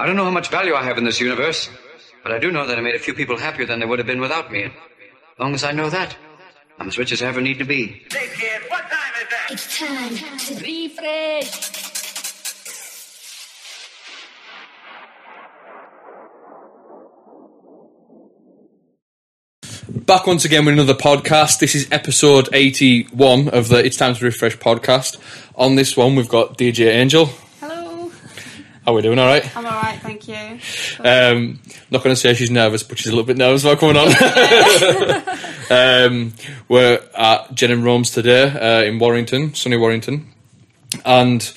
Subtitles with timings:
[0.00, 1.68] I don't know how much value I have in this universe,
[2.22, 4.06] but I do know that I made a few people happier than they would have
[4.06, 4.62] been without me.
[4.62, 6.16] And as long as I know that,
[6.78, 8.06] I'm as rich as I ever need to be.
[8.10, 9.48] Hey kid, what time is that?
[9.50, 11.76] It's time to Riffresh.
[20.06, 21.58] Back once again with another podcast.
[21.58, 25.18] This is episode 81 of the It's Time to Riffresh podcast.
[25.56, 27.28] On this one, we've got DJ Angel.
[28.90, 29.20] How are we doing?
[29.20, 29.56] All right?
[29.56, 30.58] I'm alright, thank you.
[30.98, 31.60] Um,
[31.92, 34.08] not going to say she's nervous, but she's a little bit nervous about coming on.
[35.70, 36.32] um,
[36.68, 40.32] we're at Jen and Rome's today uh, in Warrington, sunny Warrington.
[41.04, 41.52] And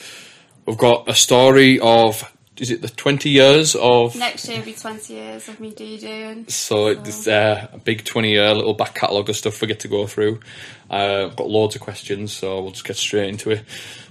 [0.67, 4.15] we've got a story of, is it the 20 years of.
[4.15, 6.49] Next year will be 20 years of me DJing.
[6.51, 9.87] So it's uh, a big 20 year little back catalogue of stuff we get to
[9.87, 10.39] go through.
[10.89, 13.63] Uh, I've got loads of questions, so we'll just get straight into it.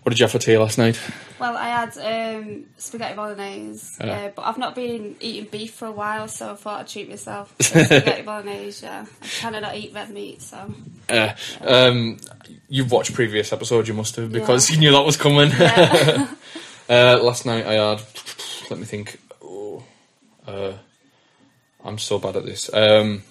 [0.03, 1.01] What did you have for tea last night?
[1.39, 1.97] Well, I had
[2.37, 4.13] um, spaghetti bolognese, Yeah.
[4.13, 7.09] uh, but I've not been eating beef for a while, so I thought I'd treat
[7.09, 7.55] myself.
[7.61, 9.07] Spaghetti bolognese, yeah.
[9.23, 10.75] I kind of not eat red meat, so.
[11.09, 12.19] Uh, um,
[12.69, 14.75] you've watched previous episodes, you must have, because Yeah.
[14.75, 15.51] you knew that was coming.
[15.51, 16.29] Yeah.
[16.89, 18.03] uh, last night I had,
[18.73, 19.19] let me think.
[19.45, 19.83] Oh,
[20.47, 20.73] uh,
[21.85, 22.73] I'm so bad at this.
[22.73, 23.23] Um,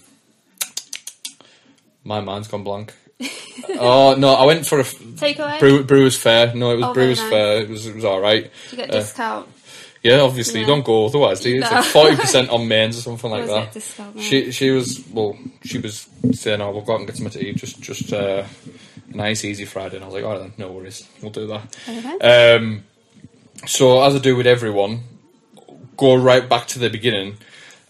[2.04, 2.94] my mind's gone blank.
[3.78, 5.58] oh no, I went for a Takeaway?
[5.60, 6.54] brew, Brewers Fair.
[6.54, 7.30] No, it was Oh, Brewers nice.
[7.30, 7.62] Fair.
[7.62, 8.44] It was it was all right.
[8.44, 9.48] Did you get Uh, discount?
[10.02, 11.60] Yeah, obviously you don't go otherwise, do you?
[11.62, 13.72] It's like forty percent on mains or something like that.
[13.72, 14.20] discount.
[14.20, 17.40] She she was well, she was saying, "Oh, we'll go out and get some to
[17.44, 18.42] eat, just just uh,
[19.12, 21.46] a nice easy Friday." And I was like, "All right, then, no worries, we'll do
[21.46, 22.56] that." Okay.
[22.56, 22.82] Um,
[23.66, 25.02] so as I do with everyone,
[26.02, 27.36] go right back to the beginning,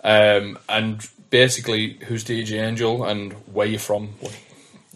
[0.04, 4.08] um, and basically, who's DJ Angel and where you're from?
[4.20, 4.32] Where-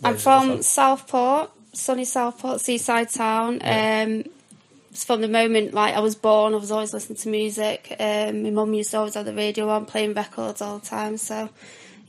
[0.04, 3.60] I'm from Southport, sunny Southport, seaside town.
[3.62, 4.24] Um,
[4.92, 7.96] from the moment like I was born, I was always listening to music.
[7.98, 11.16] Um, my mum used to always have the radio on, playing records all the time.
[11.16, 11.48] So,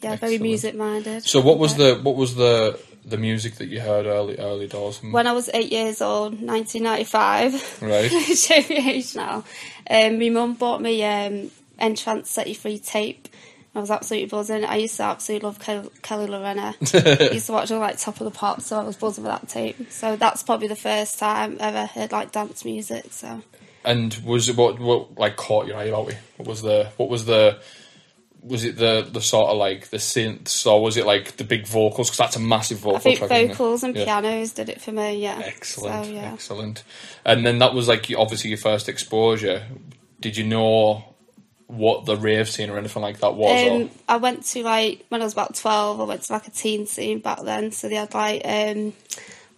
[0.02, 1.24] yeah, very music minded.
[1.24, 5.02] So what was the what was the the music that you heard early early doors?
[5.02, 8.10] When I was eight years old, 1995, Right.
[8.38, 9.44] show me age now.
[9.90, 13.28] Um, my mum bought me um, N-Trance Set You Free tape.
[13.76, 14.66] I was absolutely buzzing.
[14.66, 16.73] I used to absolutely love Kelly, Kelly Llorenna.
[17.30, 19.32] I used to watch her like Top of the Pops, so I was buzzing with
[19.32, 19.92] that tape.
[19.92, 23.06] So that's probably the first time I ever heard like dance music.
[23.12, 23.44] So
[23.86, 26.17] And was it what what like caught your eye about it?
[26.38, 27.60] What was the what was the
[28.42, 31.67] was it the the sort of like the synths or was it like the big
[31.67, 32.09] vocals?
[32.09, 33.30] Because that's a massive vocal I think track.
[33.49, 34.05] vocals and Yeah.
[34.05, 35.21] pianos did it for me.
[35.21, 36.31] Yeah, Excellent, So, yeah.
[36.33, 36.83] excellent.
[37.25, 39.64] And then that was like obviously your first exposure.
[40.21, 41.03] Did you know
[41.67, 43.70] what the rave scene or anything like that was?
[43.70, 45.99] Um, I went to like when I was about twelve.
[45.99, 48.93] I went to like a teen scene back then, so they had like um,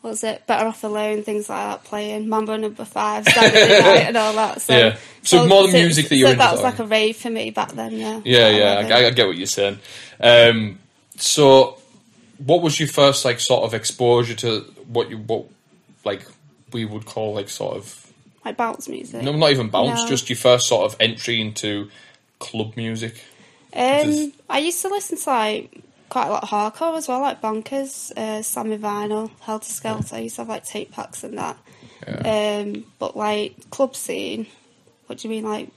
[0.01, 0.47] what was it?
[0.47, 4.61] Better off alone, things like that playing Mambo Number Five, Saturday Night, and all that.
[4.61, 4.97] So, Yeah.
[5.23, 7.73] So more the music that you so that was like a rave for me back
[7.73, 7.93] then.
[7.93, 8.21] Yeah.
[8.23, 8.95] yeah, yeah.
[8.95, 9.79] I, I get what you're saying.
[10.21, 10.79] Um,
[11.17, 11.77] so,
[12.37, 15.45] what was your first like sort of exposure to what you what
[16.05, 16.25] like
[16.71, 18.11] we would call like sort of
[18.45, 19.21] like bounce music.
[19.21, 20.07] no, not even bounce, No.
[20.07, 21.89] just your first sort of entry into
[22.39, 23.21] club music.
[23.73, 27.41] Um, I used to listen to like quite a lot of hardcore as well, like
[27.41, 30.15] Bonkers, uh, Slammin' Vinyl, Helter Skelter.
[30.15, 31.57] I used to have like tape packs and that.
[32.07, 34.47] Um, but like club scene,
[35.07, 35.69] what do you mean, like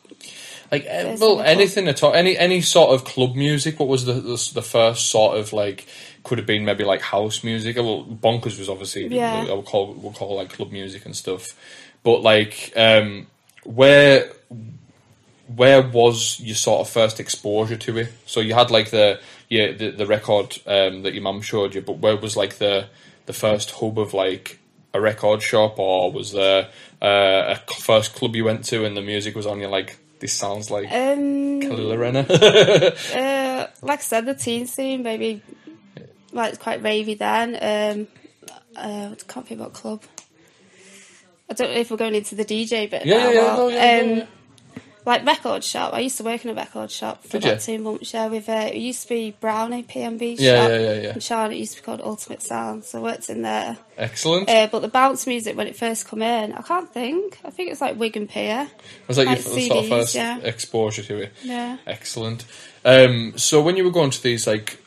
[0.71, 3.79] Like, uh, well, anything at all, any any sort of club music.
[3.79, 5.87] What was the, the the first sort of like?
[6.25, 7.77] Could have been maybe like house music.
[7.77, 9.47] Well, bonkers was obviously Yeah.
[9.51, 11.59] I would call we'll call like club music and stuff.
[12.05, 13.27] But like, um,
[13.65, 14.31] where
[15.55, 18.13] where was your sort of first exposure to it?
[18.27, 19.21] So you had like the
[19.53, 22.89] yeah the, the record um, that your mum showed you, but where was like the
[23.27, 24.59] the first hub of like
[24.95, 26.69] a record shop, or was there
[27.03, 29.61] uh, a first club you went to and the music was on?
[29.61, 32.25] You're like, this sounds like um, Kelly Llorenna.
[33.15, 35.43] uh, like I said, the teen scene maybe
[36.33, 37.55] like it's quite ravey then.
[37.55, 38.09] Um,
[38.75, 40.03] uh, I can't think what club.
[41.51, 43.05] I don't know if we're going into the DJ bit.
[43.05, 44.27] Yeah, now, yeah, yeah, but, no, yeah, um, yeah.
[45.05, 45.93] Like record shop.
[45.95, 47.77] I used to work in a record shop for Did about you?
[47.79, 48.15] two months.
[48.15, 50.71] Yeah, with uh, it used to be Brownie PMB Yeah, shop.
[50.71, 51.15] yeah, yeah, yeah.
[51.15, 52.85] In Charlotte, it used to be called Ultimate Sound.
[52.85, 53.79] So I worked in there.
[53.99, 54.49] Excellent.
[54.49, 57.41] Uh, but the bounce music when it first come in, I can't think.
[57.45, 58.69] I think it's like Wigan Pier.
[59.09, 60.39] was that your like f- sort of first yeah.
[60.39, 61.33] exposure to it?
[61.43, 61.79] Yeah.
[61.87, 62.45] Excellent.
[62.85, 64.79] Um, so when you were going to these like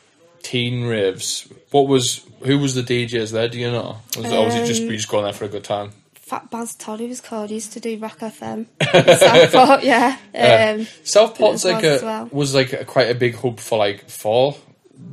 [0.42, 3.48] teen raves, what was who was the DJs there?
[3.48, 3.98] Do you know?
[4.16, 5.92] Was, or was it just Um, were you just going there for a good time?
[6.26, 7.50] Fat Baz Todd, he was called.
[7.50, 8.66] He used to do Rock FM.
[8.82, 10.16] Southport, yeah.
[10.34, 12.28] Um, Southport's it like was a well.
[12.32, 14.58] was like a, quite a big hub for like fall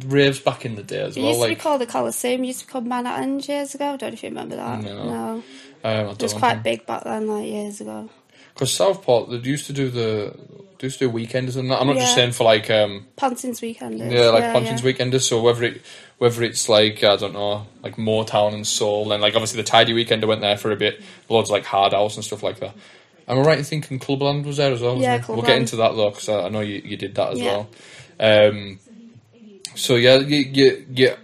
[0.07, 1.29] raves back in the day as it well.
[1.29, 2.43] used to Like be called the Coliseum.
[2.43, 3.85] It used to be called Manhattan years ago.
[3.93, 4.81] I don't know if you remember that.
[4.83, 5.03] No.
[5.03, 5.43] No.
[5.83, 8.09] um, It was quite big back then, like years ago.
[8.53, 10.33] Because Southport they used to do the
[10.79, 11.79] they used to do weekenders and that.
[11.79, 13.99] I'm not just saying for like um Pontins weekend.
[13.99, 15.21] yeah like Pontins weekenders.
[15.21, 15.81] So whether it
[16.17, 19.93] whether it's like I don't know like Motown and soul and like obviously the Tidy
[19.93, 21.01] weekender went there for a bit.
[21.29, 22.75] Loads like Hard House and stuff like that.
[23.27, 25.01] Am I right in thinking Clubland was there as well?
[25.01, 25.27] Yeah, it?
[25.29, 27.45] We'll get into that though because I, I know you, you did that as Yeah.
[27.45, 27.69] well.
[28.19, 28.79] Um,
[29.75, 31.17] so yeah, you you you're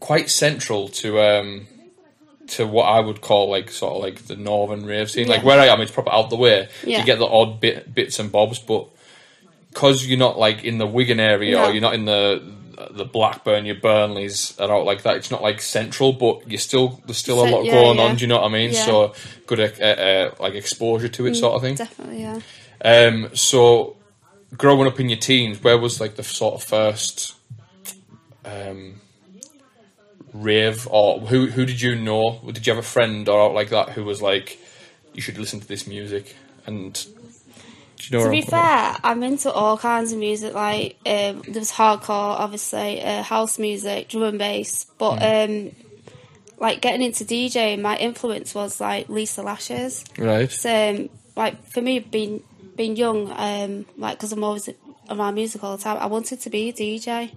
[0.00, 1.66] quite central to um
[2.46, 5.28] to what I would call like sort of like the northern rave scene.
[5.28, 6.68] Like where I am, it's proper out the way.
[6.84, 7.00] Yeah.
[7.00, 8.88] You get the odd bit bits and bobs, but
[9.70, 11.64] because you're not like in the Wigan area No.
[11.66, 12.42] or you're not in the
[12.90, 15.16] the Blackburn, your Burnleys are out like that.
[15.16, 18.04] It's not like central, but you still there's still a lot yeah, going yeah.
[18.04, 18.16] on.
[18.16, 18.72] Do you know what I mean?
[18.72, 18.82] Yeah.
[18.82, 19.14] Mm, So
[19.46, 21.76] good uh, uh, like exposure to it, sort of thing.
[21.76, 22.40] Definitely, yeah.
[22.84, 23.96] Um, so
[24.56, 27.34] growing up in your teens, where was like the sort of first
[28.44, 29.00] um,
[30.34, 32.40] rave, or who who did you know?
[32.44, 34.58] Did you have a friend or out like that who was like,
[35.14, 36.36] you should listen to this music?
[36.66, 37.06] And
[38.00, 38.24] you know?
[38.24, 40.52] To be fair, I'm into all kinds of music.
[40.52, 44.84] Like um, there was hardcore, obviously, uh, house music, drum and bass.
[44.98, 45.68] But Mm.
[45.68, 45.76] um,
[46.58, 50.04] like getting into DJing, my influence was like Lisa Lashes.
[50.18, 50.50] right?
[50.50, 52.42] So, um, like for me, being
[52.76, 54.68] being young, um, like because I'm always
[55.08, 57.30] around music all the time, I wanted to be a DJ.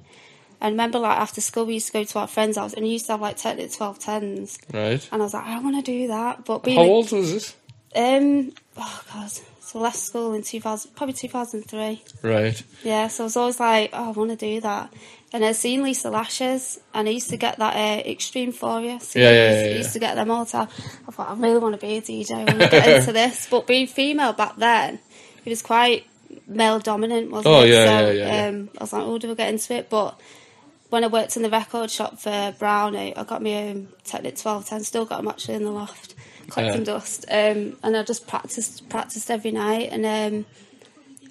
[0.62, 2.89] I remember like after school, we used to go to our friends' house and we
[2.92, 4.57] used to have like Technic 1210s.
[4.74, 5.09] Right.
[5.12, 6.45] And I was like, I want to do that.
[6.45, 7.56] But being How old was this?
[7.95, 9.31] Um, oh god,
[9.62, 12.04] so I left school in 2000, probably 2003.
[12.21, 12.62] Right.
[12.83, 14.94] Yeah, so I was always like, oh, I want to do that.
[15.33, 19.00] And I'd seen Lisa Lashes, and I used to get that uh, Extreme Euphoria.
[19.13, 19.31] Yeah, yeah,
[19.62, 20.68] yeah, I used to get them all the time.
[21.07, 22.31] I thought, I really want to be a DJ.
[22.31, 23.48] I want to get into this.
[23.50, 25.00] But being female back then,
[25.44, 26.06] it was quite
[26.48, 27.69] male dominant, wasn't Oh, it?
[27.71, 28.48] yeah, so, yeah, yeah, yeah.
[28.48, 29.89] Um, I was like, oh, do I get into it?
[29.89, 30.18] But
[30.89, 34.84] when I worked in the record shop for Brownie, I got my own Technic 1210,
[34.84, 36.16] still got them actually in the loft,
[36.50, 36.94] collecting Yeah.
[36.94, 37.25] dust.
[37.30, 39.89] Um, and I just practiced practiced every night.
[39.92, 40.45] And um,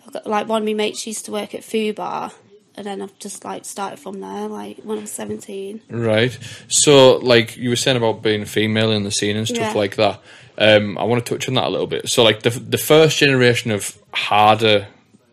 [0.07, 2.33] I got, like one of my mates used to work at Foo Bar,
[2.77, 5.81] and then I've just like started from there, like when I was 17.
[5.89, 6.37] Right.
[6.69, 9.73] So, like you were saying about being female in the scene and stuff Yeah.
[9.73, 10.21] like that.
[10.59, 12.09] Um, I want to touch on that a little bit.
[12.11, 14.89] So, like the the first generation of harder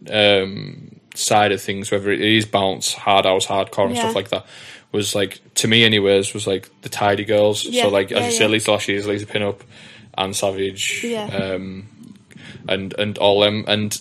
[0.09, 4.01] um, side of things, whether it is bounce, hard house, hardcore, and Yeah.
[4.01, 4.45] stuff like that,
[4.92, 7.63] was like to me, anyways, was like the tidy girls.
[7.65, 8.51] Yeah, So, like as yeah, you said.
[8.51, 9.63] Lisa Lashes, Lisa Pin-Up,
[10.18, 11.88] Anne Savage, um,
[12.68, 14.00] and and all them, and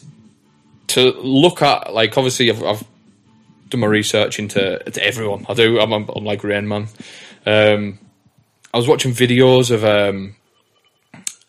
[0.89, 2.85] to look at like obviously I've, I've
[3.71, 5.47] done my research into, into everyone.
[5.49, 5.81] I do.
[5.81, 6.89] I'm, I'm, I'm like Rain Man.
[7.47, 7.99] Um,
[8.75, 10.37] I was watching videos of um,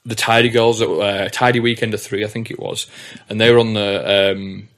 [0.06, 2.88] the Tidy Girls at uh, Tidy Weekend of Three, I think it was,
[3.30, 4.70] and they were on the um,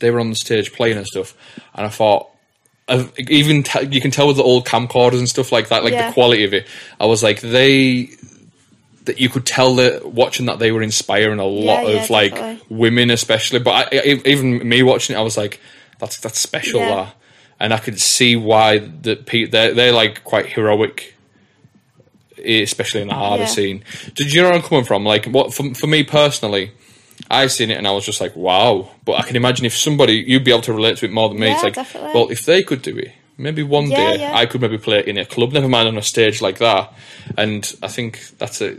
[0.00, 1.34] they were on the stage playing and stuff,
[1.74, 2.26] and I thought.
[2.88, 5.92] I've- Even t- you can tell with the old camcorders and stuff like that, like
[5.92, 6.08] Yeah.
[6.08, 6.66] the quality of it.
[6.98, 8.10] I was like, they
[9.04, 12.34] that you could tell that watching that they were inspiring a lot yeah, of like
[12.34, 12.76] definitely.
[12.76, 13.60] women, especially.
[13.60, 15.60] But I, I, even me watching it, I was like,
[16.00, 16.94] that's that's special, Yeah.
[16.96, 17.14] that.
[17.60, 21.14] And I could see why that they're they're like quite heroic,
[22.44, 23.48] especially in the harder Yeah.
[23.48, 23.84] scene.
[24.14, 25.04] Did you know where I'm coming from?
[25.04, 26.72] Like, what for, for me personally,
[27.30, 28.90] I seen it and I was just like, wow.
[29.04, 31.38] But I can imagine if somebody you'd be able to relate to it more than
[31.38, 31.52] me.
[31.52, 32.12] it's Yeah, like, definitely.
[32.14, 33.12] well, if they could do it.
[33.38, 34.32] Maybe one Yeah, day yeah.
[34.34, 36.92] I could maybe play it in a club, never mind on a stage like that.
[37.38, 38.76] And I think that's a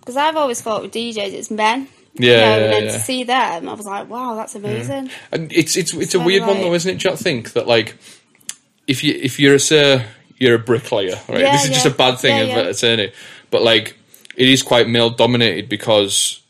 [0.00, 1.88] Because I've always thought with DJs, it's men.
[2.14, 4.56] Yeah, You know, yeah, and to see them, I was like, wow, that's mm.
[4.56, 5.10] amazing.
[5.32, 7.00] And it's it's it's a So, weird one though, isn't it?
[7.00, 7.96] Do you think that like
[8.86, 10.06] if you if you're a say
[10.38, 11.50] you're a bricklayer, right?
[11.50, 12.58] This is just a bad thing Yeah, of yeah.
[12.70, 13.14] it, it,
[13.50, 13.96] but like
[14.36, 16.40] it is quite male dominated because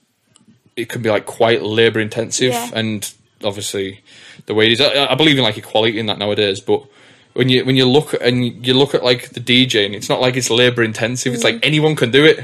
[0.77, 2.71] it can be like quite labour intensive Yeah.
[2.75, 3.11] and
[3.43, 4.03] obviously
[4.47, 4.81] the way it is.
[4.81, 6.85] I, I believe in like equality in that nowadays, but.
[7.33, 10.37] When you when you look and you look at like the DJing, it's not like
[10.39, 11.35] it's labour intensive.
[11.35, 11.53] It's Mm.
[11.53, 12.39] like anyone can do it,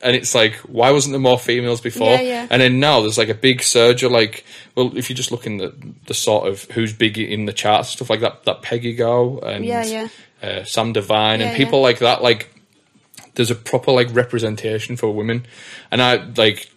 [0.00, 2.12] and it's like why wasn't there more females before?
[2.12, 2.46] Yeah, yeah.
[2.48, 4.44] And then now there's like a big surge of like,
[4.76, 5.74] well, if you just look in the
[6.06, 9.64] the sort of who's big in the charts, stuff like that, that Peggy Gou and
[9.64, 10.08] Yeah, yeah.
[10.40, 12.48] Uh, Sam Divine and people like that, like
[13.34, 15.46] there's a proper like representation for women,
[15.90, 16.70] and I like,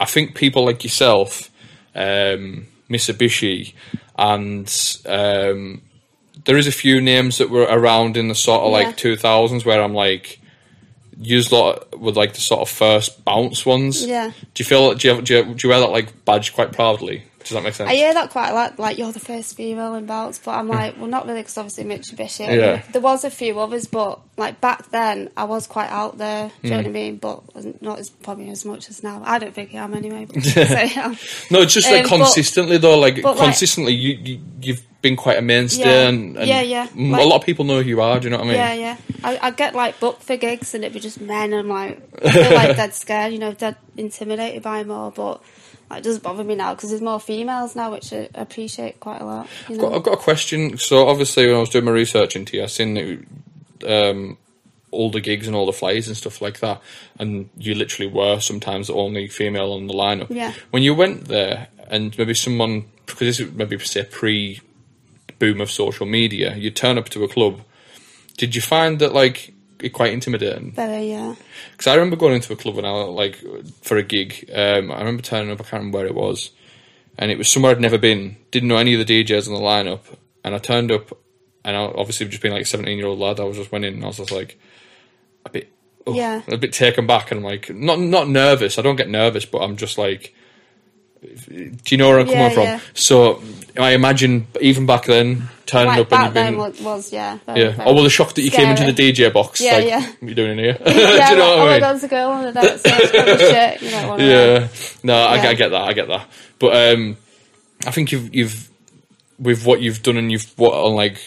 [0.00, 1.50] I think people like yourself,
[1.94, 3.72] um, Mitsubishi,
[4.18, 4.66] and
[5.06, 5.82] um,
[6.44, 8.86] there is a few names that were around in the sort of Yeah.
[8.88, 10.40] like 2000s where I'm like.
[11.18, 14.04] Used a lot with like the sort of first bounce ones.
[14.04, 14.32] Yeah.
[14.52, 14.92] Do you feel?
[14.94, 17.22] Do you, do you, do you wear that like badge quite proudly?
[17.46, 17.88] Does that make sense?
[17.88, 20.66] I hear that quite a lot, like you're the first female in bounce, but I'm
[20.68, 22.46] like, well, not really, because obviously Mitsubishi.
[22.56, 22.82] Yeah.
[22.92, 26.48] There was a few others, but like back then, I was quite out there.
[26.48, 26.82] Do you know Mm.
[26.82, 27.16] what I mean?
[27.16, 29.22] But wasn't- as probably as much as now.
[29.24, 30.26] I don't think I am anyway.
[30.26, 31.14] But so, yeah.
[31.50, 32.98] No, it's just like Um, but- consistently though.
[32.98, 36.08] Like but, like- consistently, you, you you've been quite a mainstay, Yeah.
[36.08, 36.88] and, and Yeah, yeah.
[36.96, 38.18] Like- a lot of people know who you are.
[38.18, 38.56] Do you know what I mean?
[38.56, 38.96] Yeah, yeah.
[39.22, 42.30] I, I get like booked for gigs and it'd be just men and like I
[42.32, 45.10] feel like dead scared, you know, dead intimidated by them all.
[45.12, 45.40] But Like,
[45.90, 49.24] it doesn't bother me now because there's more females now, which I appreciate quite a
[49.24, 49.48] lot.
[49.68, 49.96] You I've got, know?
[49.96, 50.78] I've got a question.
[50.78, 54.38] So obviously, when I was doing my research into you, I seen that um,
[54.90, 56.80] all the gigs and all the flyers and stuff like that,
[57.18, 60.28] and you literally were sometimes the only female on the lineup.
[60.30, 60.52] Yeah.
[60.70, 64.60] When you went there, and maybe someone because this is maybe say pre
[65.38, 67.60] boom of social media, you turn up to a club.
[68.36, 69.54] Did you find that like
[69.92, 70.72] quite intimidating?
[70.72, 71.34] Very, yeah.
[71.72, 73.36] Because I remember going into a club when I like
[73.82, 74.48] for a gig.
[74.52, 75.60] Um, I remember turning up.
[75.60, 76.50] I can't remember where it was,
[77.18, 78.36] and it was somewhere I'd never been.
[78.50, 80.00] Didn't know any of the DJs on the lineup,
[80.44, 81.16] and I turned up,
[81.64, 83.40] and I obviously just being like a seventeen year old lad.
[83.40, 84.58] I was just went in, and I was just like
[85.44, 85.70] a bit,
[86.06, 86.42] oh, Yeah.
[86.48, 88.78] a bit taken back, and I'm like not not nervous.
[88.78, 90.34] I don't get nervous, but I'm just like.
[91.48, 92.62] Do you know where I'm Yeah, coming from?
[92.64, 92.80] yeah.
[92.94, 93.42] So
[93.78, 97.38] I imagine even back then, turning Like up and back you've then been was, yeah.
[97.46, 97.70] Very, yeah.
[97.72, 99.60] very Oh well, the shock that you came into the DJ box.
[99.60, 100.00] Yeah, like, yeah.
[100.00, 100.76] What are you doing in here?
[100.86, 102.82] yeah, Do you know like, what oh my god, there's a girl on the dance
[102.82, 104.26] shit, you know, one of.
[104.26, 104.68] Yeah,
[105.02, 105.48] no, I, Yeah.
[105.48, 105.82] I get that.
[105.82, 106.28] I get that.
[106.58, 107.16] But um,
[107.86, 108.70] I think you've you've
[109.38, 111.20] with what you've done and you've what on like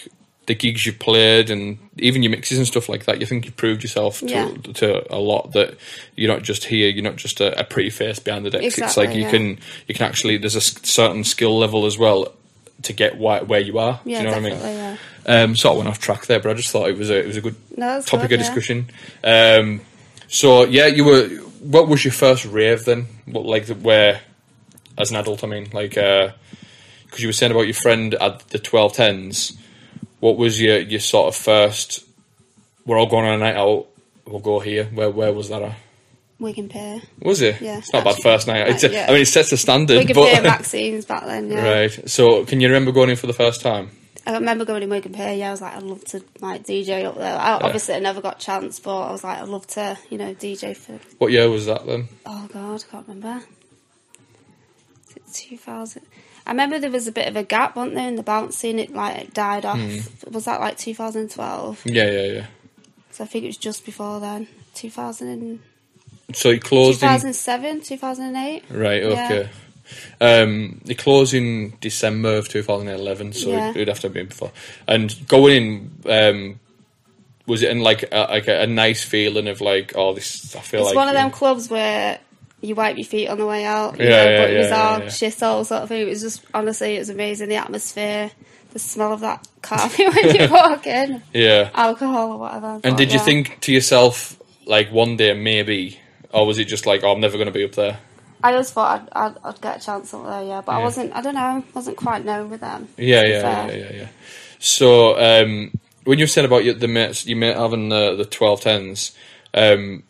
[0.48, 3.20] the gigs you've played and even your mixes and stuff like that.
[3.20, 4.52] You think you've proved yourself to, Yeah.
[4.76, 5.78] to a lot that
[6.16, 6.90] you're not just here.
[6.90, 8.66] You're not just a, a pretty face behind the decks.
[8.66, 9.30] it's Exactly, like you yeah.
[9.30, 12.34] can you can actually there's a certain skill level as well
[12.84, 14.00] to get why, where you are.
[14.06, 14.76] Yeah, Do you know what I mean?
[14.78, 14.98] yeah.
[15.26, 17.28] Um, sort of went off track there, but I just thought it was a it
[17.28, 18.54] was a good No, topic good, of yeah.
[18.54, 18.90] discussion.
[19.24, 19.82] Um,
[20.28, 21.28] so yeah, you were.
[21.62, 23.08] What was your first rave then?
[23.26, 24.22] What like the, where,
[24.98, 25.44] as an adult?
[25.44, 29.58] I mean, like because you were saying about your friend at the twelve tens.
[30.20, 32.06] What was your your sort of first?
[32.86, 33.88] We're all going on a night out.
[34.26, 34.86] We'll go here.
[34.86, 35.62] Where where was that?
[35.62, 35.76] At?
[36.40, 37.02] Wigan Pier.
[37.22, 37.62] Was it?
[37.62, 38.84] Yeah, it's not a bad first night.
[38.84, 39.06] a- yeah.
[39.10, 39.98] I mean, it sets the standard.
[39.98, 41.70] Wigan but Pier Maxine's back then, yeah.
[41.70, 42.10] right.
[42.10, 43.92] So, can you remember going in for the first time?
[44.26, 47.04] I remember going in Wigan Pier, yeah, I was like, I'd love to like DJ
[47.06, 47.36] up there.
[47.38, 50.18] I, Obviously, I never got a chance, but I was like, I'd love to, you
[50.18, 52.08] know, DJ for, What year was that then?
[52.26, 53.44] oh god, I can't remember.
[55.10, 56.04] Is it 2000?
[56.46, 58.80] I remember there was a bit of a gap, wasn't there, in the bounce scene,
[58.80, 59.80] it like it died off.
[59.80, 60.32] Hmm.
[60.32, 61.82] Was that like 2012?
[61.86, 62.46] Yeah, yeah, yeah.
[63.12, 64.48] So I think it was just before then.
[64.76, 65.60] 2000 and,
[66.34, 68.64] So it closed in 2007, 2008?
[68.70, 69.10] Right, Yeah.
[69.26, 69.50] okay.
[70.22, 73.70] Um, it closed in December of 2011, so Yeah.
[73.72, 74.52] it would have to have been before.
[74.88, 76.60] And going in, um,
[77.48, 80.56] was it in like a, like a, a nice feeling of like, oh, this?
[80.56, 82.20] I feel It's like It's one of them clubs where
[82.62, 83.98] you wipe your feet on the way out.
[84.00, 85.10] Yeah, know, yeah, but it was yeah, all yeah, yeah.
[85.10, 86.02] shithole sort of thing.
[86.02, 87.50] It was just honestly, it was amazing.
[87.50, 88.30] The atmosphere,
[88.74, 91.72] the smell of that coffee when you walk in, Yeah.
[91.74, 92.82] alcohol or whatever.
[92.84, 93.26] And did you yeah.
[93.26, 96.00] think to yourself like one day maybe,
[96.32, 98.00] or was it just like, oh, I'm never going to be up there?
[98.44, 100.62] I just thought I'd, I'd, I'd get a chance up there, yeah.
[100.66, 101.14] But I wasn't.
[101.14, 101.42] I don't know.
[101.42, 102.88] I wasn't quite known with them.
[102.98, 104.08] Yeah, yeah, yeah, yeah, yeah.
[104.60, 105.72] So um,
[106.06, 109.16] when you said about your, the mates, you mate having the the twelve tens,
[109.54, 110.04] um,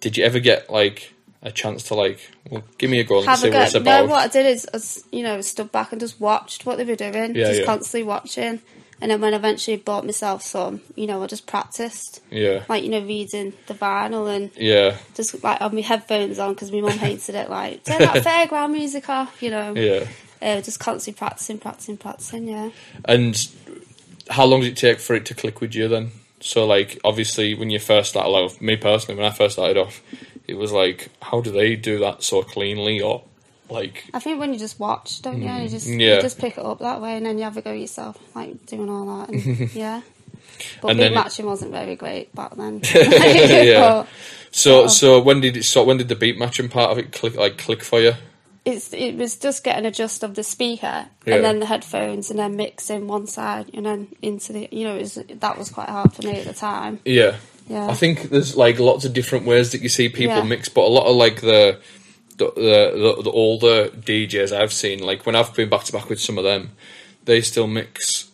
[0.00, 3.26] did you ever get like a chance to like, well, give me a go and
[3.26, 4.06] Have see a what it's about?
[4.06, 6.84] No, what I did is, I you know, stood back and just watched what they
[6.84, 7.34] were doing.
[7.34, 7.66] Yeah, just yeah.
[7.66, 8.60] constantly watching.
[9.04, 12.22] And then when I eventually bought myself some, you know, I just practiced.
[12.30, 16.54] Yeah, Like, you know, reading the vinyl and yeah, just like have my headphones on
[16.54, 17.50] because my mum hated it.
[17.50, 19.74] Like turn that fairground music off, you know.
[19.74, 20.06] yeah.
[20.40, 22.48] Uh, just constantly practicing, practicing, practicing.
[22.48, 22.70] Yeah.
[23.04, 23.36] And
[24.30, 26.12] how long did it take for it to click with you then?
[26.40, 30.00] So like obviously when you first started off, me personally, when I first started off,
[30.48, 33.22] it was like, how do they do that so cleanly or
[33.74, 35.50] like I think when you just watch, don't you?
[35.50, 36.16] You just yeah.
[36.16, 38.64] you just pick it up that way, and then you have a go yourself, like
[38.66, 39.28] doing all that.
[39.30, 40.00] And, yeah.
[40.80, 42.80] But And big then matching wasn't very great back then.
[42.94, 43.80] Yeah.
[43.80, 44.08] But
[44.52, 44.86] so Oh.
[44.86, 47.58] so when did it so when did the beat matching part of it click like
[47.58, 48.12] click for you?
[48.64, 51.34] it's it was just getting a adjust of the speaker Yeah.
[51.34, 54.94] and then the headphones and then mixing one side and then into the you know
[54.96, 57.00] it was, that was quite hard for me at the time.
[57.04, 57.36] Yeah.
[57.68, 57.88] Yeah.
[57.88, 60.42] I think there's like lots of different ways that you see people Yeah.
[60.44, 61.78] mix, but a lot of like the
[62.36, 66.20] the, the the older DJs I've seen, like when I've been back to back with
[66.20, 66.70] some of them,
[67.24, 68.30] they still mix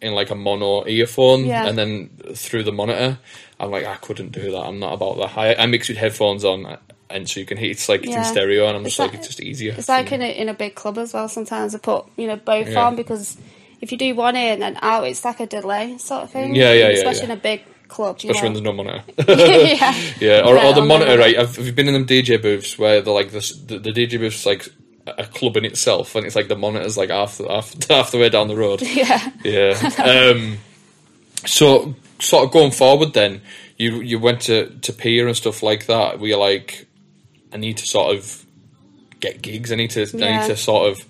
[0.00, 1.66] in like a mono earphone Yeah.
[1.66, 3.18] and then through the monitor.
[3.58, 4.58] I'm like, I couldn't do that.
[4.66, 5.38] I'm not about that.
[5.38, 6.76] I, I mix with headphones on,
[7.08, 9.10] and so you can hear it's like it's in stereo, and I'm It's just like,
[9.12, 9.74] like- it's just easier.
[9.76, 11.28] It's like in a, in a big club as well.
[11.28, 12.86] Sometimes I put you know both Yeah.
[12.86, 13.36] on because
[13.80, 16.54] if you do one in and out, it's like a delay sort of thing.
[16.54, 17.32] Yeah, yeah, yeah, Especially yeah.
[17.32, 18.18] in a big club.
[18.20, 18.72] You especially when know.
[18.74, 19.04] there's no monitor.
[19.76, 19.94] yeah.
[20.20, 21.36] Yeah, or, or the monitor, right?
[21.36, 24.18] Have, have you been in them DJ booths where they're like this, the, the DJ
[24.18, 24.68] booth's like
[25.06, 28.18] a club in itself, and it's like the monitor's like half the, half, half the
[28.18, 28.82] way down the road.
[28.82, 29.30] Yeah.
[29.44, 29.90] Yeah.
[30.02, 30.58] Um,
[31.44, 33.42] so, sort of going forward, then
[33.76, 36.18] you you went to to Pier and stuff like that.
[36.18, 36.86] Were you like,
[37.52, 38.44] I need to sort of
[39.20, 39.72] get gigs.
[39.72, 41.04] I need to I need to sort of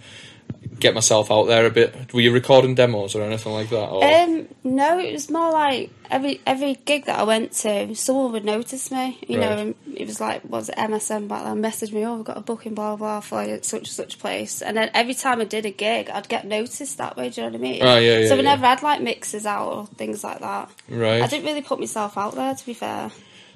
[0.78, 2.12] get myself out there a bit.
[2.12, 3.88] Were you recording demos or anything like that?
[3.88, 4.04] Or?
[4.04, 8.44] Um, no, it was more like every every gig that I went to, someone would
[8.44, 9.18] notice me.
[9.26, 9.58] You know, Right.
[9.58, 11.60] and it was like, was it MSN back then?
[11.60, 14.18] Message me, oh, we've got a booking, blah blah, for you at such and such
[14.18, 14.60] place.
[14.62, 17.30] And then every time I did a gig, I'd get noticed that way.
[17.30, 17.82] Do you know what I mean?
[17.82, 18.50] Ah, yeah, yeah, So we yeah.
[18.54, 20.70] never had like mixes out or things like that.
[20.88, 21.22] right.
[21.22, 23.10] I didn't really put myself out there, to be fair.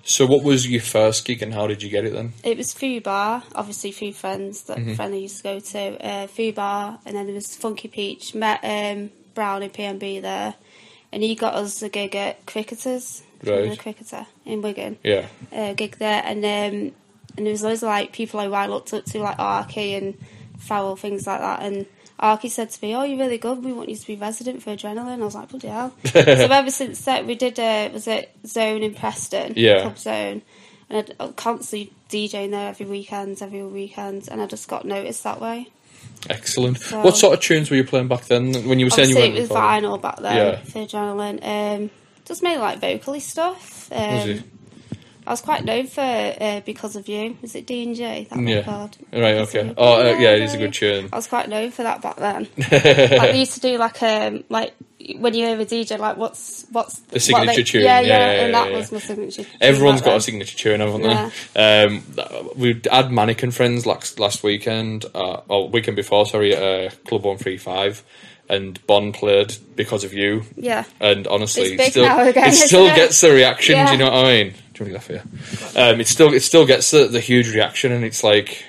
[0.05, 2.33] So what was your first gig and how did you get it then?
[2.43, 4.95] It was Food Bar, obviously Food Friends that Mm-hmm.
[4.95, 6.07] friend I used to go to.
[6.07, 8.35] Uh, Food Bar, and then there was Funky Peach.
[8.35, 10.55] Met um, Brownie PMB there,
[11.13, 13.77] and he got us a gig at Cricketers, Do you remember Right.
[13.79, 15.27] the Cricketer in Wigan, Yeah.
[15.53, 16.93] uh, gig there, and um,
[17.37, 20.15] and there was loads of like people who I looked up to, like Arky and
[20.59, 21.87] Farrell, things like that, and.
[22.21, 23.65] Arky said to me, "Oh, you're really good.
[23.65, 26.71] We want you to be resident for Adrenaline." I was like, "Bloody hell!" so ever
[26.71, 27.59] since that, we did.
[27.59, 29.55] Uh, was it Zone in Preston?
[29.57, 29.81] Yeah.
[29.83, 30.43] Club Zone,
[30.91, 35.25] and I'd, I'm constantly DJing there every weekend, every weekend, and I just got noticed
[35.25, 35.69] that way.
[36.29, 36.79] Excellent.
[36.79, 39.17] So- what sort of tunes were you playing back then when you were saying you
[39.17, 40.57] went it was vinyl back then Yeah.
[40.61, 41.41] for Adrenaline.
[41.43, 41.91] Um,
[42.27, 43.91] just mainly like vocally stuff.
[43.93, 44.45] Um?
[45.27, 47.37] I was quite known for uh, because of you.
[47.43, 48.27] Was it D and J?
[48.31, 48.57] That Yeah.
[48.59, 48.97] record?
[49.13, 49.75] Right, okay.
[49.77, 51.09] Oh, uh, yeah, it is a good tune.
[51.13, 52.49] I was quite known for that back then.
[53.19, 54.75] like we used to do like um like
[55.17, 58.33] when you hear a DJ like what's what's The signature they- tune, Yeah, yeah, yeah,
[58.33, 59.45] yeah, and that yeah, was my signature.
[59.45, 61.03] tune Everyone's got a signature tune, haven't
[61.55, 61.61] they?
[61.85, 62.03] Um,
[62.57, 67.25] we had Mannequin Friends last last weekend, uh, or weekend before, sorry, at uh, Club
[67.25, 68.03] One Three Five,
[68.49, 70.43] and Bond played because of you.
[70.57, 70.85] Yeah.
[71.01, 72.97] And honestly, It's still again, it still it?
[72.97, 73.85] gets the reaction.
[73.87, 74.55] Do you know what I mean?
[74.85, 75.79] Do you want to get that for?
[75.81, 78.65] Um, it still it still gets the, the huge reaction, and it's like.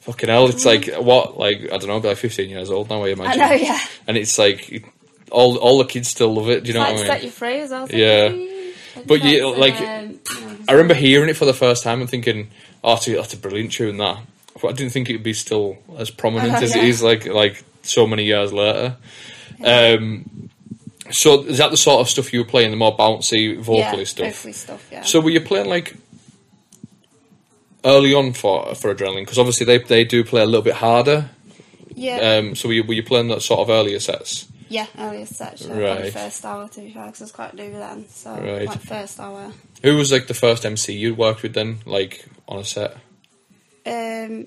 [0.00, 0.48] Fucking hell!
[0.48, 3.02] It's like what, like I don't know, be like fifteen years old now.
[3.02, 3.40] I I imagine.
[3.40, 3.78] know, yeah.
[4.06, 4.90] And it's like
[5.30, 6.64] all all the kids still love it.
[6.64, 7.06] Do you know like what I mean?
[7.12, 7.84] set you free as well.
[7.84, 9.02] It's like, Yeah.
[9.06, 10.18] But you- like, um,
[10.66, 12.48] I remember hearing it for the first time and thinking,
[12.82, 14.20] "Oh, that's a, that's a brilliant tune." That,
[14.62, 16.88] but I didn't think it would be still as prominent as it yeah.
[16.88, 17.02] is.
[17.02, 18.96] Like like so many years later.
[19.62, 20.48] Um,
[21.10, 24.04] so is that the sort of stuff you were playing, the more bouncy vocally yeah,
[24.04, 24.34] stuff?
[24.36, 24.88] vocally stuff.
[24.92, 25.02] Yeah.
[25.02, 25.96] So were you playing like
[27.84, 29.22] early on for for adrenaline?
[29.22, 31.30] Because obviously they they do play a little bit harder.
[31.94, 34.46] yeah, Um, so were you, were you playing that sort of earlier sets?
[34.70, 35.76] yeah, earlier section.
[35.78, 36.12] Right.
[36.12, 38.06] First hour to be fair, because I was quite new then.
[38.08, 38.66] So Right.
[38.66, 39.52] like first hour.
[39.82, 42.96] Who was like the first MC you worked with then, like on a set?
[43.86, 44.46] Um,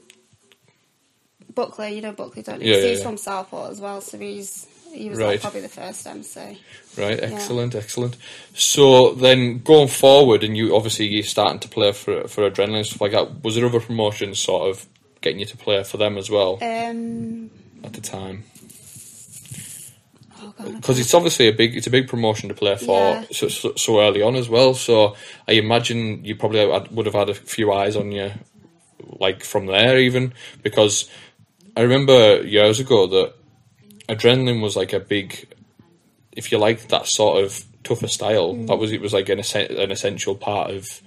[1.55, 2.71] Buckley, you know Buckley, don't you?
[2.71, 3.03] Yeah, yeah, he's yeah.
[3.05, 5.27] from Southport as well, so he's he was Right.
[5.31, 6.59] like probably the first MC.
[6.97, 8.17] Right, excellent, excellent.
[8.53, 12.85] So then going forward, and you obviously you're starting to play for for adrenaline and
[12.85, 13.43] stuff like that.
[13.43, 14.85] Was there other promotions sort of
[15.21, 17.49] getting you to play for them as well Um,
[17.83, 18.43] at the time?
[20.41, 23.25] oh Because it's obviously a big it's a big promotion to play for Yeah.
[23.31, 24.73] so, so, so early on as well.
[24.73, 25.15] So
[25.47, 28.31] I imagine you probably had, would have had a few eyes on you,
[29.19, 31.09] like from there even because
[31.77, 33.33] I remember years ago that
[34.09, 35.47] adrenaline was like a big,
[36.35, 38.67] if you like that sort of tougher style, Mm.
[38.67, 41.01] that was it was like an an essential part of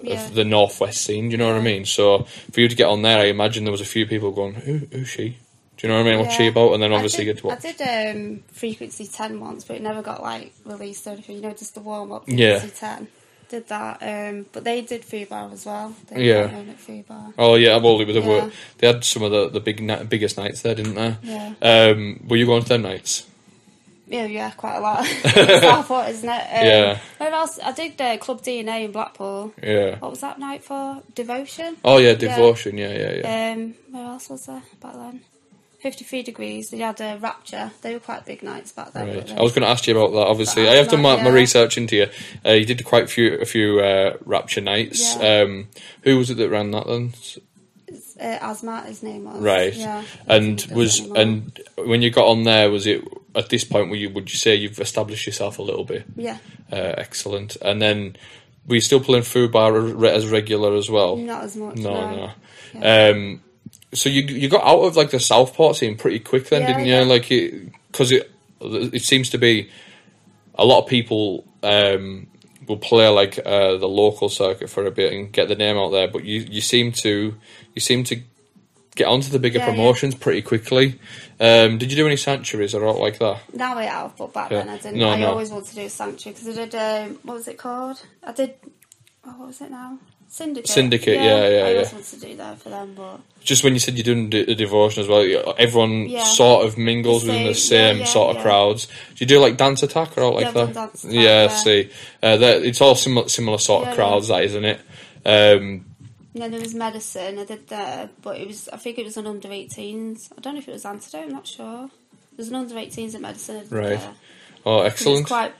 [0.00, 0.24] Yeah.
[0.26, 1.28] of the northwest scene.
[1.28, 1.84] Do you know what I mean?
[1.84, 4.54] So for you to get on there, I imagine there was a few people going,
[4.54, 5.36] "Who who's she?"
[5.78, 6.20] Do you know what I mean?
[6.20, 6.74] What's she about?
[6.74, 7.64] And then obviously did, get to what.
[7.64, 11.36] I did um, frequency ten once, but it never got like released or anything.
[11.36, 12.58] You know, just the warm up Yeah.
[12.76, 13.08] ten.
[13.52, 15.94] Did that, um, but they did Food Bar as well.
[16.08, 16.46] They Yeah.
[16.46, 17.34] were known at Food Bar.
[17.36, 18.48] Oh yeah, well, it was a Yeah.
[18.78, 21.16] they had some of the, the big biggest nights there, didn't they?
[21.22, 21.52] Yeah.
[21.60, 23.26] Um, were you going to them nights?
[24.08, 25.04] Yeah, yeah, quite a lot.
[25.66, 26.32] Southport, isn't it?
[26.32, 26.98] Um, Yeah.
[27.18, 27.58] Where else?
[27.62, 29.52] I did uh, Club DNA in Blackpool.
[29.62, 29.98] Yeah.
[29.98, 31.02] What was that night for?
[31.14, 31.76] Devotion.
[31.84, 32.78] Oh yeah, devotion.
[32.78, 33.52] Yeah, yeah, yeah.
[33.52, 35.20] Um, where else was there back then?
[35.82, 36.70] 53 degrees.
[36.70, 37.72] They had a Rapture.
[37.82, 39.16] They were quite big nights back then.
[39.16, 39.30] Right.
[39.32, 40.26] I was going to ask you about that.
[40.26, 41.24] Obviously, I have done my, yeah.
[41.24, 42.06] my research into you.
[42.44, 45.16] Uh, you did quite a few a few uh, Rapture nights.
[45.16, 45.42] Yeah.
[45.42, 45.68] Um,
[46.02, 47.12] who was it that ran that then?
[48.22, 49.40] uh, Asmat, his name was.
[49.40, 49.74] Right.
[49.74, 50.04] Yeah.
[50.26, 53.02] And was and when you got on there, was it
[53.34, 56.04] at this point where you would you say you've established yourself a little bit?
[56.16, 56.38] Yeah.
[56.70, 57.56] Uh, excellent.
[57.56, 58.16] And then
[58.66, 61.16] were you still playing food bar as regular as well?
[61.16, 61.76] Not as much.
[61.76, 62.30] No, no.
[62.74, 63.10] no.
[63.10, 63.42] Um,
[63.94, 66.84] so you you got out of like the Southport scene pretty quick then, Yeah, didn't
[66.86, 66.94] you?
[66.94, 67.02] yeah.
[67.02, 67.28] Like
[67.90, 69.70] because it, it seems to be
[70.54, 72.26] a lot of people um,
[72.68, 75.90] will play like uh, the local circuit for a bit and get the name out
[75.90, 77.34] there, but you you seem to
[77.74, 78.20] you seem to
[78.94, 79.70] get onto the bigger Yeah, yeah.
[79.72, 80.98] promotions pretty quickly.
[81.40, 83.40] Um, did you do any sanctuaries or out like that?
[83.54, 84.58] Now I have, but back Yeah.
[84.58, 84.98] then I didn't.
[84.98, 85.30] No, I no.
[85.30, 86.74] always wanted to do Sanctuary because I did.
[86.74, 88.04] Um, what was it called?
[88.22, 88.54] I did.
[89.24, 89.98] Oh, what was it now?
[90.34, 90.68] Syndicate.
[90.70, 91.92] Syndicate, yeah, yeah, I always yeah.
[91.98, 94.54] wanted to do that for them, but Just when you said you're doing the, the
[94.54, 96.24] devotion as well, everyone Yeah.
[96.24, 98.42] sort of mingles within the same, yeah, yeah, sort of yeah.
[98.42, 98.86] crowds.
[98.86, 100.70] Do you do like dance attack or out like Yeah, that?
[100.70, 101.48] Attack, yeah, yeah.
[101.48, 101.90] see,
[102.22, 104.80] uh, that- it's all similar, similar sort of Yeah, crowds, that isn't it?
[105.26, 105.84] Um,
[106.32, 107.38] And then there was medicine.
[107.38, 110.30] I did there, but it was I think it was an under 18s.
[110.34, 111.24] I don't know if it was antidote.
[111.24, 111.90] I'm not sure.
[112.36, 113.56] There's an under 18s at medicine.
[113.56, 114.00] I did Right.
[114.00, 114.14] there.
[114.64, 115.26] Oh, excellent.
[115.26, 115.52] quite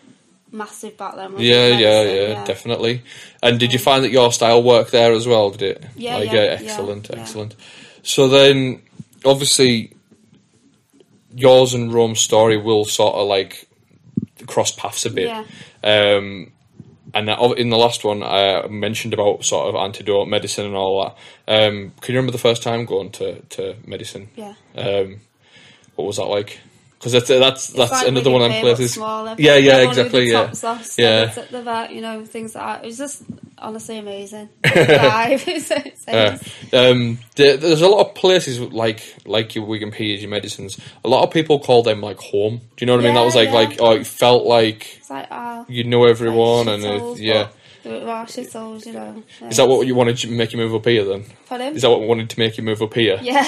[0.52, 1.32] massive back then.
[1.32, 2.30] wasn't Yeah, it, yeah, medicine?
[2.30, 3.02] yeah, definitely.
[3.42, 5.50] And did you find that your style worked there as well?
[5.50, 5.84] Did it?
[5.96, 7.22] Yeah, Like, yeah, excellent, yeah, yeah.
[7.22, 7.56] excellent.
[8.02, 8.82] So then,
[9.24, 9.92] obviously,
[11.34, 13.68] yours and Rome's story will sort of like
[14.46, 15.28] cross paths a bit.
[15.28, 15.44] Yeah.
[15.82, 16.52] Um,
[17.14, 21.02] and that- in the last one, I mentioned about sort of antidote medicine and all
[21.04, 21.16] that.
[21.48, 24.28] Um, can you remember the first time going to, to medicine?
[24.36, 24.54] Yeah.
[24.76, 25.20] Um,
[25.96, 26.58] what was that like?
[27.02, 28.94] Because that's that's that's like another one of them Pier, but places.
[28.94, 29.34] smaller.
[29.36, 30.30] Yeah, yeah, exactly.
[30.30, 30.52] Yeah,
[30.96, 31.32] yeah.
[31.36, 32.84] At the back, you know, things like that.
[32.84, 33.24] It was just
[33.58, 34.48] honestly amazing.
[34.62, 35.48] The vibe.
[35.48, 36.78] It's- it's- Yeah.
[36.78, 40.78] Um, there, there's a lot of places like like your Wigan Piers, your medicines.
[41.04, 42.58] A lot of people call them like home.
[42.58, 43.14] Do you know what I mean?
[43.16, 43.54] That was like yeah.
[43.54, 47.42] like oh, it felt like It's like, ah, you know everyone, like and it, yeah.
[47.44, 49.22] but There were shitholes, you know.
[49.42, 51.24] Is that what you wanted to make you move up here then?
[51.48, 51.74] Pardon?
[51.74, 53.18] Is that what we wanted to make you move up here?
[53.22, 53.42] Yeah.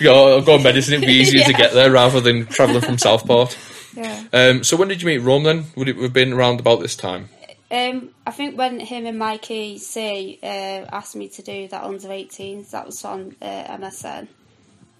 [0.00, 0.94] go, go on medicine.
[0.94, 3.56] It'd be easier to get there rather than travelling from Southport.
[3.96, 4.24] yeah.
[4.32, 5.66] Um, so when did you meet Rome then?
[5.76, 7.28] Would it have been around about this time?
[7.70, 10.46] Um, I think when him and Mikey C uh,
[10.92, 14.28] asked me to do that under 18s, that was on uh, MSN.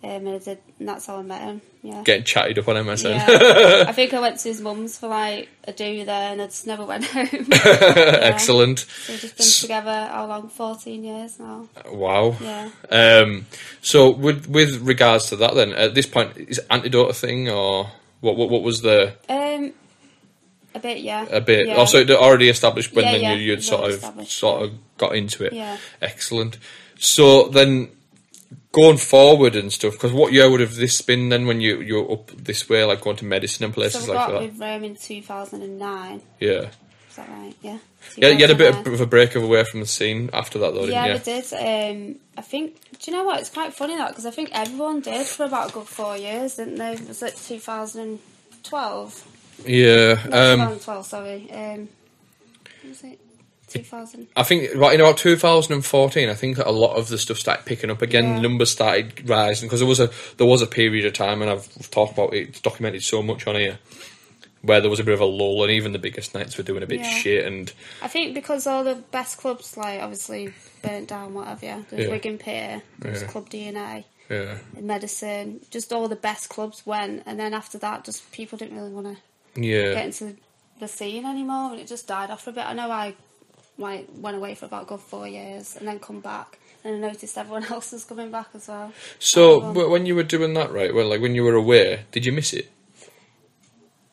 [0.05, 1.63] Um, and, I did, and that's how I met him.
[1.83, 2.03] Yeah.
[2.05, 3.17] Getting chatted up on MSN.
[3.17, 3.85] Yeah.
[3.89, 6.67] I think I went to his mum's for like a do there, and I just
[6.67, 7.29] never went home.
[7.51, 8.19] Yeah.
[8.21, 8.81] Excellent.
[8.81, 10.49] So we've just been together how long?
[10.49, 11.69] Fourteen years now.
[11.91, 12.37] Wow.
[12.41, 12.71] Yeah.
[12.91, 13.47] Um,
[13.81, 17.91] so with with regards to that, then at this point, is antidote a thing, or
[18.21, 18.37] what?
[18.37, 19.73] What, what was the Um,
[20.75, 21.27] a bit, yeah.
[21.31, 21.69] a bit?
[21.69, 21.77] Yeah.
[21.77, 25.45] Also, it already established when Yeah, then you, you'd sort of sort of got into
[25.45, 25.53] it.
[25.55, 25.79] Yeah.
[26.03, 26.59] Excellent.
[26.99, 27.89] So then,
[28.75, 32.11] going forward and stuff, because what year would have this been then when you you're
[32.13, 34.43] up this way, like going to medicine and So places we like got that?
[34.43, 36.21] with Rome in two thousand and nine.
[36.41, 36.69] Yeah.
[37.09, 37.55] Is that right?
[37.63, 37.79] Yeah.
[38.17, 40.75] Yeah, you had a bit of a break of away from the scene after that,
[40.75, 41.35] though, Yeah, didn't you?
[41.35, 41.53] we did.
[42.11, 42.75] Um, I think.
[43.01, 43.39] Do you know what?
[43.41, 46.57] It's quite funny that because I think everyone did for about a good four years,
[46.57, 46.97] didn't they?
[47.07, 49.29] Was it 2012?
[49.67, 50.15] Yeah.
[50.29, 51.07] No, Um, 2012.
[51.07, 51.51] Sorry.
[51.53, 51.89] Um,
[52.83, 53.21] what was it
[53.75, 54.29] 2000?
[54.37, 57.91] I think right in about 2014, I think a lot of the stuff started picking
[57.91, 58.25] up again.
[58.37, 58.41] Yeah.
[58.41, 61.91] Numbers started rising because there was a there was a period of time, and I've
[61.91, 63.79] talked about it, it's documented so much on here,
[64.63, 66.83] where there was a bit of a lull, and even the biggest nights were doing
[66.83, 67.11] a bit Yeah.
[67.11, 67.45] shit.
[67.47, 71.65] And I think because all the best clubs, like obviously burnt down, whatever.
[71.67, 72.11] Yeah, there's Yeah.
[72.11, 73.29] Wigan Pier, there's Yeah.
[73.29, 75.61] Club DNA, yeah, Medicine.
[75.71, 79.07] Just all the best clubs went, and then after that, just people didn't really want
[79.07, 80.37] to yeah, get into
[80.81, 82.65] the scene anymore, and it just died off a bit.
[82.67, 83.15] I know I
[83.79, 86.99] like went away for about a good four years, and then come back, and I
[87.09, 88.93] noticed everyone else was coming back as well.
[89.19, 90.95] So Everyone- when you were doing that, right?
[90.95, 92.71] Well, like when you were away, did you miss it,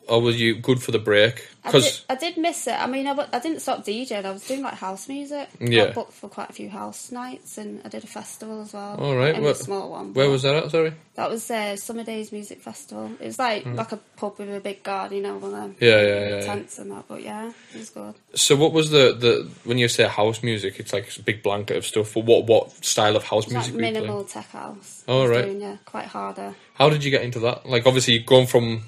[0.07, 1.47] or was you good for the break?
[1.63, 2.73] Because I did miss it.
[2.73, 4.25] I mean, i didn't stop DJing.
[4.25, 5.47] I was doing like house music.
[5.59, 5.85] Yeah.
[5.85, 8.95] Got booked for quite a few house nights, and I did a festival as well.
[8.97, 10.13] All right, where- a small one.
[10.13, 10.71] where was that at?
[10.71, 10.93] Sorry.
[11.15, 13.11] That was uh, Summer Days Music Festival.
[13.19, 15.75] It was like like a pub with a big garden, you know, one of them.
[15.79, 16.41] Yeah, yeah, yeah, yeah.
[16.41, 17.05] tents and that.
[17.07, 18.15] But yeah, it was good.
[18.33, 20.79] So what was the, the when you say house music?
[20.79, 22.13] It's like a big blanket of stuff.
[22.13, 23.93] But what what style of house like music were you playing?
[24.05, 25.03] minimal tech house.
[25.07, 25.45] Oh, right.
[25.45, 26.55] Doing, yeah, quite harder.
[26.75, 27.67] How did you get into that?
[27.67, 28.83] Like, obviously, you've gone from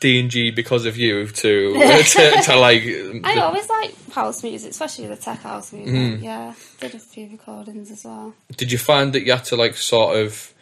[0.00, 1.72] D and G because of you to
[2.04, 2.82] to, to like.
[3.24, 5.94] I always like house music, especially the tech house music.
[5.94, 6.22] Mm.
[6.22, 8.34] Yeah, did a few recordings as well.
[8.56, 10.54] did you find that you had to like sort of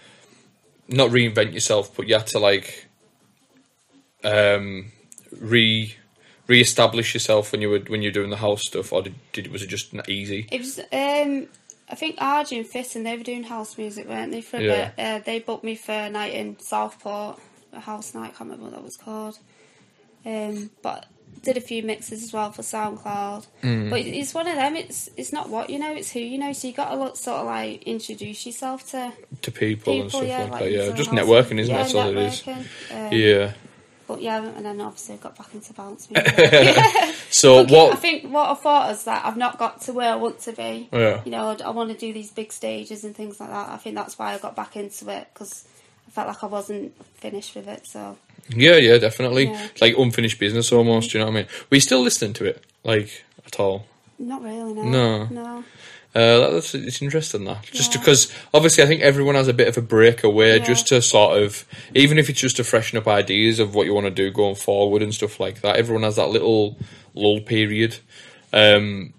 [0.88, 2.87] not reinvent yourself, but you had to like
[4.25, 4.92] um
[5.38, 5.94] re
[6.46, 9.49] re-establish yourself when you were when you were doing the house stuff, or did, did
[9.49, 10.46] was it just not easy?
[10.51, 11.49] It was, um,
[11.88, 14.90] I think and Fitton, they were doing house music, weren't they, for a Yeah.
[14.90, 15.05] bit?
[15.05, 17.40] Uh, they booked me for a night in Southport,
[17.77, 19.39] a house night, I can't remember what that was called.
[20.25, 21.07] Um, but
[21.43, 23.47] did a few mixes as well for SoundCloud.
[23.62, 23.91] Mm.
[23.91, 26.53] But it's one of them, it's it's not what you know, it's who you know,
[26.53, 29.12] so you got to look, sort of like introduce yourself to
[29.43, 30.43] To people, and stuff yeah.
[30.43, 30.73] like, like that.
[30.73, 31.93] Yeah, just networking, isn't yeah, it?
[31.93, 32.49] That's all it is.
[32.49, 33.53] Um, Yeah.
[34.07, 36.37] But yeah, and then obviously I got back into bounce music.
[37.29, 37.93] So I what?
[37.93, 40.53] I think what I thought is that I've not got to where I want to
[40.53, 40.89] be.
[40.93, 41.23] Yeah.
[41.25, 43.69] You know, I, I want to do these big stages and things like that.
[43.69, 45.67] I think that's why I got back into it because
[46.17, 47.87] felt like I wasn't finished with it.
[47.87, 48.17] So
[48.49, 49.45] Yeah, yeah, definitely.
[49.45, 49.67] Yeah.
[49.67, 51.11] It's like unfinished business almost.
[51.11, 51.47] Do you know what I mean?
[51.71, 53.85] Were you still listening to it, like at all?
[54.19, 54.73] not really.
[54.73, 54.83] No.
[54.83, 55.27] No.
[55.27, 55.65] No.
[56.15, 58.01] Uh, that's it's interesting that just Yeah.
[58.01, 60.65] because obviously I think everyone has a bit of a breakaway Yeah.
[60.65, 63.93] just to sort of even if it's just to freshen up ideas of what you
[63.93, 65.77] want to do going forward and stuff like that.
[65.77, 66.79] Everyone has that little
[67.15, 67.99] lull period.
[68.55, 69.13] Um,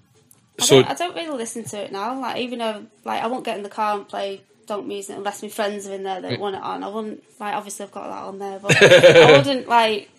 [0.59, 2.19] I, so don't, I don't really listen to it now.
[2.19, 5.41] Like even though like I won't get in the car and play don't music unless
[5.41, 6.83] my friends are in there that want it on.
[6.83, 10.09] I wouldn't like obviously I've got that on there, but I wouldn't like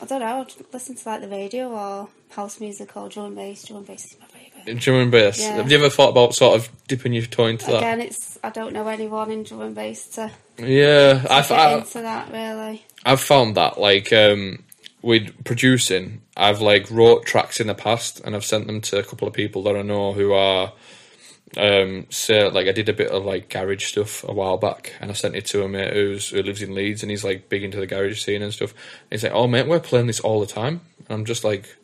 [0.00, 0.40] I don't know.
[0.40, 3.64] I'd listen to like the radio or house music or drum and bass.
[3.64, 4.80] Drum and bass is my favourite.
[4.80, 5.40] Drum and bass.
[5.40, 5.54] Yeah.
[5.54, 7.78] Have you ever thought about sort of dipping your toe into that?
[7.78, 11.58] Again, it's I don't know anyone in drum and bass to, to Yeah, I've, get
[11.58, 12.84] I, into that really.
[13.04, 14.62] I've found that like um,
[15.02, 19.04] with producing, I've like wrote tracks in the past and I've sent them to a
[19.04, 20.72] couple of people that I know who are.
[21.56, 25.10] Um, so like I did a bit of like garage stuff a while back, and
[25.10, 27.62] I sent it to a mate who's who lives in Leeds, and he's like big
[27.62, 28.70] into the garage scene and stuff.
[28.72, 31.76] And he's like, "Oh mate, we're playing this all the time," and I'm just like,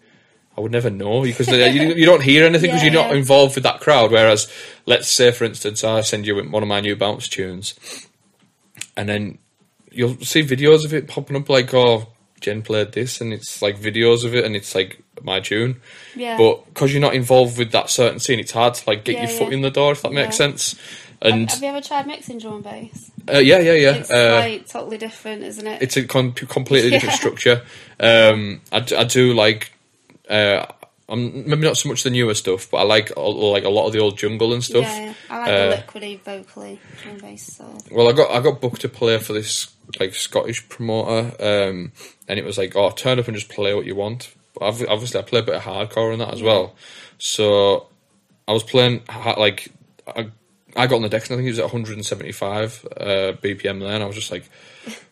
[0.57, 3.55] I would never know because you, you don't hear anything because Yeah, you're not involved
[3.55, 4.11] with that crowd.
[4.11, 4.53] Whereas,
[4.87, 7.75] let's say for instance, I send you one of my new bounce tunes,
[8.97, 9.39] and then
[9.91, 12.09] you'll see videos of it popping up like, "Oh,
[12.41, 15.81] Jen played this," and it's like videos of it, and it's like my tune.
[16.17, 16.37] Yeah.
[16.39, 19.21] But because you're not involved with that certain scene, it's hard to like get Yeah,
[19.29, 19.55] your foot yeah.
[19.55, 20.47] in the door if that makes Yeah.
[20.47, 20.75] sense.
[21.23, 23.11] And have you ever tried mixing drum and bass?
[23.31, 23.95] uh, yeah, yeah, yeah.
[23.97, 25.83] It's uh, like totally different, isn't it?
[25.83, 27.63] it's a con- completely different structure.
[28.01, 29.73] Um, I, d- I do like.
[30.31, 30.65] Uh,
[31.11, 33.93] I'm maybe not so much the newer stuff, but I like like a lot of
[33.93, 34.83] the old jungle and stuff.
[34.83, 35.15] Yeah, yeah.
[35.29, 37.57] I like Uh, the liquidy vocally and bass.
[37.57, 41.93] So Well, I got I got booked to play for this like Scottish promoter, um,
[42.29, 44.33] and it was like, oh, turn up and just play what you want.
[44.55, 46.77] But obvi- obviously, I play a bit of hardcore and that as well.
[47.19, 47.89] So
[48.47, 49.69] I was playing like
[50.07, 50.31] I,
[50.77, 53.07] I got on the decks and I think it was at 175 uh,
[53.43, 54.49] BPM Then I was just like,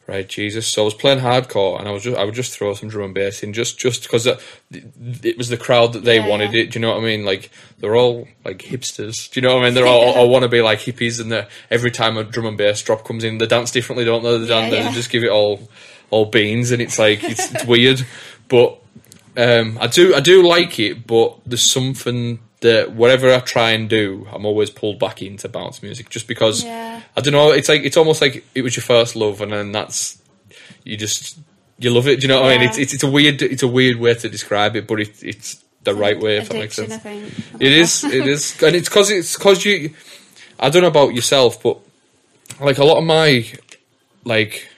[0.08, 0.66] right, Jesus.
[0.66, 3.04] So I was playing hardcore, and I was just I would just throw some drum
[3.06, 4.40] and bass in just just because it,
[4.70, 6.62] it was the crowd that they Yeah, wanted yeah.
[6.62, 6.70] it.
[6.70, 7.24] Do you know what I mean?
[7.24, 9.30] Like they're all like hipsters.
[9.30, 9.74] Do you know what I mean?
[9.74, 12.82] They're all, all want to be like hippies, and every time a drum and bass
[12.82, 14.38] drop comes in, they dance differently, don't they?
[14.38, 15.68] They, Yeah, they just give it all
[16.10, 18.06] all beans, and it's like it's, it's weird,
[18.48, 18.78] but
[19.36, 23.88] um, I do I do like it, but there's something that whatever I try and
[23.88, 27.02] do, I'm always pulled back into bounce music just because Yeah.
[27.16, 27.52] I don't know.
[27.52, 30.20] It's like it's almost like it was your first love, and then that's
[30.84, 31.38] you just
[31.78, 32.20] you love it.
[32.20, 32.68] Do you know what I mean?
[32.68, 35.64] It's, it's it's a weird it's a weird way to describe it, but it, it's
[35.84, 36.92] the right way if that makes sense.
[36.92, 37.32] I think.
[37.60, 39.94] It is, it is, and it's because it's because you.
[40.60, 41.78] I don't know about yourself, but
[42.60, 43.46] like a lot of my
[44.24, 44.68] like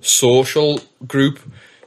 [0.00, 1.38] social group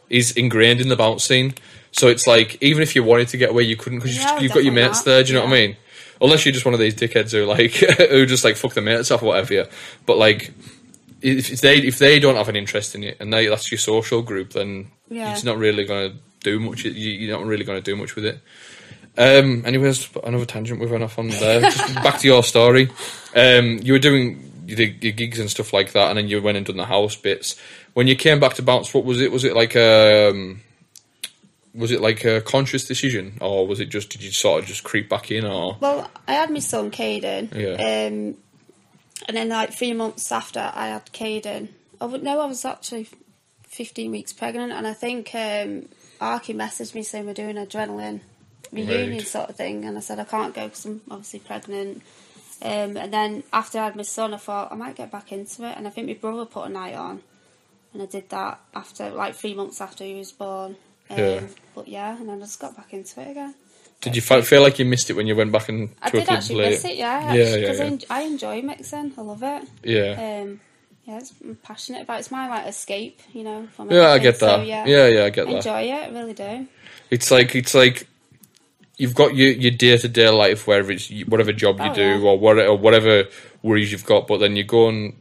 [0.09, 1.53] is ingrained in the bounce scene.
[1.97, 4.43] So it's like even if you wanted to get away, you couldn't because Yeah, you've,
[4.43, 5.05] you've got your mates not.
[5.05, 5.23] there.
[5.23, 5.77] Do you know what I mean?
[6.21, 7.71] Unless you're just one of these dickheads who like
[8.09, 9.53] who just like fuck the mates off or whatever.
[9.53, 9.65] Yeah.
[10.05, 10.51] But like
[11.21, 13.79] if if they if they don't have an interest in it and they that's your
[13.79, 15.31] social group, then Yeah.
[15.31, 16.83] it's not really going to do much.
[16.83, 18.39] You, you're not really going to do much with it.
[19.17, 21.61] Um, anyways, another tangent we went off on there.
[21.71, 22.89] Just back to your story.
[23.33, 26.57] Um, you were doing the, your gigs and stuff like that, and then you went
[26.57, 27.55] and done the house bits.
[27.93, 29.31] When you came back to bounce, what was it?
[29.31, 30.59] Was it like um,
[31.75, 34.83] was it like a conscious decision, or was it just did you sort of just
[34.83, 37.53] creep back in, or Well, I had my son Caden.
[37.53, 37.73] Yeah.
[37.73, 38.37] Um,
[39.27, 43.07] and then like three months after I had Caden, I would know I was actually
[43.67, 45.89] fifteen weeks pregnant, and I think um,
[46.21, 48.21] Arky messaged me saying we're doing adrenaline
[48.71, 49.27] reunion Right.
[49.27, 52.01] sort of thing, and I said I can't go because I'm obviously pregnant.
[52.61, 55.67] Um, and then after I had my son, I thought I might get back into
[55.67, 57.21] it, and I think my brother put a night on,
[57.93, 60.77] and I did that after like three months after he was born.
[61.09, 61.41] Um, Yeah.
[61.75, 63.53] But yeah, and then I just got back into it again.
[64.01, 66.29] did you fe- feel like you missed it when you went back and I did
[66.29, 67.33] actually play miss it, yeah.
[67.33, 67.91] yeah, Because yeah, I, yeah.
[67.93, 69.13] en- I enjoy mixing.
[69.17, 69.63] I love it.
[69.83, 70.41] yeah.
[70.43, 70.59] Um,
[71.05, 72.15] yeah, it's, I'm passionate about.
[72.17, 72.19] it.
[72.21, 73.67] It's my like escape, you know.
[73.75, 74.55] From Yeah, I get that.
[74.57, 75.55] So, yeah, yeah, yeah, I get that.
[75.57, 75.91] enjoy it.
[75.93, 76.67] I really do.
[77.11, 78.07] It's like it's like
[78.97, 82.01] you've got your your day to day life, wherever it's whatever job you Oh, do
[82.01, 82.19] yeah.
[82.21, 83.25] or whatever or whatever
[83.61, 85.13] worries you've got, but then you go and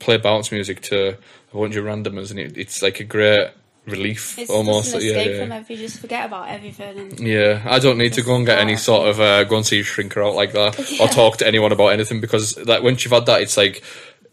[0.00, 1.10] play bounce music to
[1.52, 3.50] a bunch of randomers, and it, it's like a great
[3.86, 4.92] relief It's almost.
[4.92, 5.42] yeah, escape yeah.
[5.42, 5.76] from everything.
[5.76, 6.98] You just forget about everything.
[6.98, 9.66] And Yeah, I don't need to go and get any sort of uh, go and
[9.66, 13.04] see a shrinker out like that or talk to anyone about anything because like once
[13.04, 13.82] you've had that, it's like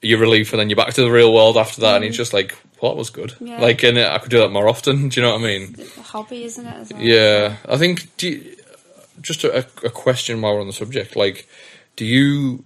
[0.02, 2.34] you're relief and then you're back to the real world after that, and it's just
[2.34, 3.32] like well, that was good.
[3.32, 3.50] Mm.
[3.50, 3.62] Yeah.
[3.62, 5.10] Like, and I could do that more often.
[5.10, 5.76] Do you know what I mean?
[5.78, 6.74] it's a hobby, isn't it?
[6.74, 7.02] As well?
[7.02, 8.16] Yeah, I think.
[8.18, 8.56] Do you,
[9.22, 11.48] just a, a question while we're on the subject, like,
[11.96, 12.64] do you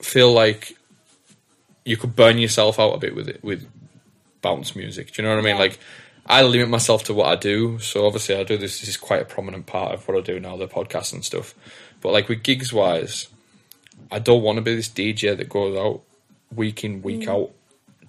[0.00, 0.76] feel like
[1.84, 3.68] you could burn yourself out a bit with it with
[4.40, 5.12] bounce music?
[5.12, 5.56] Do you know what I mean?
[5.56, 5.62] Yeah.
[5.62, 5.78] Like,
[6.26, 8.80] I limit myself to what I do, so obviously I do this.
[8.80, 11.54] This is quite a prominent part of what I do now, the podcast and stuff.
[12.00, 13.28] But like with gigs wise,
[14.10, 16.02] I don't want to be this DJ that goes out
[16.54, 17.50] week in week out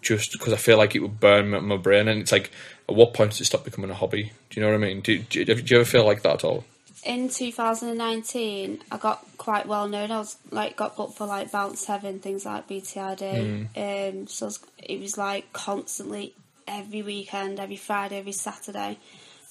[0.01, 2.07] just because I feel like it would burn my, my brain.
[2.07, 2.51] And it's like,
[2.87, 4.31] at what point does it stop becoming a hobby?
[4.49, 5.01] Do you know what I mean?
[5.01, 6.65] Do, do, do you ever feel like that at all?
[7.05, 10.11] In 2019, I got quite well known.
[10.11, 13.69] I was like got booked for like Bounce Heaven, things like BTID.
[13.73, 14.19] Mm.
[14.19, 16.33] Um, so it was, it was like constantly
[16.67, 18.97] every weekend, every Friday, every Saturday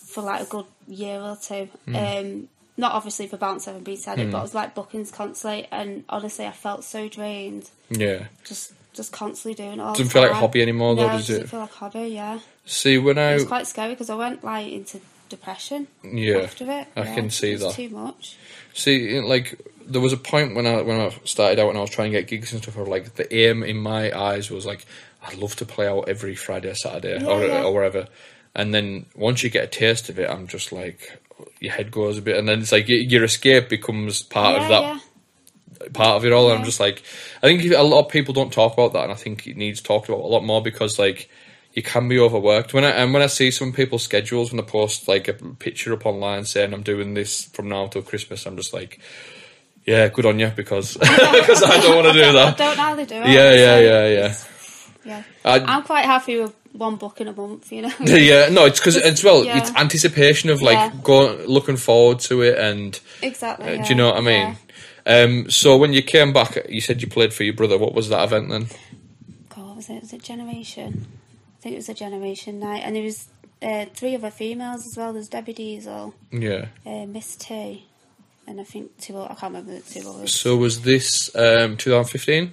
[0.07, 1.69] for like a good year or two.
[1.87, 2.21] Mm.
[2.21, 5.69] Um, not obviously for Bounce Heaven, BTID, but it was like bookings constantly.
[5.71, 7.71] And honestly, I felt so drained.
[7.91, 8.27] Yeah.
[8.45, 9.95] Just just constantly doing it all.
[9.95, 11.49] Doesn't feel like a hobby anymore, though, no, does doesn't it?
[11.49, 12.09] feel like a hobby.
[12.09, 15.89] Yeah, See, when I it was quite scary because I went like into depression.
[16.05, 17.15] Yeah, after it, I yeah.
[17.15, 17.73] can see that.
[17.73, 18.37] too much.
[18.75, 21.91] See, like there was a point when I when I started out and I was
[21.91, 22.77] trying to get gigs and stuff.
[22.77, 24.87] Where, like the aim in my eyes was like
[25.27, 27.63] I'd love to play out every Friday or Saturday Yeah, or, yeah.
[27.63, 28.09] or wherever.
[28.55, 31.19] And then once you get a taste of it, I'm just like
[31.61, 34.69] your head goes a bit, and then it's like your escape becomes part yeah, of
[34.69, 35.03] that
[35.93, 36.51] part of it all.
[36.51, 37.03] And I'm just like,
[37.43, 39.81] I think a lot of people don't talk about that, and I think it needs
[39.81, 41.29] talked about a lot more because like
[41.73, 42.75] you can be overworked.
[42.75, 45.93] When I and when I see some people's schedules when they post like a picture
[45.93, 49.01] up online saying I'm doing this from now till Christmas, I'm just like,
[49.87, 52.55] yeah, good on you because because I don't want to do that.
[52.55, 53.27] I don't know how they do it.
[53.29, 54.35] Yeah, yeah, yeah, yeah.
[55.05, 55.23] yeah.
[55.45, 57.71] I- I'm quite happy with one book in a month.
[57.73, 57.93] You know.
[58.01, 59.59] Yeah, no, it's because as well, Yeah.
[59.59, 60.93] it's anticipation of like Yeah.
[61.03, 63.67] going, looking forward to it, and exactly.
[63.67, 64.57] uh, yeah, do you know what I mean?
[65.05, 67.77] Um, so when you came back, you said you played for your brother.
[67.77, 68.69] What was that event then?
[69.49, 70.01] God, was it?
[70.01, 71.07] Was it Generation?
[71.59, 73.29] I think it was a Generation night, and there was
[73.61, 75.13] uh, three other females as well.
[75.13, 76.67] There's Debbie Diesel, Yeah.
[76.87, 77.87] uh, Miss T,
[78.47, 79.19] and I think two.
[79.21, 80.35] I can't remember the two others.
[80.35, 82.53] So was this um, 2015?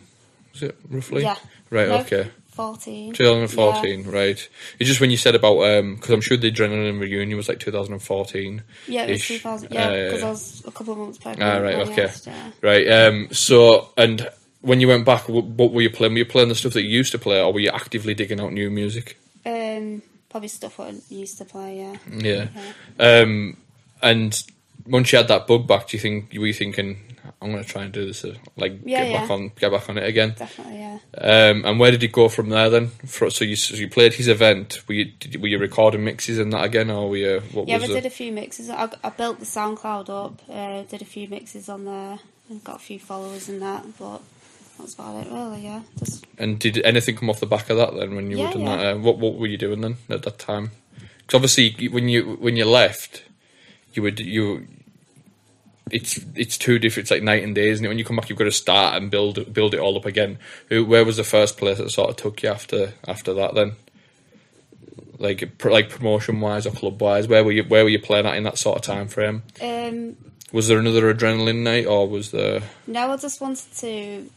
[0.53, 1.23] Was it roughly?
[1.23, 1.35] Yeah.
[1.69, 1.87] Right.
[1.87, 2.29] No, Okay.
[2.51, 3.13] Fourteen.
[3.13, 4.03] 2014.
[4.11, 4.49] Right.
[4.79, 5.59] It's just when you said about
[5.95, 8.63] because I'm sure the adrenaline reunion was like 2014.
[8.87, 9.71] Yeah, it was 2000.
[9.71, 11.49] Yeah, Uh, because I was a couple of months pregnant.
[11.49, 11.75] Ah, right.
[11.87, 12.03] Okay.
[12.03, 12.51] asked, yeah.
[12.61, 12.85] Right.
[12.91, 13.29] Um.
[13.31, 14.27] So and
[14.59, 16.11] when you went back, what were you playing?
[16.13, 18.41] Were you playing the stuff that you used to play, or were you actively digging
[18.41, 19.17] out new music?
[19.45, 21.79] Um, probably stuff I used to play.
[21.79, 21.97] Yeah.
[22.11, 22.47] Yeah.
[22.99, 23.55] Um.
[24.01, 24.43] And
[24.89, 26.97] once you had that bug back, do you think you were you thinking?
[27.41, 28.25] I'm going to try and do this,
[28.57, 30.35] like Yeah, get back on, get back on it again.
[30.37, 30.79] Definitely.
[30.79, 30.97] Yeah.
[31.17, 32.87] Um, and where did it go from there then?
[33.05, 34.81] For, so you so you played his event.
[34.87, 37.75] Were you did, were you recording mixes and that again, or were you what Yeah,
[37.75, 38.69] I the, did a few mixes.
[38.69, 42.77] I, I built the SoundCloud up, uh, did a few mixes on there, and got
[42.77, 43.85] a few followers in that.
[43.97, 44.21] But
[44.77, 45.61] that's about it, really.
[45.63, 48.47] Yeah, just and did anything come off the back of that then when you Yeah,
[48.47, 48.75] were doing yeah.
[48.77, 48.95] that?
[48.95, 50.71] Uh, what what were you doing then at that time?
[51.19, 53.23] Because obviously when you when you left,
[53.93, 54.67] you would you.
[55.91, 57.05] It's it's two different.
[57.05, 57.87] It's like night and day, isn't it?
[57.87, 60.37] When you come back, you've got to start and build build it all up again.
[60.69, 63.55] Who, where was the first place that sort of took you after after that?
[63.55, 63.73] Then,
[65.17, 68.35] like like promotion wise or club wise, where were you where were you playing at
[68.37, 69.43] in that sort of time frame?
[69.61, 70.15] um,
[70.51, 72.61] Was there another adrenaline night, or was there?
[72.87, 74.29] no, I just wanted to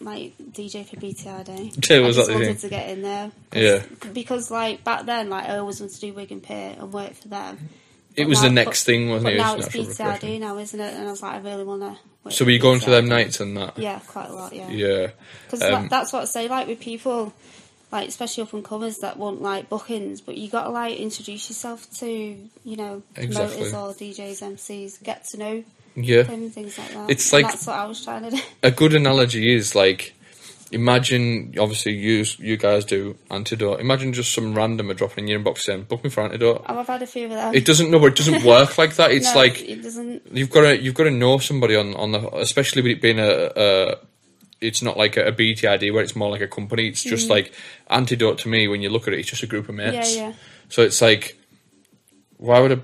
[0.00, 1.88] like DJ for BTID.
[1.90, 2.70] Yeah, I was just that the wanted thing?
[2.70, 3.30] to get in there.
[3.54, 3.82] Yeah.
[4.14, 7.28] Because like back then, like I always wanted to do Wigan Pier and work for
[7.28, 7.68] them.
[8.20, 9.34] It was the next but- thing, wasn't it?
[9.34, 10.40] It now was it's progression.
[10.40, 10.94] now, isn't it?
[10.94, 12.30] And I was like, I really want to.
[12.32, 13.78] So were you going to them nights and that?
[13.78, 14.52] Yeah, quite a lot.
[14.52, 14.68] Yeah.
[14.70, 15.06] Yeah.
[15.46, 17.32] Because Um, that's what I say, like with people,
[17.90, 21.48] like especially up and comers that want like bookings, but you got to like introduce
[21.48, 23.56] yourself to, you know, Exactly.
[23.68, 25.64] promoters or DJs, MCs, get to know
[25.96, 26.22] Yeah.
[26.22, 27.10] them things like that.
[27.10, 28.42] It's And like- that's what I was trying to do.
[28.62, 30.14] A good analogy is like,
[30.72, 33.80] imagine, obviously, you you guys do antidote.
[33.80, 37.02] Imagine just some randomer dropping in your inbox saying, "Book me for antidote." I've had
[37.02, 37.54] a few of them.
[37.54, 37.90] It doesn't.
[37.90, 39.10] No, it doesn't work like that.
[39.10, 40.22] It's No, like it doesn't.
[40.32, 43.18] you've got to you've got to know somebody on on the especially with it being
[43.18, 43.50] a.
[43.56, 43.96] a
[44.60, 46.88] it's not like a, a BTID where it's more like a company.
[46.88, 47.50] It's just like
[47.88, 48.68] antidote to me.
[48.68, 50.10] When you look at it, it's just a group of mates.
[50.12, 50.16] Mm.
[50.16, 50.32] Yeah, yeah.
[50.68, 51.38] So it's like,
[52.36, 52.80] why would I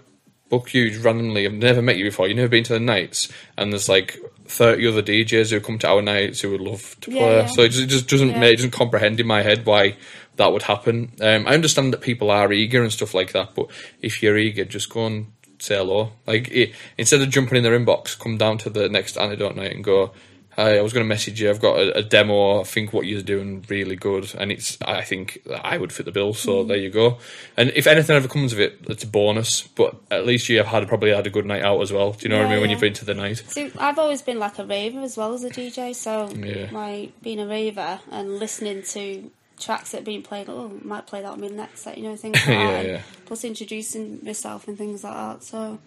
[0.48, 1.46] book you randomly?
[1.46, 2.28] I've never met you before.
[2.28, 5.88] You've never been to the nights, and there's like thirty other DJs who come to
[5.88, 7.37] our nights who would love to Yeah, play.
[7.38, 7.46] yeah.
[7.46, 8.38] So it just, it just doesn't Yeah.
[8.38, 9.96] make, it doesn't comprehend in my head why
[10.37, 11.12] that would happen.
[11.20, 13.66] Um, I understand that people are eager and stuff like that, but
[14.02, 15.26] if you're eager, just go and
[15.59, 16.12] say hello.
[16.26, 19.72] Like i instead of jumping in their inbox, come down to the next antidote night
[19.74, 20.12] and go.
[20.59, 21.51] I was going to message you.
[21.51, 22.61] I've got a, a demo.
[22.61, 24.79] I think what you're doing really good, and it's.
[24.83, 26.33] I think I would fit the bill.
[26.35, 26.69] So Mm.
[26.69, 27.19] there you go.
[27.57, 29.62] And if anything ever comes of it, it's a bonus.
[29.62, 32.12] But at least you have had probably had a good night out as well.
[32.12, 32.61] Do you know what I Yeah, mean?
[32.62, 33.42] When you've been to the night.
[33.49, 36.69] See, I've always been like a raver as well as a DJ, so Yeah.
[36.73, 41.21] like being a raver and listening to tracks that are being played, oh, might play
[41.23, 42.87] that on my next set, you know, things like Yeah, that.
[42.87, 43.03] yeah.
[43.27, 45.42] Plus introducing myself and things like that.
[45.45, 45.79] So,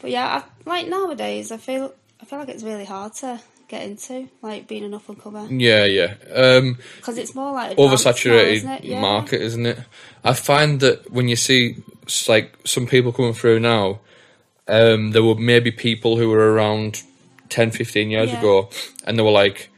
[0.00, 3.82] but yeah, I, like nowadays, I feel I feel like it's really hard to get
[3.82, 6.14] into, like being an up and comer, Yeah, yeah.
[6.34, 8.84] Um, because it's more like advanced now, oversaturated isn't?
[8.84, 9.00] Yeah.
[9.00, 9.78] market, isn't it?
[10.24, 11.76] I find that when you see
[12.28, 14.00] like some people coming through now,
[14.66, 17.02] um, there were maybe people who were around
[17.50, 18.38] 10, 15 years Yeah.
[18.38, 18.70] ago,
[19.04, 19.70] and they were like,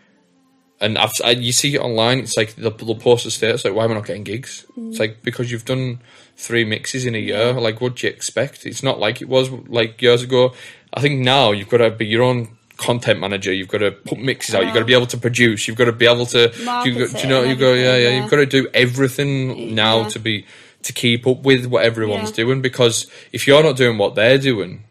[0.81, 2.21] and I've, you see it online.
[2.21, 4.91] It's like they'll, they'll post a status like, "Why am I not getting gigs?" Mm.
[4.91, 6.01] It's like because you've done
[6.39, 7.53] three mixes in a year.
[7.53, 8.65] Like, what do you expect?
[8.65, 10.55] It's not like it was like years ago.
[10.95, 13.53] I think now you've got to be your own content manager.
[13.53, 14.65] You've got to put mixes out.
[14.65, 15.69] You've got to be able to produce.
[15.69, 16.53] You've got to be able to.
[16.65, 17.43] Market You, got, do you know?
[17.43, 17.73] You go.
[17.75, 18.09] Yeah, yeah.
[18.09, 18.21] yeah.
[18.21, 20.09] You've got to do everything now Yeah.
[20.09, 20.47] to be
[20.83, 22.37] to keep up with what everyone's Yeah.
[22.45, 22.63] doing.
[22.63, 24.83] Because if you're not doing what they're doing,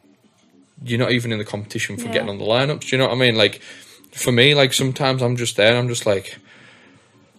[0.85, 2.13] you're not even in the competition for Yeah.
[2.13, 2.81] getting on the lineups.
[2.81, 3.35] Do you know what I mean?
[3.35, 3.59] Like
[4.13, 6.37] for me, like sometimes I'm just there and I'm just like,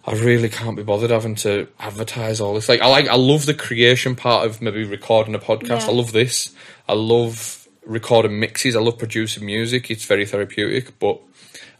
[0.05, 2.67] I really can't be bothered having to advertise all this.
[2.67, 5.81] Like I like I love the creation part of maybe recording a podcast.
[5.81, 5.87] Yeah.
[5.87, 6.51] I love this.
[6.89, 8.75] I love recording mixes.
[8.75, 9.89] I love producing music.
[9.91, 10.97] It's very therapeutic.
[10.99, 11.19] But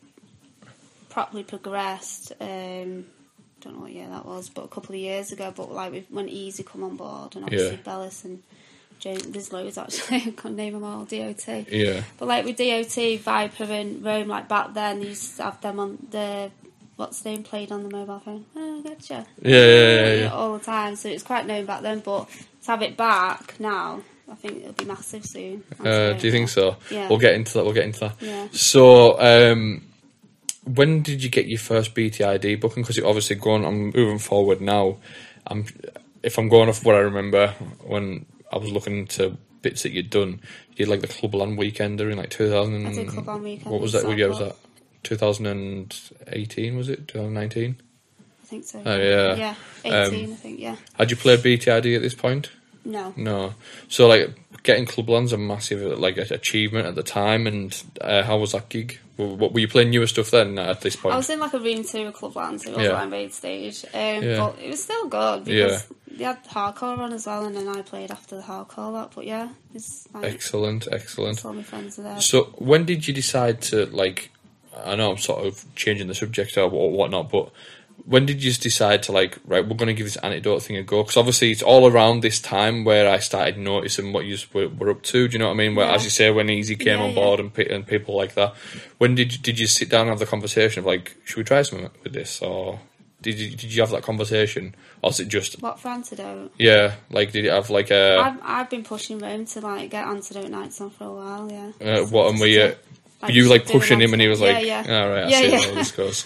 [1.09, 2.33] properly progressed.
[2.41, 3.05] Um,
[3.61, 5.51] don't know what year that was, but a couple of years ago.
[5.55, 7.81] But like with, when Easy come on board, and obviously Yeah.
[7.83, 8.43] Bellis and
[8.99, 10.17] James, there's loads actually.
[10.27, 11.05] I can't name them all.
[11.05, 11.47] DOT.
[11.71, 15.61] yeah, But like with DOT, Viper and Rome, like back then, they used to have
[15.61, 16.51] them on the
[16.97, 18.45] what's the name played on the mobile phone.
[18.55, 19.25] Oh, gotcha.
[19.41, 20.13] yeah, yeah, yeah.
[20.23, 20.33] yeah.
[20.33, 21.99] All the time, so it's quite known back then.
[21.99, 22.29] But
[22.63, 24.01] to have it back now,
[24.31, 25.63] I think it'll be massive soon.
[25.79, 26.77] Uh, do you think so?
[26.89, 27.07] Yeah.
[27.09, 27.63] We'll get into that.
[27.63, 28.15] We'll get into that.
[28.21, 28.47] Yeah.
[28.51, 29.83] So, um,
[30.63, 32.83] when did you get your first BTID booking?
[32.83, 33.63] Because you're obviously going.
[33.65, 34.97] I'm moving forward now.
[35.45, 35.65] I'm
[36.23, 37.49] if I'm going off what I remember
[37.83, 40.39] when I was looking into bits that you'd done.
[40.71, 42.85] You did like the Clubland Weekender in like 2000.
[42.87, 44.05] I did Clubland Weekender What was that?
[44.05, 44.55] What year was that?
[45.03, 47.07] 2018 was it?
[47.07, 47.75] 2019.
[48.19, 48.81] I think so.
[48.85, 49.35] Oh, yeah.
[49.35, 49.55] Yeah,
[50.05, 50.75] Um, 18, I think, yeah.
[50.93, 52.51] Had you played BTID at this point?
[52.85, 53.13] No.
[53.17, 53.53] No.
[53.89, 54.33] So like
[54.63, 57.47] getting Clubland's a massive like achievement at the time.
[57.47, 58.99] And uh, how was that gig?
[59.17, 61.13] What, were you playing newer stuff then at this point?
[61.13, 62.93] I was in like a room two of Clubland, so it was Yeah.
[62.93, 63.85] like main stage.
[63.85, 64.37] Um, Yeah.
[64.37, 67.81] But it was still good because they had hardcore on as well, and then I
[67.81, 69.13] played after the hardcore lot.
[69.15, 71.43] But yeah, it's like Excellent, excellent.
[71.45, 72.21] all my friends are there.
[72.21, 74.31] So when did you decide to like?
[74.85, 77.51] I know I'm sort of changing the subject or whatnot, but
[78.03, 79.37] when did you just decide to like?
[79.45, 82.21] Right, we're going to give this antidote thing a go because obviously it's all around
[82.21, 85.27] this time where I started noticing what you were, were up to.
[85.27, 85.75] Do you know what I mean?
[85.75, 85.95] Where, Yeah.
[85.95, 87.15] as you say, when Easy came Yeah, on yeah.
[87.15, 88.53] board and pe- and people like that.
[88.97, 91.43] When did you, did you sit down and have the conversation of like, should we
[91.43, 92.79] try something with this or?
[93.21, 96.51] Did you, did you have that conversation, or was it just What for antidote?
[96.59, 96.93] yeah?
[97.09, 100.49] Like, did you have like a I've I've been pushing Rome to like get antidote
[100.51, 101.51] nights on for a while.
[101.51, 102.01] Yeah.
[102.01, 102.29] uh, what?
[102.29, 102.75] And were you
[103.29, 105.01] You like pushing him, and he was like, yeah, yeah.
[105.03, 105.59] all right, I Yeah, see yeah.
[105.61, 106.25] how this goes.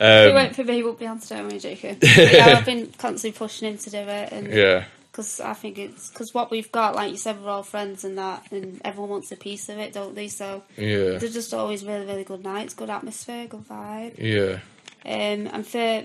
[0.00, 1.38] it Um, won't for me, it won't be antidote.
[1.38, 1.98] I'm only joking.
[2.02, 6.10] Yeah, I've been constantly pushing him to do it, and yeah, because I think it's
[6.10, 9.32] because what we've got, like you said, we're all friends and that, and everyone wants
[9.32, 10.28] a piece of it, don't they?
[10.28, 14.14] So yeah, they're just always really, really good nights, good atmosphere, good vibe.
[14.18, 14.60] yeah.
[15.04, 16.04] Um, and for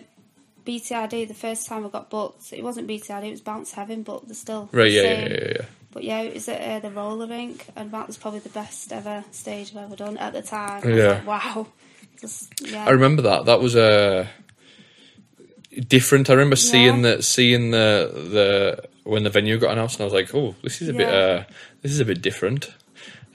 [0.66, 4.26] BTID, the first time I got booked, it wasn't BTID, it was Bounce Heaven, but
[4.28, 5.66] they're still Right, the yeah, yeah, yeah, yeah.
[5.94, 8.92] But yeah, it was at uh, the roller rink, and that was probably the best
[8.92, 10.82] ever stage I've ever done at the time.
[10.84, 11.08] I was Yeah.
[11.10, 11.68] like, wow.
[12.20, 12.86] Just, yeah.
[12.86, 13.46] I remember that.
[13.46, 14.28] That was uh,
[15.88, 16.30] different.
[16.30, 17.16] I remember seeing Yeah.
[17.18, 20.82] the seeing the the when the venue got announced, and I was like, oh, this
[20.82, 21.44] is a bit uh,
[21.82, 22.72] this is a bit different.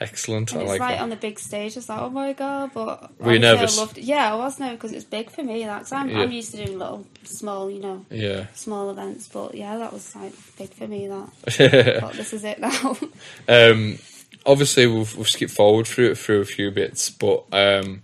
[0.01, 0.53] Excellent.
[0.53, 1.03] And I it's like right that.
[1.03, 1.77] on the big stage.
[1.77, 2.71] I was like, oh my god!
[2.73, 3.77] But Were you nervous?
[3.77, 4.05] I loved it.
[4.05, 5.67] Yeah, I was nervous because it's big for me.
[5.67, 6.21] Like, I'm, Yeah.
[6.21, 8.47] I'm used to doing little, small, you know, yeah.
[8.55, 9.29] small events.
[9.29, 11.09] But yeah, that was like big for me.
[11.09, 12.01] That.
[12.01, 12.97] but this is it now.
[13.49, 13.99] Um,
[14.47, 18.03] obviously, we've, we've skipped forward through through a few bits, but um,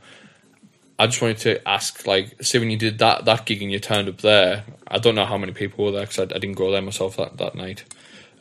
[0.99, 3.79] I just wanted to ask, like, say when you did that that gig and you
[3.79, 6.55] turned up there, I don't know how many people were there because I, I didn't
[6.55, 7.85] go there myself that that night.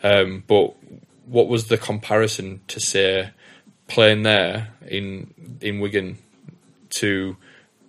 [0.02, 0.74] Um, but
[1.26, 3.32] what was the comparison to say
[3.88, 6.18] playing there in in Wigan
[6.92, 7.38] to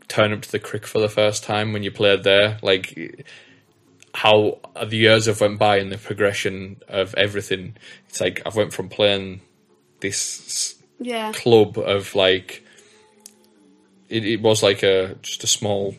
[0.08, 2.58] turn up to the crick for the first time when you played there?
[2.62, 3.26] Like
[4.14, 7.76] how the years have went by and the progression of everything.
[8.08, 9.40] It's like I've went from playing
[10.00, 11.32] this Yeah.
[11.32, 12.64] club of like
[14.08, 15.96] it, it was like a just a small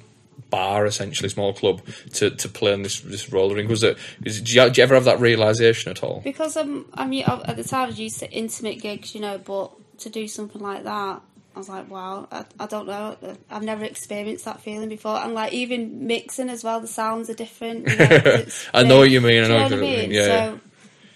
[0.49, 1.81] bar essentially small club
[2.13, 4.83] to to play on this this roller ring was it is, did, you, did you
[4.83, 7.99] ever have that realization at all Because um, I mean, at the time I was
[7.99, 11.21] used to intimate gigs, you know, but to do something like that,
[11.55, 13.15] I was like, wow, I, I don't know,
[13.49, 15.15] I've never experienced that feeling before.
[15.17, 17.89] And like even mixing as well, the sounds are different.
[17.89, 20.01] You know, I know what you mean, I know you what know you what I
[20.01, 20.45] mean, yeah, yeah.
[20.51, 20.59] So,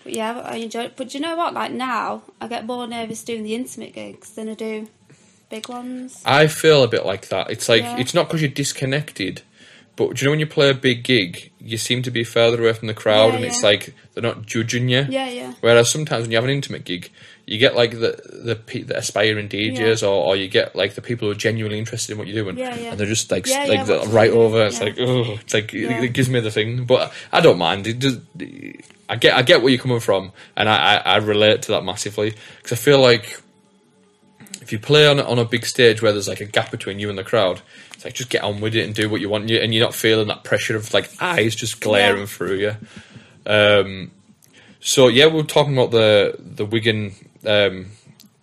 [0.05, 0.93] but yeah, I enjoy it.
[0.95, 1.53] But do you know what?
[1.53, 4.87] Like now, I get more nervous doing the intimate gigs than I do
[5.49, 6.21] big ones.
[6.25, 7.97] I feel a bit like that it's like Yeah.
[7.97, 9.41] it's not because you're disconnected
[9.95, 12.61] but do you know when you play a big gig you seem to be further
[12.61, 15.53] away from the crowd Yeah, and it's like they're not judging you Yeah, yeah.
[15.61, 17.09] Whereas sometimes when you have an intimate gig,
[17.51, 18.11] you get like the
[18.47, 22.11] the, the aspiring DJs, or, or you get like the people who are genuinely interested
[22.13, 22.91] in what you're doing, Yeah, yeah.
[22.91, 24.65] and they're just like Yeah, like yeah, right over.
[24.67, 24.85] It's yeah.
[24.85, 26.03] like oh, it's like it- Yeah.
[26.03, 27.87] it, gives me the thing, but I don't mind.
[27.87, 28.19] It just,
[29.09, 31.83] I get I get where you're coming from, and I I, I relate to that
[31.83, 33.41] massively because I feel like
[34.61, 36.99] if you play on a- on a big stage where there's like a gap between
[36.99, 37.61] you and the crowd,
[37.95, 39.73] it's like just get on with it and do what you want, and you- and
[39.73, 42.25] you're not feeling that pressure of like eyes just glaring Yeah.
[42.27, 42.75] through you.
[43.47, 44.11] Um,
[44.79, 47.15] so yeah, we are talking about the the Wigan.
[47.45, 47.87] Um,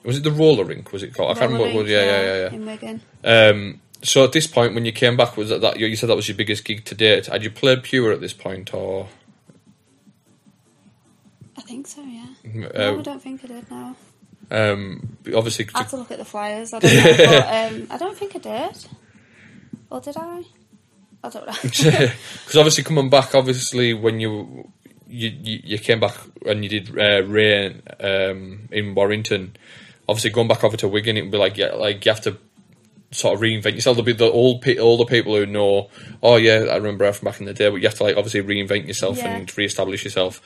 [0.04, 0.92] was it the roller rink?
[0.92, 1.36] Was it called?
[1.36, 1.74] I can't remember.
[1.74, 1.92] What it.
[1.92, 2.52] Yeah, yeah, yeah, yeah.
[2.52, 3.00] In Wigan.
[3.24, 6.16] Um, so at this point, when you came back, was that, that you said that
[6.16, 7.26] was your biggest gig to date?
[7.26, 9.08] Had you played Pure at this point, or
[11.56, 12.66] I think so, yeah.
[12.74, 13.96] uh, no, I don't think I did, no.
[14.50, 15.66] um, obviously?
[15.74, 16.72] I have to look at the flyers.
[16.72, 18.86] I don't know, but um, I don't think I did.
[19.90, 20.44] Or did I?
[21.24, 21.52] I don't know.
[21.62, 24.70] Because obviously coming back, obviously when you
[25.08, 29.56] you you, you came back and you did uh, Rain um, in Warrington,
[30.08, 32.36] obviously going back over to Wigan, it would be like yeah, like you have to
[33.12, 33.96] sort of reinvent yourself.
[33.96, 35.90] There'll be the old pe- all the people who know.
[36.22, 38.16] Oh yeah, I remember her from back in the day, but you have to like
[38.16, 39.36] obviously reinvent yourself Yeah.
[39.36, 40.40] and re-establish yourself.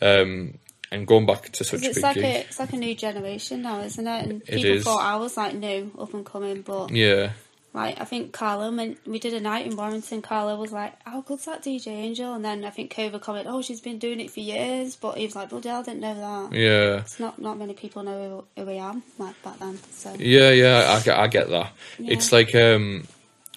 [0.00, 0.58] Um,
[0.92, 2.94] and going back to such a it's big like gig, a it's like a new
[2.96, 4.22] generation now, isn't it?
[4.26, 4.84] And It people is.
[4.84, 7.30] thought I was like new, up and coming, but yeah.
[7.72, 11.20] Like I think Carla, when we did a night in Warrington, Carla was like, "How
[11.20, 14.30] good's that DJ Angel?" And then I think Cova commented, "Oh, she's been doing it
[14.30, 17.38] for years," but he was like, "Bloody hell, I didn't know that." Yeah, It's not
[17.38, 19.78] not many people know who, who I am like back then.
[19.92, 20.86] So yeah, yeah.
[20.88, 21.72] I get, I get that.
[21.98, 22.12] Yeah.
[22.14, 23.06] It's like um,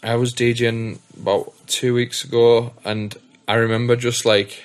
[0.03, 3.15] I was DJing about two weeks ago, and
[3.47, 4.63] I remember just like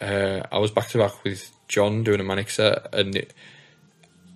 [0.00, 3.32] uh, I was back to back with John doing a manic set, and it,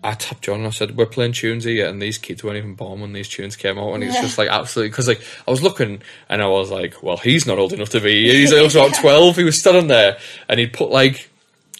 [0.09, 2.75] I tapped John and I said, "We're playing tunes here," and these kids weren't even
[2.75, 4.23] born when these tunes came out, and it's Yeah.
[4.23, 7.59] just like absolutely because like I was looking and I was like, "Well, he's not
[7.59, 8.31] old enough to be.
[8.33, 9.37] He's he was about twelve.
[9.37, 11.31] He was still standing there, and he'd put like."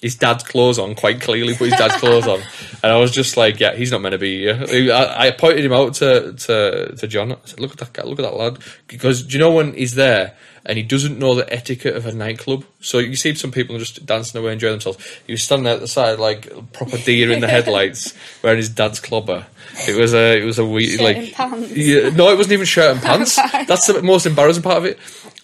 [0.03, 2.41] His dad's clothes on, quite clearly put his dad's clothes on,
[2.83, 5.65] and I was just like, "Yeah, he's not meant to be here." I, I pointed
[5.65, 7.33] him out to, to to John.
[7.33, 8.03] I said, "Look at that guy!
[8.05, 10.35] Look at that lad!" Because do you know when he's there
[10.67, 12.65] and he doesn't know the etiquette of a nightclub?
[12.81, 15.03] So you see some people just dancing away, enjoying themselves.
[15.27, 19.01] He was standing at the side like proper deer in the headlights, wearing his dad's
[19.01, 19.47] clobber.
[19.89, 21.77] It was a it was a weird like and pants.
[21.77, 23.37] yeah, no, it wasn't even shirt and pants.
[23.67, 24.99] That's the most embarrassing part of it.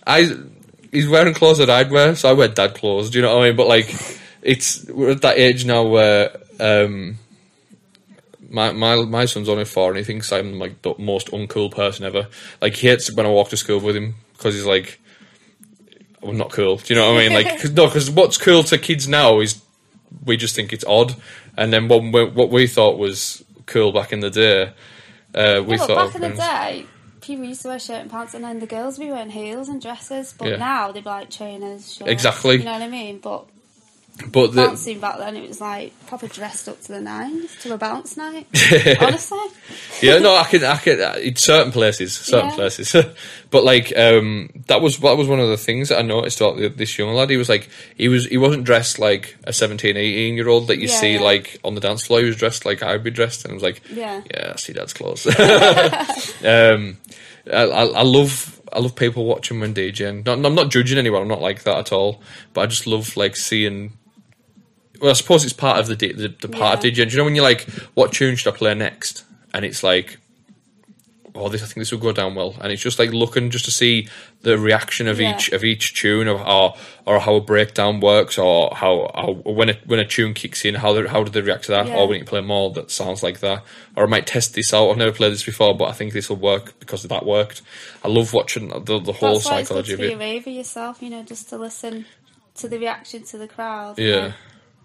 [0.07, 0.31] I
[0.93, 3.11] he's wearing clothes that I'd wear, so I wear dad clothes.
[3.11, 3.57] Do you know what I mean?
[3.57, 3.89] But like,
[4.43, 7.19] it's we're at that age now where um,
[8.51, 12.05] my my my son's only four, and he thinks I'm like the most uncool person
[12.05, 12.29] ever.
[12.61, 15.01] Like he hates when I walk to school with him because he's like,
[16.23, 16.77] I'm not cool.
[16.77, 17.35] Do you know what I mean?
[17.35, 19.63] Like, cause, no, because what's cool to kids now is
[20.25, 21.15] we just think it's odd,
[21.57, 24.73] and then what we, what we thought was cool back in the day,
[25.35, 26.87] uh, we Yeah, thought back in the day,
[27.21, 29.69] people used to wear shirt and pants, and then the girls would be wearing heels
[29.69, 30.35] and dresses.
[30.37, 30.57] But Yeah.
[30.57, 31.95] now they'd be like trainers.
[31.95, 32.59] Shorts, Exactly.
[32.59, 33.19] You know what I mean?
[33.19, 33.47] But
[34.29, 37.73] but the, bouncing back then, it was like proper dressed up to the nines to
[37.75, 38.47] a bounce night.
[39.01, 39.39] Honestly,
[40.03, 42.55] yeah, no, I can, I can, uh, in certain places, certain Yeah.
[42.55, 42.95] places,
[43.51, 46.77] but like um, that was that was one of the things that I noticed about
[46.77, 47.31] this young lad.
[47.31, 50.77] He was like, he was he wasn't dressed like a 17, 18 year old that
[50.79, 51.21] you Yeah, see yeah.
[51.23, 52.21] like on the dance floor.
[52.21, 54.23] He was dressed like I'd be dressed, and I was like, Yeah.
[54.31, 55.27] yeah, I see dad's clothes.
[56.45, 56.99] um,
[57.51, 58.59] I, I, I love.
[58.75, 60.25] I love people watching when DJing.
[60.25, 61.21] Not, I'm not judging anyone.
[61.21, 62.23] I'm not like that at all.
[62.55, 63.93] But I just love like seeing
[65.03, 66.91] well, I suppose it's part of the the, the part of Yeah.
[66.93, 67.09] DJing.
[67.09, 67.63] Do you know when you're like,
[67.95, 69.25] what tune should I play next?
[69.53, 70.19] And it's like,
[71.35, 73.65] oh, this I think this will go down well, and it's just like looking just
[73.67, 74.09] to see
[74.43, 75.35] the reaction of Yeah.
[75.35, 76.75] each of each tune, or or,
[77.07, 80.75] or how a breakdown works, or how, how when a when a tune kicks in,
[80.77, 81.97] how they, how do they react to that, Yeah.
[81.97, 83.63] or when you play more that sounds like that,
[83.97, 84.91] or I might test this out.
[84.91, 87.61] I've never played this before, but I think this will work because that worked.
[88.05, 90.17] I love watching the the whole that's why it's good psychology to of be a
[90.17, 90.19] it.
[90.19, 91.03] raver yourself.
[91.03, 92.07] You know, just to listen
[92.57, 93.99] to the reaction to the crowd.
[93.99, 94.33] Yeah.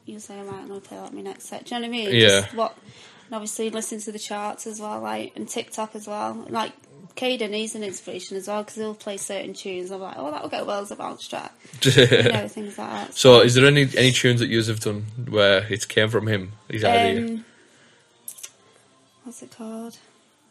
[0.07, 1.65] You say I might want to play like my next set.
[1.65, 2.15] Do you know what I mean?
[2.15, 2.41] Yeah.
[2.41, 2.77] Just what,
[3.25, 6.45] and obviously listen to the charts as well, like and TikTok as well.
[6.49, 6.71] Like
[7.15, 9.91] Caden, he's an inspiration as well because he'll play certain tunes.
[9.91, 11.51] I'm like, oh, that'll go well as a bounce track.
[11.83, 13.13] You know, things like that.
[13.13, 16.53] so, is there any any tunes that you have done where it came from him?
[16.69, 17.25] His idea.
[17.25, 17.45] Um,
[19.23, 19.97] what's it called?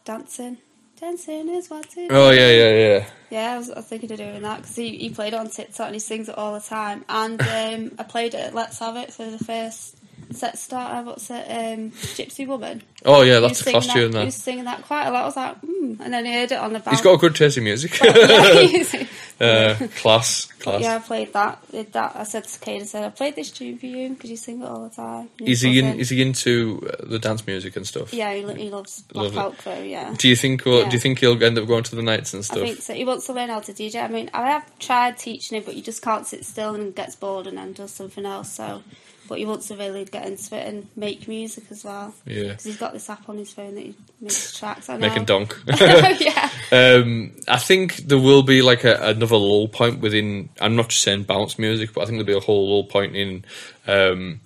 [0.05, 0.57] Dancing.
[0.99, 3.05] Dancing is what it Oh yeah, yeah, yeah.
[3.29, 5.49] Yeah, I was, I was thinking of doing that because he, he played it on
[5.49, 7.05] TikTok and he sings it all the time.
[7.07, 9.95] And um, I played it at Let's Have It for the first
[10.31, 11.05] set starter.
[11.05, 11.45] What's it?
[11.49, 12.81] Um, Gypsy Woman.
[13.05, 14.07] Oh yeah, that's a class that, tune.
[14.07, 14.25] He There.
[14.25, 15.23] was singing that quite a lot.
[15.23, 15.93] I was like, hmm.
[16.01, 16.97] And then I heard it on the bounce.
[16.97, 17.99] He's got a good taste in music.
[18.03, 19.07] yeah,
[19.39, 20.81] uh, class, class.
[20.81, 21.59] yeah, I played that.
[21.71, 22.15] Did that.
[22.15, 24.61] I said to Kate, I said, I played this tune for you because you sing
[24.61, 25.29] it all the time.
[25.39, 25.99] Is he in?
[25.99, 28.13] Is he into uh, the dance music and stuff?
[28.13, 29.33] Yeah, he, he loves Black.
[29.35, 30.13] Elk yeah.
[30.17, 30.65] Do you think?
[30.65, 30.89] Well, Yeah.
[30.89, 32.59] Do you think he'll end up going to the nights and I stuff?
[32.59, 32.93] think so.
[32.93, 34.03] He wants to learn how to DJ.
[34.03, 37.15] I mean, I have tried teaching him, but he just can't sit still and gets
[37.15, 38.51] bored and then does something else.
[38.53, 38.81] So,
[39.27, 42.13] but he wants to really get into it and make music as well.
[42.25, 42.49] Yeah.
[42.49, 44.89] because he's got this app on his phone that he makes tracks.
[44.89, 45.07] I know.
[45.07, 45.59] Making donk.
[45.67, 50.49] yeah, Um, I think there will be like a, another lull point within.
[50.61, 53.15] I'm not just saying bounce music, but I think there'll be a whole lull point
[53.15, 53.45] in
[53.87, 54.39] um,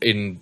[0.00, 0.40] in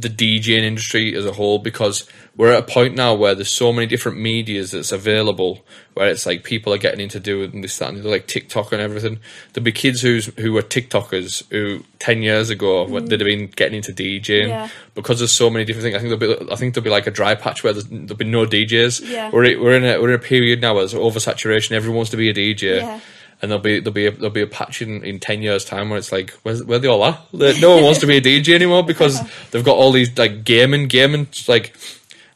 [0.00, 3.72] the DJing industry as a whole because we're at a point now where there's so
[3.72, 5.64] many different medias that's available
[5.94, 8.82] where it's like people are getting into doing this that and the like TikTok and
[8.82, 9.20] everything.
[9.52, 13.08] There'll be kids who's who were TikTokers who ten years ago mm.
[13.08, 14.68] they'd have been getting into DJing Yeah.
[14.94, 15.94] because there's so many different things.
[15.94, 18.16] I think there'll be I think there'll be like a dry patch where there's, there'll
[18.16, 19.08] be no DJs.
[19.08, 19.30] Yeah.
[19.32, 21.72] We're we're in a we're in a period now where there's oversaturation.
[21.72, 22.78] Everyone wants to be a DJ.
[22.78, 23.00] Yeah.
[23.44, 25.90] And there'll be there'll be a, there'll be a patch in, in ten years time
[25.90, 27.18] where it's like where's, where they all are?
[27.60, 29.20] No one wants to be a DJ anymore because
[29.50, 31.76] they've got all these like gaming gaming like.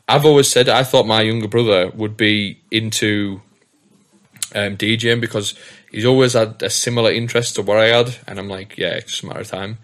[0.06, 3.40] I've always said I thought my younger brother would be into
[4.54, 5.54] um, DJing because
[5.90, 9.12] he's always had a similar interest to what I had, and I'm like, yeah, it's
[9.12, 9.78] just a matter of time.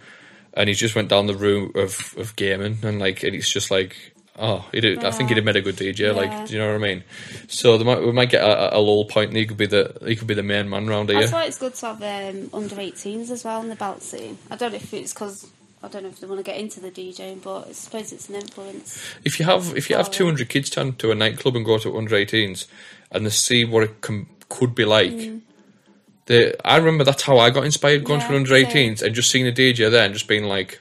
[0.53, 3.71] And he just went down the route of, of gaming, and like, and it's just
[3.71, 5.99] like, oh, he did, I think he'd have made a good DJ.
[5.99, 6.11] Yeah.
[6.13, 7.05] Like, do you know what I mean?
[7.49, 10.17] So might, we might get a, a lull point, and he could be the he
[10.17, 11.21] could be the main man round here.
[11.21, 14.39] that's why it's good to have um, under 18s as well in the bounce scene.
[14.51, 15.51] I don't know if it's because
[15.83, 18.29] I don't know if they want to get into the DJing, but I suppose it's
[18.29, 19.03] an influence.
[19.25, 21.79] If you have if you have Oh, 200 kids turn to a nightclub and go
[21.79, 22.67] to under 18s,
[23.11, 25.31] and they see what it com- could be like.
[26.27, 28.31] The, I remember that's how I got inspired going to Mm.
[28.31, 30.81] Yeah, an under 18s and just seeing a DJ there and just being like,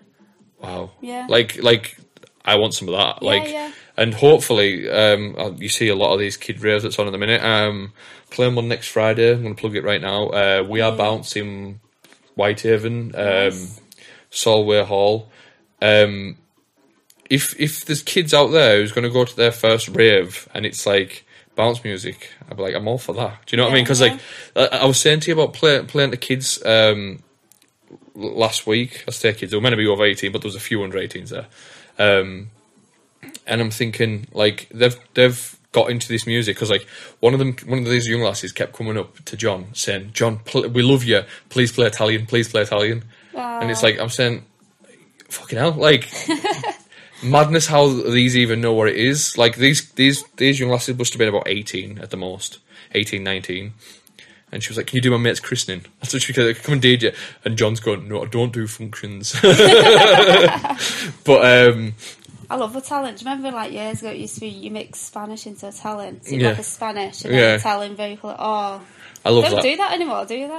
[0.61, 1.25] wow, Yeah.
[1.29, 1.97] like like
[2.45, 3.71] I want some of that, Yeah, like, yeah.
[3.97, 7.11] and hopefully um, uh, you see a lot of these kid raves that's on at
[7.11, 7.43] the minute.
[7.43, 7.93] Um,
[8.31, 9.31] playing one next Friday.
[9.31, 10.27] I'm going to plug it right now.
[10.29, 11.79] Uh, we are bouncing
[12.35, 13.81] Whitehaven, um, Nice.
[14.29, 15.29] Solway Hall.
[15.81, 16.37] Um,
[17.29, 20.65] if if there's kids out there who's going to go to their first rave and
[20.65, 21.25] it's like
[21.55, 23.45] bounce music, I'd be like, I'm all for that.
[23.45, 23.83] Do you know what I mean?
[23.85, 24.19] Because like
[24.55, 27.21] I, I was saying to you about play, playing to kids um,
[28.15, 29.03] last week.
[29.07, 30.83] I say kids; they were meant to be over 18, but there was a few
[30.83, 31.47] under 18s there.
[31.99, 32.49] Um,
[33.45, 36.87] and I'm thinking like they've they've got into this music because like
[37.19, 40.39] one of them one of these young lasses kept coming up to John saying John
[40.39, 41.23] pl- we love you.
[41.49, 42.25] Please play Italian.
[42.25, 43.03] Please play Italian.
[43.35, 44.45] And it's like I'm saying
[45.29, 45.71] fucking hell.
[45.71, 46.11] Like
[47.23, 49.37] madness how these even know what it is.
[49.37, 52.59] Like these these these young lasses must have been about 18 at the most.
[52.95, 53.73] 18 19
[54.53, 56.55] and she was like, "Can you do my mate's christening?" That's what she said.
[56.63, 57.13] Come and DJ.
[57.43, 59.33] And John's going, "No, I don't do functions."
[61.23, 61.93] but um,
[62.49, 63.15] I love Italian.
[63.15, 66.21] Do you remember like years ago it used to be you mix Spanish into Italian?
[66.23, 66.49] So you'd Yeah.
[66.49, 67.55] like a Spanish and then Yeah.
[67.55, 68.35] Italian vocal.
[68.37, 68.81] Oh,
[69.25, 69.63] I love don't that.
[69.63, 70.53] do that anymore, do they?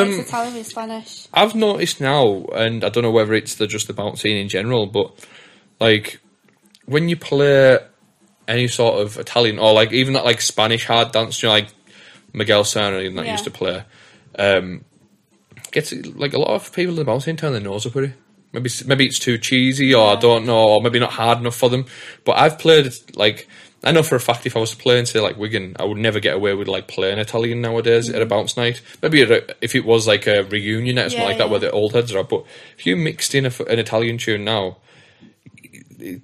[0.00, 1.26] Um, Mix Italian with Spanish.
[1.34, 4.48] I've noticed now, and I don't know whether it's the just the bounce scene in
[4.48, 5.12] general, but
[5.80, 6.20] like
[6.86, 7.78] when you play
[8.48, 11.68] any sort of Italian or like even that like Spanish hard dance, you know, like
[12.32, 13.32] Miguel and that Yeah.
[13.32, 13.82] used to play,
[14.38, 14.84] um,
[15.72, 18.04] gets like a lot of people in the bounce scene turn their nose up at
[18.04, 18.12] it.
[18.52, 21.68] Maybe maybe it's too cheesy, or I don't know, or maybe not hard enough for
[21.70, 21.84] them.
[22.24, 23.48] But I've played like
[23.84, 25.84] I know for a fact if I was to play in say like Wigan, I
[25.84, 28.82] would never get away with like playing Italian nowadays at a bounce night.
[29.02, 31.22] Maybe a, if it was like a reunion night or something Mm-hmm.
[31.22, 32.18] Yeah, like that where the old heads are.
[32.18, 32.28] up.
[32.28, 32.44] But
[32.76, 34.78] if you mixed in a, an Italian tune now,
[35.98, 36.20] it,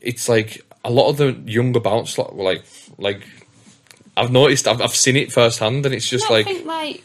[0.00, 2.64] it's like a lot of the younger bounce like
[2.98, 3.22] like
[4.16, 7.04] I've noticed I've I've seen it firsthand, and it's just like I think like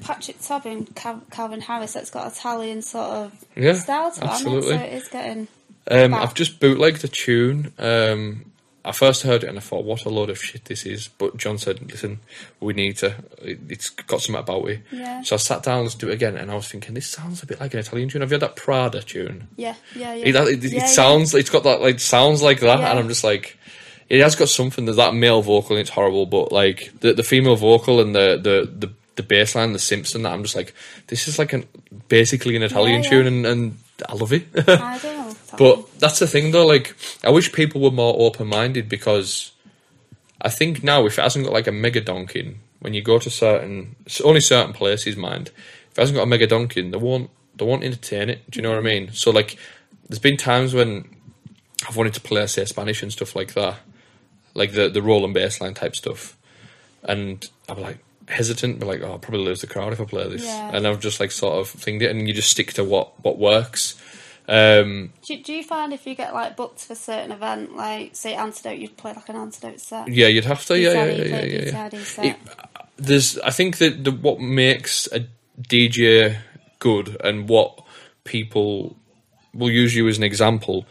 [0.00, 4.74] Patrick Tobin, Cal- Calvin Harris, that's got Italian sort of Yeah, style to it, absolutely.
[4.74, 4.78] it?
[4.78, 5.48] So it is getting.
[5.90, 6.14] Um.
[6.14, 7.72] I've just bootlegged a tune.
[7.78, 8.46] Um,
[8.84, 11.06] I first heard it and I thought, what a load of shit this is.
[11.06, 12.18] But John said, listen,
[12.58, 14.80] we need to, it, it's got something about it.
[14.90, 15.22] Yeah.
[15.22, 16.36] So I sat down, let's do it again.
[16.36, 18.22] And I was thinking, this sounds a bit like an Italian tune.
[18.22, 19.46] Have you had that Prada tune?
[19.56, 20.26] Yeah, yeah, yeah.
[20.26, 20.86] It, it, it Yeah, yeah.
[20.86, 22.80] sounds, it's got that, like, sounds like that.
[22.80, 23.56] And I'm just like,
[24.12, 26.26] it has got something, there's that male vocal and it's horrible.
[26.26, 30.20] But like, the, the female vocal and the, the, the, the bass line, the Simpson.
[30.20, 30.74] That I'm just like,
[31.06, 31.66] this is like an
[32.08, 34.48] basically an Italian Yeah, tune, and, and I love it.
[34.68, 35.38] I don't.
[35.56, 36.66] But that's the thing, though.
[36.66, 36.94] Like,
[37.24, 39.52] I wish people were more open minded because
[40.42, 43.30] I think now if it hasn't got like a mega donkin, when you go to
[43.30, 45.52] certain, only certain places, mind,
[45.90, 48.50] if it hasn't got a mega donkin, they won't they won't entertain it.
[48.50, 48.84] Do you know what I mm.
[48.84, 49.12] mean?
[49.12, 49.56] So like,
[50.10, 51.08] there's been times when
[51.88, 53.78] I've wanted to play, say, Spanish and stuff like that,
[54.54, 56.36] like the the roll and bass line type stuff,
[57.02, 57.98] and I'm like
[58.28, 60.70] hesitant, but like, oh, I'll probably lose the crowd if I play this, Yeah.
[60.72, 63.38] and I've just like sort of thinged it, and you just stick to what what
[63.38, 63.96] works.
[64.48, 68.16] Um, Do, do you find if you get like booked for a certain event, like
[68.16, 70.08] say Antidote, you'd play like an Antidote set?
[70.08, 70.78] Yeah, you'd have to.
[70.78, 72.24] Yeah, yeah, yeah, yeah, yeah.
[72.30, 72.36] It,
[72.96, 75.26] there's, I think that the, what makes a
[75.60, 76.38] DJ
[76.80, 77.82] good and what
[78.24, 78.96] people
[79.54, 80.86] will use you as an example.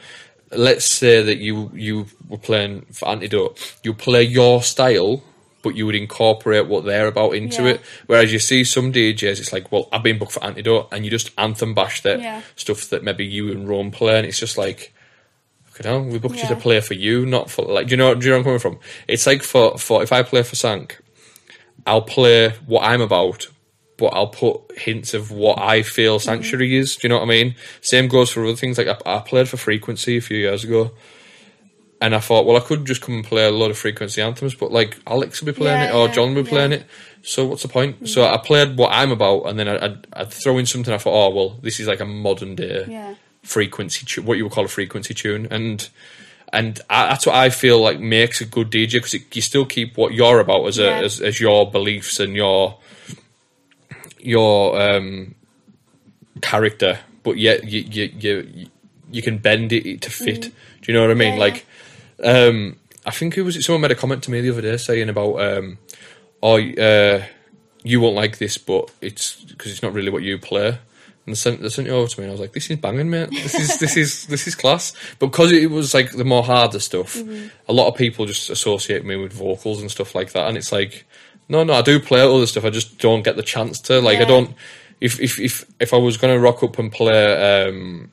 [0.54, 5.24] Let's say that you you were playing for Antidote, you play your style,
[5.64, 7.70] but you would incorporate what they're about into Yeah.
[7.76, 7.82] it.
[8.08, 11.12] Whereas you see some DJs, it's like, well, I've been booked for Antidote, and you
[11.12, 12.42] just anthem bash that Yeah.
[12.56, 14.94] stuff that maybe you and Rome play, and it's just like.
[15.84, 17.88] You know, we booked you to play for you, not for like.
[17.88, 18.14] Do you know?
[18.14, 18.80] Do you know where I'm coming from?
[19.08, 21.00] It's like for for if I play for Sank,
[21.88, 23.48] I'll play what I'm about,
[24.02, 26.26] but I'll put hints of what I feel mm-hmm.
[26.26, 26.96] Sanctuary is.
[26.96, 27.56] Do you know what I mean?
[27.82, 28.80] Same goes for other things.
[28.80, 30.92] Like I, I played for Frequency a few years ago,
[32.02, 34.56] and I thought, well, I could just come and play a lot of Frequency anthems,
[34.56, 36.86] but like Alex will be playing Yeah, it or yeah, John will be playing it.
[37.22, 38.10] So what's the point?
[38.10, 38.34] So mm-hmm.
[38.34, 40.92] I played what I'm about, and then I, I'd, I'd throw in something.
[40.92, 44.54] I thought, oh well, this is like a modern day frequency, tu- what you would
[44.54, 45.88] call a frequency tune, and
[46.52, 49.96] and I, that's what I feel like makes a good DJ because you still keep
[49.96, 51.02] what you're about as a Yeah.
[51.02, 52.78] as, as your beliefs and your
[54.26, 55.36] your um,
[56.42, 58.68] character, but yet you you you,
[59.12, 60.42] you can bend it to fit.
[60.42, 60.52] Do
[60.92, 61.34] you know what I mean?
[61.34, 61.66] Yeah, like,
[62.24, 65.10] um, I think it was someone made a comment to me the other day saying
[65.10, 65.78] about, um,
[66.42, 67.24] oh, uh,
[67.84, 70.68] you won't like this, but it's because it's not really what you play.
[70.68, 70.80] And
[71.28, 73.12] they sent, they sent it over to me, and I was like, "This is banging,
[73.12, 73.30] mate.
[73.30, 76.80] This is this is this is class." But because it was like the more harder
[76.80, 77.16] stuff,
[77.68, 80.72] a lot of people just associate me with vocals and stuff like that, and it's
[80.72, 81.06] like,
[81.52, 82.66] no, no, I do play other stuff.
[82.66, 84.00] I just don't get the chance to.
[84.02, 84.50] Like, I don't.
[85.00, 87.22] If if if if I was going to rock up and play,
[87.68, 88.12] um,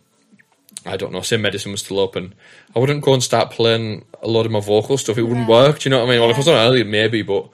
[0.87, 2.35] I don't know, say medicine was still open,
[2.75, 5.19] I wouldn't go and start playing a lot of my vocal stuff.
[5.19, 5.59] It wouldn't Yeah.
[5.63, 5.79] work.
[5.81, 6.21] Do you know what I mean?
[6.21, 7.49] Well, if I was on earlier, maybe, but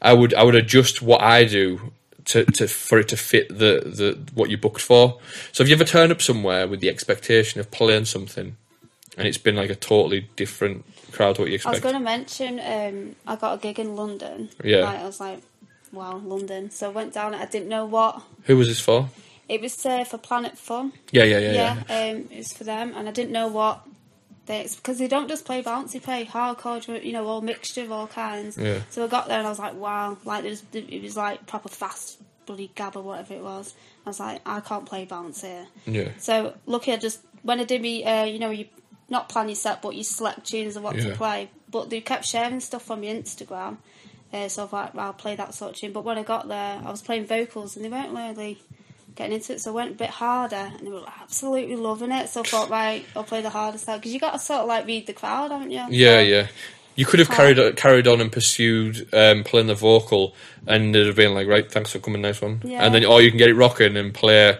[0.00, 1.92] I would I would adjust what I do
[2.26, 5.18] to, to for it to fit the, the what you booked for.
[5.52, 8.56] So have you ever turned up somewhere with the expectation of playing something,
[9.18, 11.74] and it's been like a totally different crowd to what you expect.
[11.74, 14.48] I was going to mention um, I got a gig in London.
[14.64, 14.84] Yeah.
[14.84, 15.40] Like, I was like,
[15.92, 16.70] wow, London.
[16.70, 17.34] So I went down.
[17.34, 19.08] I didn't know what Who was this for?
[19.48, 20.92] it was uh, for Planet Fun.
[21.10, 21.82] Yeah, yeah, yeah, yeah.
[21.88, 23.80] Yeah, um, it was for them, and I didn't know what
[24.48, 27.92] they because they don't just play bouncy, they play hardcore, you know, all mixture of
[27.92, 28.58] all kinds.
[28.58, 28.80] Yeah.
[28.90, 31.46] So I got there and I was like, wow, like it was, it was like
[31.46, 33.74] proper fast bloody gab or whatever it was.
[34.04, 35.66] I was like, I can't play bounce here.
[35.86, 36.08] Yeah.
[36.18, 38.66] So lucky I just when I did me, uh, you know, you
[39.08, 41.10] not plan your set, but you select tunes of what Yeah.
[41.10, 41.48] to play.
[41.70, 43.78] But they kept sharing stuff on my Instagram.
[44.32, 45.92] Uh, so I thought, well, I'll play that sort of tune.
[45.92, 48.58] But when I got there, I was playing vocals and they weren't really
[49.16, 49.60] getting into it.
[49.60, 52.28] So I went a bit harder and they were absolutely loving it.
[52.28, 53.96] So I thought, right, I'll play the hardest side.
[54.00, 55.84] Because you got to sort of like read the crowd, haven't you?
[55.90, 56.46] Yeah, So- yeah.
[56.96, 60.34] You could have carried carried on and pursued um, playing the vocal,
[60.66, 62.60] and it'd have been like, right, thanks for coming, nice one.
[62.64, 62.84] Yeah.
[62.84, 64.58] And then, or you can get it rocking and play.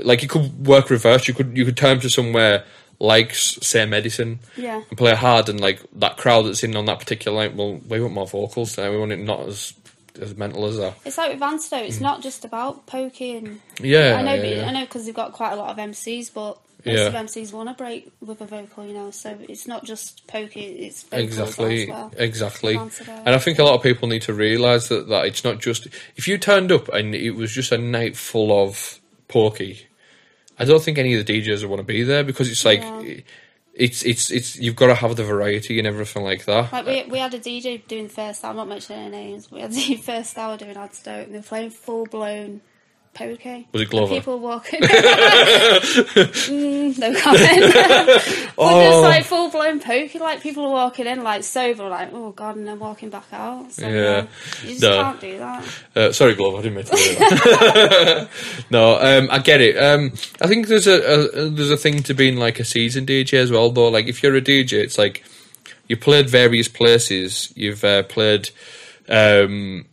[0.00, 1.26] Like you could work reverse.
[1.26, 2.62] You could you could turn to somewhere
[3.00, 4.82] like s- say medicine, Yeah.
[4.88, 7.56] and play hard, and like that crowd that's in on that particular night.
[7.56, 8.90] Well, we want more vocals there.
[8.92, 9.72] We want it not as
[10.20, 10.94] as mental as that.
[11.04, 13.58] It's like with Antidote, it's not just about pokey and Mm.
[13.80, 14.66] Yeah, I know, yeah, yeah.
[14.68, 17.06] I know because they've got quite a lot of MCs, but most Yeah.
[17.06, 19.10] of MCs want to break with a vocal, you know.
[19.12, 22.12] So it's not just pokey; it's Exactly, as well.
[22.18, 22.74] exactly.
[22.76, 25.86] And I think a lot of people need to realise that, that it's not just
[26.16, 28.98] if you turned up and it was just a night full of
[29.28, 29.86] pokey.
[30.60, 32.80] I don't think any of the DJs would want to be there because it's like
[32.80, 33.20] Yeah.
[33.74, 36.72] it's it's it's you've got to have the variety and everything like that.
[36.72, 39.60] Like we, we had a DJ doing the first hour, I'm not mentioning names, we
[39.62, 42.60] had the first hour doing Antidote and they were playing full blown
[43.14, 43.66] pokey.
[43.72, 44.14] Was it Glover?
[44.14, 44.80] People walking.
[44.80, 47.74] mm, no comment.
[47.74, 48.22] but
[48.58, 48.90] Oh.
[48.90, 52.56] just like full blown pokey, like people are walking in like sober, like oh god,
[52.56, 53.72] and then walking back out.
[53.72, 54.26] So, Yeah.
[54.62, 55.02] you just No.
[55.02, 55.64] can't do that.
[55.96, 58.28] Uh, sorry, Glove, I didn't mean to do that.
[58.70, 59.76] no, um, I get it.
[59.76, 61.00] Um, I think there's a,
[61.40, 63.88] a there's a thing to being like a seasoned DJ as well, though.
[63.88, 65.24] Like if you're a DJ, it's like
[65.88, 67.52] you played various places.
[67.56, 68.50] You've uh, played
[69.08, 69.86] um,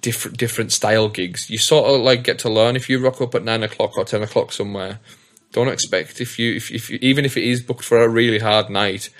[0.00, 1.50] different different style gigs.
[1.50, 4.04] You sort of like get to learn if you rock up at nine o'clock or
[4.04, 5.00] ten o'clock somewhere.
[5.52, 8.38] Don't expect if you if, if you, even if it is booked for a really
[8.38, 9.10] hard night,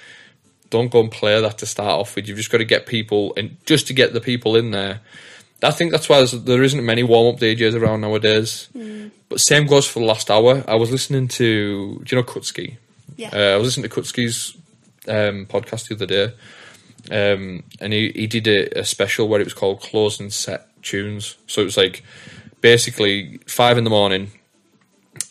[0.70, 2.28] don't go and play that to start off with.
[2.28, 5.00] You've just got to get people and just to get the people in there.
[5.62, 8.68] I think that's why there isn't many warm up DJs around nowadays.
[9.28, 10.64] But same goes for the last hour.
[10.66, 12.76] I was listening to, do you know Kutski?
[13.16, 13.30] Yeah.
[13.32, 14.56] Uh, I was listening to Kutski's
[15.06, 16.32] um, podcast the other day,
[17.11, 20.66] um, and he, he did a, a special where it was called Close and Set
[20.82, 21.36] Tunes.
[21.46, 22.02] So it was like
[22.61, 24.32] basically five in the morning,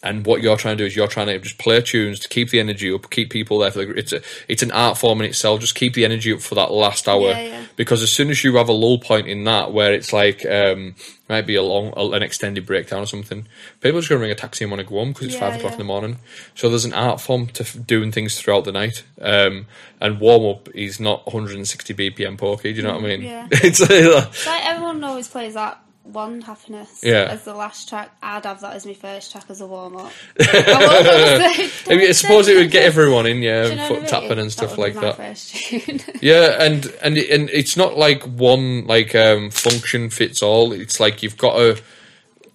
[0.01, 2.51] and what you're trying to do is you're trying to just play tunes to keep
[2.51, 3.91] the energy up, keep people there for the.
[3.97, 5.59] It's a, it's an art form in itself.
[5.59, 7.63] Just keep the energy up for that last hour, Yeah, yeah.
[7.75, 10.95] because as soon as you have a lull point in that where it's like um,
[11.27, 13.45] might be a long, an extended breakdown or something,
[13.81, 15.35] people are just going to ring a taxi and want to go home because it's
[15.35, 16.17] Yeah, five o'clock in the morning.
[16.55, 19.65] So there's an art form to f- doing things throughout the night, um,
[19.99, 22.71] and warm up is not 160 BPM pokey.
[22.71, 23.21] Do you know what I mean?
[23.23, 23.47] Yeah.
[23.51, 25.81] it's It's like everyone always plays that
[26.14, 27.28] one happiness Yeah.
[27.30, 28.12] as the last track.
[28.22, 30.12] I'd have that as my first track as a warm up.
[30.39, 34.39] I I, mean, I suppose it would get everyone in, yeah, you know foot tapping
[34.39, 36.16] and stuff would like that.
[36.22, 40.72] Yeah, and and and it's not like one like um function fits all.
[40.74, 41.82] It's like you've got to.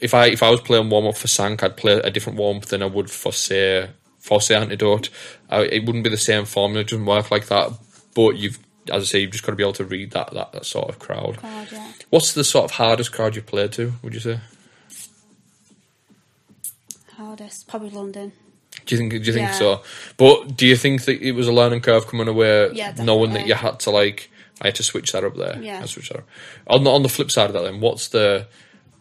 [0.00, 2.58] If I if I was playing warm up for Sank, I'd play a different warm
[2.58, 3.88] up than I would for say
[4.18, 5.08] for say Antidote.
[5.48, 6.80] I, it wouldn't be the same formula.
[6.80, 7.72] It doesn't work like that.
[8.14, 8.58] But you've,
[8.90, 10.88] as I say, you've just got to be able to read that that, that sort
[10.88, 11.38] of crowd.
[11.40, 11.92] God, yeah.
[12.10, 13.92] What's the sort of hardest crowd you've played to?
[14.02, 14.40] Would you say?
[17.16, 18.32] Hardest, probably London.
[18.86, 19.12] Do you think?
[19.12, 19.52] Do you think Yeah.
[19.52, 19.82] so?
[20.16, 23.46] But do you think that it was a learning curve coming away, Yeah, knowing that
[23.46, 24.30] you had to like,
[24.60, 25.58] I had to switch that up there.
[25.62, 25.80] Yeah.
[25.82, 26.28] I switch that up.
[26.66, 28.46] On the on the flip side of that, then, what's the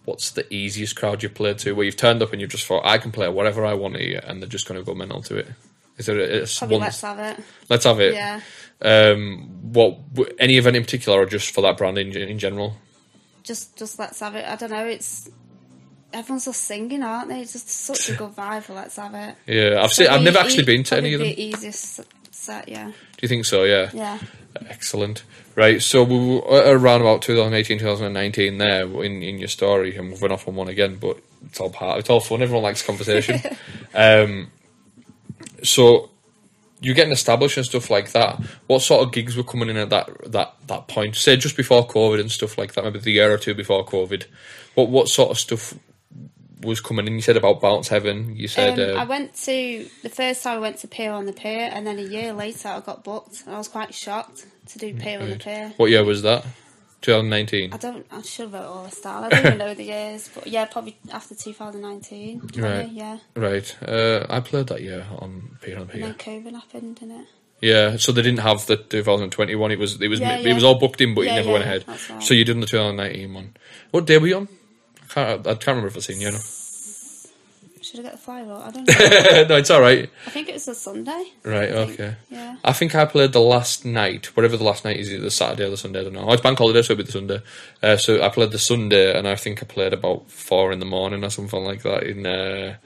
[0.05, 2.85] what's the easiest crowd you've played to where you've turned up and you've just thought
[2.85, 5.37] I can play whatever I want here, and they're just going to go mental to
[5.37, 5.47] it?
[5.97, 6.81] Is there a, a Probably one?
[6.85, 7.39] Let's Have It.
[7.69, 8.13] let's have it.
[8.13, 8.41] Yeah.
[8.83, 9.99] Um, what
[10.39, 12.75] any event in particular, or just for that brand in, in general?
[13.43, 14.45] Just, just Let's Have It.
[14.45, 15.29] I don't know, it's...
[16.11, 17.41] Everyone's just singing, aren't they?
[17.41, 19.35] It's just such a good vibe for Let's Have It.
[19.47, 20.07] Yeah, I've seen.
[20.07, 21.29] I've never actually been to any of them.
[21.29, 22.87] the easiest set, yeah.
[22.87, 23.63] Do you think so?
[23.63, 23.89] Yeah.
[23.93, 24.19] Yeah.
[24.67, 25.23] Excellent.
[25.55, 30.21] Right, so we were around about 2018, 2019 there in, in your story, and we've
[30.21, 32.41] went off on one again, but it's all part, it's all fun.
[32.41, 33.39] Everyone likes conversation.
[33.93, 34.51] um,
[35.61, 36.09] so
[36.83, 38.39] you're getting established and stuff like that.
[38.67, 41.15] What sort of gigs were coming in at that that that point?
[41.15, 44.25] Say just before COVID and stuff like that, maybe the year or two before COVID.
[44.75, 45.73] What what sort of stuff
[46.61, 47.15] was coming in?
[47.15, 48.35] You said about Bounce Heaven.
[48.35, 51.25] You said Um, uh, I went to the first time I went to Pier on
[51.25, 54.45] the Pier, and then a year later I got booked, and I was quite shocked
[54.67, 55.73] to do Pier on the Pier.
[55.77, 56.45] what year was that?
[57.03, 57.73] 2019.
[57.73, 58.05] I don't.
[58.11, 59.25] I should have wrote all this down.
[59.25, 62.39] I don't even know the years, but yeah, probably after 2019.
[62.39, 62.89] probably, Right.
[62.91, 63.17] Yeah.
[63.35, 63.77] Right.
[63.87, 66.01] Uh, I played that year on Pier on And Pier.
[66.01, 67.27] then COVID happened, didn't it?
[67.61, 69.71] Yeah, so they didn't have the 2021.
[69.71, 70.49] It was it was Yeah, yeah.
[70.49, 71.83] it was all booked in, but Yeah, it never went ahead.
[71.87, 72.21] that's right.
[72.23, 73.55] So you did the 2019 one.
[73.91, 74.47] What day were you on?
[75.01, 76.31] I can't, I can't remember if I've seen you.
[76.31, 76.39] No,
[77.93, 78.63] Should I get the flyer out?
[78.63, 78.87] I don't
[79.47, 79.47] know.
[79.49, 80.09] no, it's all right.
[80.25, 81.25] I think it was a Sunday.
[81.43, 82.15] Right, I okay.
[82.31, 82.55] Yeah.
[82.63, 85.65] I think I played the last night, whatever the last night is, either the Saturday
[85.65, 85.99] or the Sunday.
[85.99, 86.27] I don't know.
[86.27, 87.39] Oh, it's bank holiday, so it'll be the Sunday.
[87.83, 90.85] Uh, so I played the Sunday, and I think I played about four in the
[90.87, 92.77] morning or something like that in uh,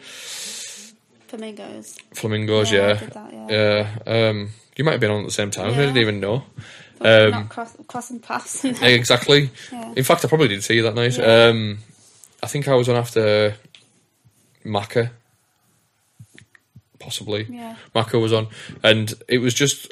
[1.28, 1.98] Flamingos.
[2.14, 2.72] Flamingos.
[2.72, 3.98] Yeah, Yeah, that, yeah.
[4.08, 4.30] yeah.
[4.30, 5.72] Um, you might have been on at the same time.
[5.72, 6.44] I didn't even know.
[7.00, 8.64] Um, not cross, crossing paths.
[8.66, 9.52] Exactly.
[9.72, 9.94] Yeah.
[9.96, 11.18] In fact, I probably did see you that night.
[11.18, 11.46] Yeah.
[11.48, 11.80] Um,
[12.42, 13.56] I think I was on after
[14.66, 15.12] Macca,
[17.00, 17.46] possibly.
[17.50, 17.76] Yeah.
[17.96, 18.48] Macca was on,
[18.84, 19.92] and it was just.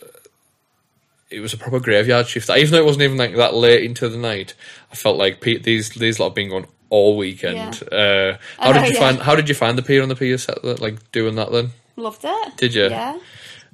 [1.32, 2.50] It was a proper graveyard shift.
[2.50, 4.54] Even though it wasn't even like that late into the night,
[4.92, 7.82] I felt like Pete, these these lot have been going all weekend.
[7.92, 9.00] Uh, how did you yeah.
[9.00, 10.62] find How did you find the pier on the pier set?
[10.62, 11.72] that- Like doing that then?
[11.96, 12.58] Loved it.
[12.58, 12.90] Did you?
[12.90, 13.18] Yeah.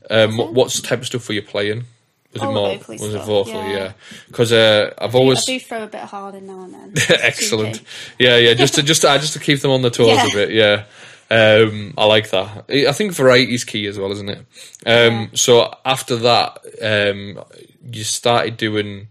[0.09, 1.85] Um, what, what type of stuff were you playing?
[2.33, 2.77] Was it more?
[2.77, 3.53] vocally Was it vocally?
[3.55, 3.69] yeah.
[3.77, 3.93] Yeah.
[4.27, 6.93] Because uh, I've always I do throw a bit hard in now and then.
[7.21, 7.81] Excellent.
[8.19, 8.53] Yeah, yeah.
[8.53, 10.27] Just to just to, just to keep them on the toes Yeah.
[10.27, 10.51] a bit.
[10.51, 10.85] Yeah.
[11.29, 12.65] Um, I like that.
[12.69, 14.39] I think variety's key as well, isn't it?
[14.39, 14.45] Um,
[14.85, 15.27] Yeah.
[15.33, 17.43] So after that, um,
[17.91, 19.07] you started doing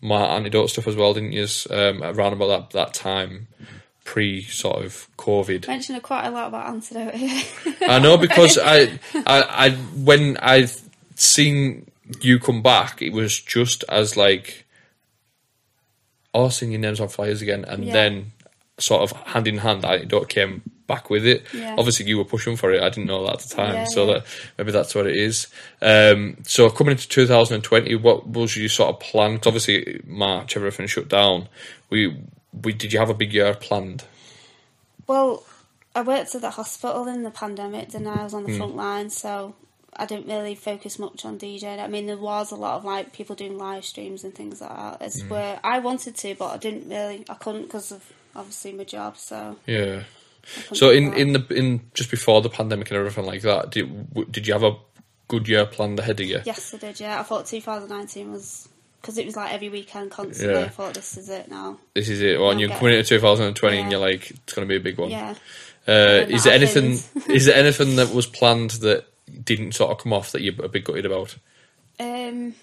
[0.00, 1.46] my antidote stuff as well, didn't you?
[1.70, 3.46] Um, around about that that time,
[4.04, 5.68] pre sort of COVID.
[5.68, 7.42] Mentioned quite a lot about antidote here.
[7.82, 10.66] I know because I, I, I, when I
[11.14, 11.86] seen
[12.20, 14.66] you come back, it was just as like,
[16.34, 17.92] oh, seeing your names on flyers again, and Yeah.
[17.92, 18.32] then
[18.78, 21.44] sort of hand in hand, Antidote came back with it.
[21.52, 21.76] Yeah.
[21.78, 22.82] Obviously, you were pushing for it.
[22.82, 24.24] I didn't know that at the time, Yeah, so that
[24.56, 25.48] maybe that's what it is.
[25.82, 29.38] Um, so coming into 2020, what was your sort of plan?
[29.38, 31.48] 'Cause obviously, March everything shut down.
[31.90, 32.16] We,
[32.52, 34.04] we did you have a big year planned?
[35.06, 35.44] well,
[35.92, 39.10] I worked at the hospital in the pandemic, and I was on the front line,
[39.10, 39.56] so
[40.00, 41.78] I didn't really focus much on DJing.
[41.78, 44.70] I mean, there was a lot of like people doing live streams and things like
[44.70, 45.02] that.
[45.02, 47.24] It's where I wanted to, but I didn't really.
[47.28, 49.18] I couldn't because of obviously my job.
[49.18, 50.04] So Yeah.
[50.72, 54.46] So in, in the in just before the pandemic and everything like that, did did
[54.46, 54.76] you have a
[55.28, 56.40] good year planned ahead of you?
[56.44, 56.98] yes, I did.
[56.98, 58.68] Yeah, I thought 2019 was
[59.00, 60.60] because it was like every weekend constantly.
[60.60, 60.66] Yeah.
[60.66, 61.78] I thought this is it now.
[61.94, 62.40] This is it.
[62.40, 64.98] Well, and you're coming into 2020, and you're like, it's going to be a big
[64.98, 65.10] one.
[65.10, 65.34] Yeah.
[65.88, 66.98] Uh, is there anything?
[67.28, 69.06] is there anything that was planned that
[69.44, 71.36] didn't sort of come off that you're a bit gutted about?
[71.98, 72.54] Um.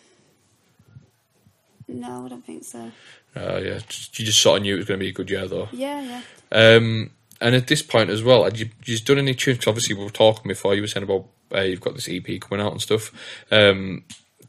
[1.88, 2.92] No, I don't think so.
[3.36, 5.48] Uh, yeah, you just sort of knew it was going to be a good year,
[5.48, 5.70] though.
[5.72, 6.22] Yeah, yeah.
[6.76, 9.60] Um, and at this point as well, had you you done any tunes?
[9.60, 10.76] 'Cause obviously, we were talking before.
[10.76, 13.12] You were saying about uh, you've got this EP coming out and stuff.
[13.52, 14.04] Um,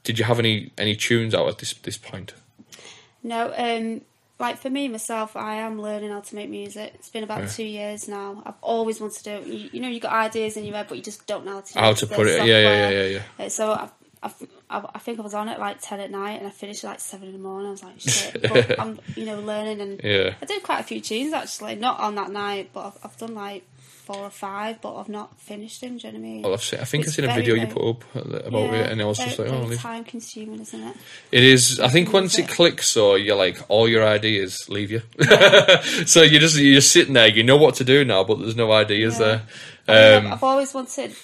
[0.04, 2.32] did you have any any tunes out at this this point?
[3.22, 4.00] No, um,
[4.38, 6.92] like for me myself, I am learning how to make music.
[6.94, 7.46] It's been about Yeah.
[7.48, 8.42] two years now.
[8.46, 9.46] I've always wanted to do it.
[9.46, 11.60] You, you know, you got ideas in your head, but you just don't know how
[11.60, 11.78] to.
[11.78, 12.46] How to put it?
[12.46, 13.44] Yeah, yeah, yeah, yeah, yeah.
[13.46, 13.90] Uh, So I've,
[14.22, 14.34] I've,
[14.70, 16.88] I've, I think I was on at like ten at night, and I finished at
[16.90, 17.68] like seven in the morning.
[17.68, 18.42] I was like, shit.
[18.48, 20.34] but I'm, you know, learning, and Yeah.
[20.40, 21.74] I did quite a few tunes actually.
[21.76, 23.64] Not on that night, but I've, I've done like
[24.08, 25.98] four or five, but I've not finished them.
[25.98, 26.42] Do you know what I mean?
[26.42, 28.04] Well, I've seen, I think It's I've seen a very, video you put up
[28.46, 30.96] about it, and I was just like, oh, time consuming, isn't it?
[31.30, 31.78] It is.
[31.78, 35.02] I think once it clicks, so you're like all your ideas leave you.
[36.06, 37.28] so you just you're just sitting there.
[37.28, 39.24] You know what to do now, but there's no ideas Yeah.
[39.26, 39.42] there.
[39.88, 41.14] I mean, I've- Um, I've always wanted.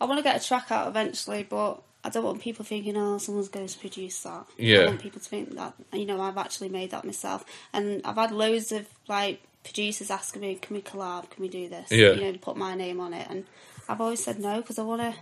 [0.00, 3.16] I want to get a track out eventually, but I don't want people thinking, "Oh,
[3.18, 4.80] someone's going to produce that." Yeah.
[4.80, 8.16] I want people to think that you know I've actually made that myself, and I've
[8.16, 11.30] had loads of like producers asking me, "Can we collab?
[11.30, 12.12] Can we do this?" Yeah.
[12.12, 13.44] You know, put my name on it, and
[13.88, 15.14] I've always said no because I want to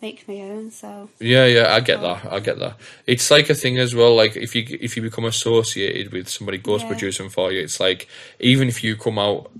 [0.00, 0.70] make my own.
[0.70, 2.26] So yeah, yeah, I get that.
[2.32, 2.76] I get that.
[3.06, 4.14] It's like a thing as well.
[4.16, 6.88] Like if you if you become associated with somebody ghost Yeah.
[6.90, 8.08] producing for you, it's like
[8.40, 9.50] even if you come out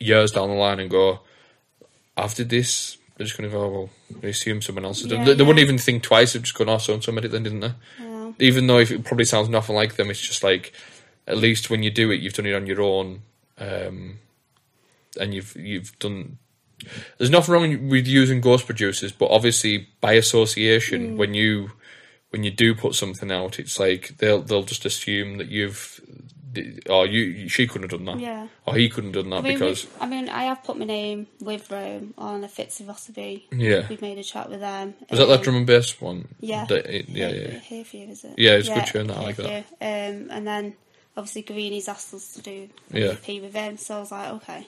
[0.00, 1.20] years down the line and go,
[2.16, 3.90] "I've this." They're just going to go, oh, well,
[4.20, 5.18] they assume someone else has done.
[5.18, 6.34] Yeah, They, they wouldn't even think twice.
[6.34, 7.72] They've just going, oh, so and somebody then, didn't they?
[8.00, 10.72] yeah, even though if it probably sounds nothing like them, it's just like
[11.28, 13.22] at least when you do it, you've done it on your own,
[13.58, 14.18] um,
[15.20, 16.38] and you've you've done.
[17.18, 21.72] There's nothing wrong with using ghost producers, but obviously by association, when you
[22.30, 26.00] when you do put something out, it's like they'll they'll just assume that you've.
[26.88, 28.20] Or you, she couldn't have done that.
[28.20, 28.48] Yeah.
[28.66, 30.86] Or he couldn't have done that I mean, because I mean, I have put my
[30.86, 33.44] name with Rome on a Fitzy Rossaby.
[33.52, 33.86] Yeah.
[33.88, 34.94] we've made a track with them.
[35.10, 36.26] was that that Um, drum and bass one?
[36.40, 36.64] Yeah.
[36.64, 37.58] That- it- yeah, yeah.
[37.60, 38.32] Here for you, is it?
[38.38, 39.66] Yeah, it's a good tune, I like that.
[39.80, 40.74] Um, and then
[41.18, 43.06] obviously Greeny's asked us to do a Yeah.
[43.12, 44.66] EP with him, so I was like, okay.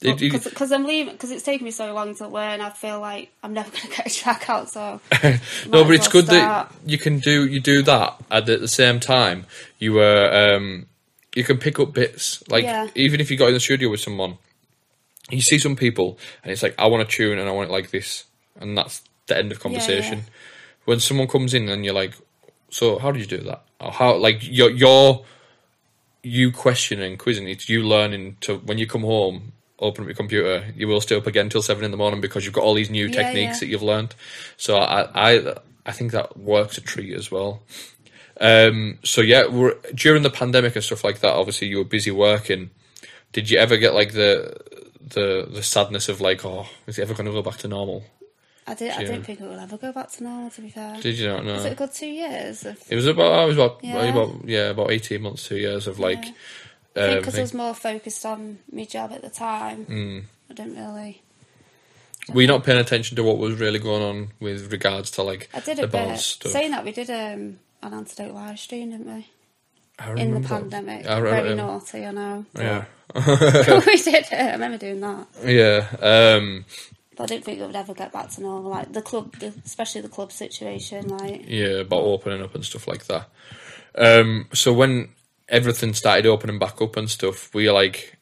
[0.00, 3.54] Because I'm leaving, because it's taken me so long to learn, I feel like I'm
[3.54, 4.68] never going to get a track out.
[4.68, 6.68] So no, but it's good start.
[6.70, 9.46] that you can do you do that at the, at the same time.
[9.78, 10.86] You were um,
[11.34, 12.88] you can pick up bits like Yeah.
[12.94, 14.36] even if you got in the studio with someone,
[15.30, 17.72] you see some people and it's like I want a tune and I want it
[17.72, 18.24] like this,
[18.60, 20.18] and that's the end of conversation.
[20.18, 20.24] yeah.
[20.84, 22.12] When someone comes in and you're like,
[22.68, 23.62] so how did you do that?
[23.80, 25.24] Or how like you're you're
[26.24, 27.48] you questioning, quizzing.
[27.48, 29.52] It's you learning to when you come home.
[29.80, 30.72] Open up your computer.
[30.76, 32.90] You will stay up again till seven in the morning because you've got all these
[32.90, 33.60] new Yeah, techniques yeah.
[33.60, 34.14] that you've learned.
[34.56, 35.54] So I, I,
[35.84, 37.62] I think that works a treat as well.
[38.40, 42.10] Um, so yeah, we're, during the pandemic and stuff like that, obviously you were busy
[42.12, 42.70] working.
[43.32, 44.56] Did you ever get like the
[45.00, 48.04] the the sadness of like, oh, is it ever going to go back to normal?
[48.66, 48.90] I did.
[48.92, 49.08] I Yeah.
[49.08, 50.50] don't think it will ever go back to normal.
[50.50, 51.54] To be fair, Did you not know?
[51.54, 52.64] was it a good two years?
[52.64, 54.02] Of, It was about I was about Yeah.
[54.04, 56.18] about yeah about eighteen months, two years of like.
[56.18, 56.36] I think
[56.96, 59.84] Um, because I was more focused on my job at the time.
[59.84, 60.18] Hmm.
[60.50, 61.20] I didn't really.
[62.32, 65.50] were you not paying attention to what was really going on with regards to like
[65.52, 66.18] I did the a bit.
[66.18, 66.52] stuff?
[66.52, 69.26] Saying that, we did um, an antidote live stream, didn't we?
[70.20, 71.06] In the pandemic.
[71.06, 72.46] I remember- Very naughty, I know.
[72.56, 72.84] Yeah,
[73.14, 74.26] we did it.
[74.32, 75.26] I remember doing that.
[75.44, 75.86] yeah.
[76.00, 76.64] Um,
[77.18, 78.70] I didn't think it would ever get back to normal.
[78.70, 79.34] Like the club,
[79.64, 81.08] especially the club situation.
[81.08, 83.28] Like, yeah, about opening up and stuff like that.
[83.96, 85.10] Um, so when
[85.48, 88.18] everything started opening back up and stuff, we were like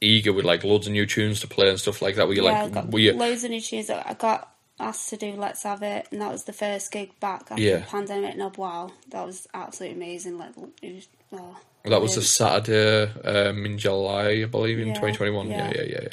[0.00, 2.28] eager with like loads of new tunes to play and stuff like that?
[2.28, 3.12] Were you yeah, like, got were you?
[3.14, 3.90] loads of new tunes.
[3.90, 7.42] I got asked to do Let's Have It, and that was the first gig back
[7.50, 7.78] after Yeah.
[7.78, 8.34] the pandemic.
[8.36, 10.38] And wow, that was absolutely amazing.
[10.38, 12.22] Like, it was, oh, That was a.
[12.22, 15.48] Saturday um, in July, I believe, in Yeah, 2021.
[15.48, 15.72] Yeah, yeah.
[15.74, 16.08] yeah, yeah,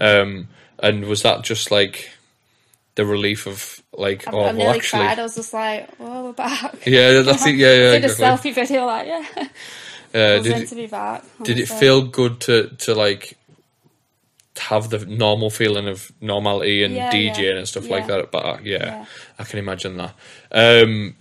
[0.00, 0.20] yeah.
[0.20, 0.48] Um,
[0.82, 2.10] and was that just like
[2.96, 5.18] the relief of like, I, oh, I well, nearly actually, cried.
[5.18, 7.54] I was just like, "Oh, we're back." yeah, that's it.
[7.54, 9.24] Yeah, yeah, did a selfie video, like, yeah,
[10.14, 11.24] Uh, did meant it, to be back.
[11.42, 13.38] did it feel good to to like
[14.58, 18.30] have the normal feeling of normality and Yeah, DJing yeah, and stuff like that?
[18.30, 19.06] But yeah, Yeah.
[19.38, 20.14] I can imagine that.
[20.52, 21.16] Um,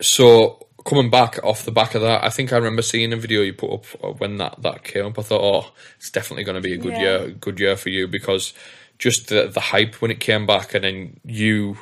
[0.00, 3.42] so coming back off the back of that, I think I remember seeing a video
[3.42, 5.18] you put up when that that came up.
[5.18, 7.00] I thought, oh, it's definitely going to be a good Yeah.
[7.20, 8.54] year, good year for you because
[8.98, 11.76] just the the hype when it came back, and then you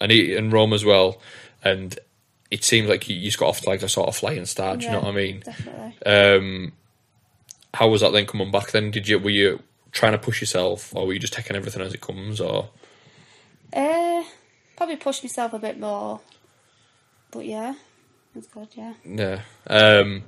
[0.00, 1.20] and and Rome as well,
[1.62, 1.98] and
[2.50, 4.80] it seems like you, just got off to like a sort of flying start.
[4.80, 5.40] Do you know what I mean?
[5.44, 5.96] Definitely.
[6.04, 6.72] Um,
[7.74, 8.72] how was that then coming back?
[8.72, 9.60] Then did you were you
[9.92, 12.40] trying to push yourself, or were you just taking everything as it comes?
[12.40, 12.68] Or
[13.72, 14.22] Uh,
[14.76, 16.20] probably push myself a bit more.
[17.30, 17.74] but yeah,
[18.36, 18.68] it's good.
[18.74, 18.94] Yeah.
[19.04, 19.40] Yeah.
[19.66, 20.24] Um,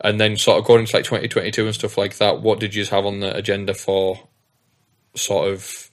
[0.00, 2.84] and then sort of going into like 2022 and stuff like that, what did you
[2.86, 4.20] have on the agenda for
[5.14, 5.90] sort of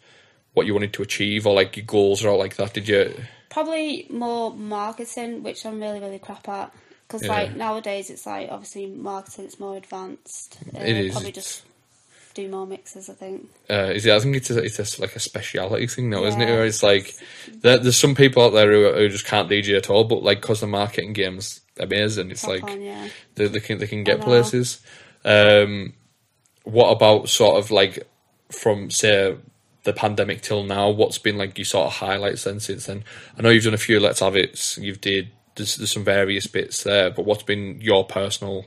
[0.53, 2.73] what you wanted to achieve or like your goals or all like that?
[2.73, 3.13] Did you?
[3.49, 6.73] Probably more marketing, which I'm really really crap at.
[7.07, 7.29] Because Yeah.
[7.31, 10.57] like nowadays, it's like obviously marketing, it's more advanced.
[10.75, 11.11] Uh, It is.
[11.11, 11.63] Probably just
[12.33, 13.09] do more mixes.
[13.09, 13.49] I think.
[13.69, 16.41] Uh, is it, I think it's a, it's a, like a speciality thing now, isn't
[16.41, 16.45] it?
[16.45, 16.51] Yeah.
[16.51, 17.15] Where it's like
[17.61, 20.41] there, there's some people out there who, who just can't DJ at all, but like
[20.41, 23.09] because the marketing game's amazing, it's Top like on, yeah.
[23.35, 24.81] they, they can they can get places.
[25.23, 25.93] Um,
[26.63, 28.07] what about sort of like
[28.51, 29.37] from say
[29.83, 30.89] the pandemic till now?
[30.89, 33.03] What's been like your sort of highlights then since then?
[33.37, 34.77] I know you've done a few Let's Have It's.
[34.77, 38.65] You've did there's, there's some various bits there, but what's been your personal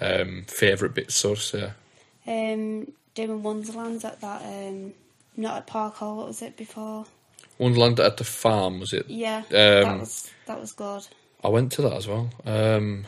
[0.00, 1.72] um, favourite bits, so to say?
[2.30, 4.42] Um, doing Wonderland at that.
[4.44, 4.94] Um,
[5.36, 6.16] not at Park Hall.
[6.18, 7.06] What was it before?
[7.58, 9.08] Wonderland at the farm was it?
[9.08, 11.06] Yeah, that Um, was that was good.
[11.42, 12.30] I went to that as well.
[12.46, 13.04] Um,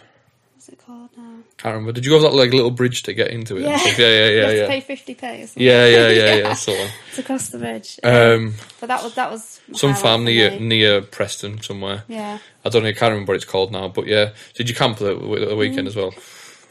[0.54, 1.38] What's it called now?
[1.58, 1.92] can't remember.
[1.92, 3.62] Did you go to that like little bridge to get into it?
[3.62, 4.66] Yeah, yeah, yeah, you yeah, to yeah.
[4.68, 5.26] pay fifty p.
[5.26, 5.62] Or something.
[5.62, 6.54] Yeah, yeah, yeah, yeah.
[6.54, 6.72] So,
[7.16, 7.98] to cross the bridge.
[8.04, 12.04] um, but that was that was some farm near near Preston somewhere.
[12.08, 12.90] Yeah, I don't know.
[12.90, 13.88] I can't remember what it's called now.
[13.88, 16.12] But yeah, did you camp the, the weekend as well?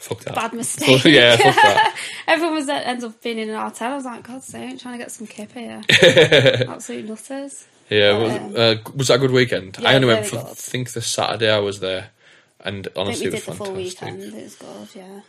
[0.01, 0.33] Fuck that.
[0.35, 1.03] Bad mistake.
[1.05, 1.95] yeah, fuck that.
[2.27, 3.91] Everyone was at, ends up being in an hotel.
[3.93, 5.81] I was like, God's sake, trying to get some kip here.
[6.67, 7.67] Absolute nutters.
[7.89, 9.77] Yeah, was, Um, uh, was that a good weekend?
[9.79, 10.37] yeah, I only went for.
[10.39, 12.09] I think the Saturday I was there,
[12.61, 14.01] and honestly, it was the full fantastic.
[14.11, 14.23] weekend.
[14.33, 14.87] It was good.
[14.95, 15.21] Yeah.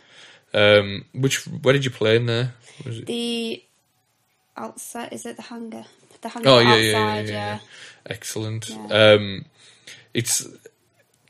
[0.55, 2.53] Um, which where did you play in there?
[2.85, 3.05] Was it?
[3.05, 3.63] The
[4.57, 5.85] outside is it the hangar?
[6.21, 6.81] The hangar Oh yeah, outside.
[6.81, 7.29] yeah, yeah, yeah.
[7.55, 7.59] yeah.
[8.07, 8.71] Excellent.
[8.91, 9.45] Um,
[10.13, 10.47] it's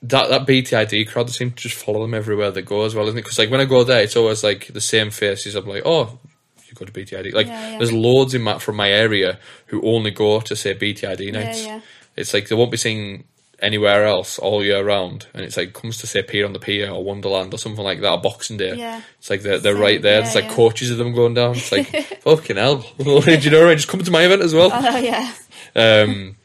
[0.04, 1.28] that that BTID crowd.
[1.28, 3.24] They seem to just follow them everywhere they go as well, isn't it?
[3.24, 5.56] Because like when I go there, it's always like the same faces.
[5.56, 6.20] I'm like, oh,
[6.68, 7.34] you go to BTID.
[7.34, 7.78] Like Yeah, yeah.
[7.78, 11.66] there's loads in my from my area who only go to say BTID nights.
[11.66, 11.82] yeah.
[12.16, 13.24] It's like they won't be seeing
[13.60, 16.92] anywhere else all year round, and it's like comes to say Pier on the Pier
[16.92, 18.76] or Wonderland or something like that, or Boxing Day.
[18.76, 19.02] Yeah.
[19.20, 20.22] It's like they're they're right there.
[20.22, 21.56] There's like coaches of them going down.
[21.56, 21.88] It's like
[22.22, 22.86] fucking hell.
[22.98, 23.66] Do you know?
[23.66, 23.78] Right?
[23.78, 24.70] Just come to my event as well.
[24.72, 25.34] Oh yeah.
[25.76, 26.36] Um,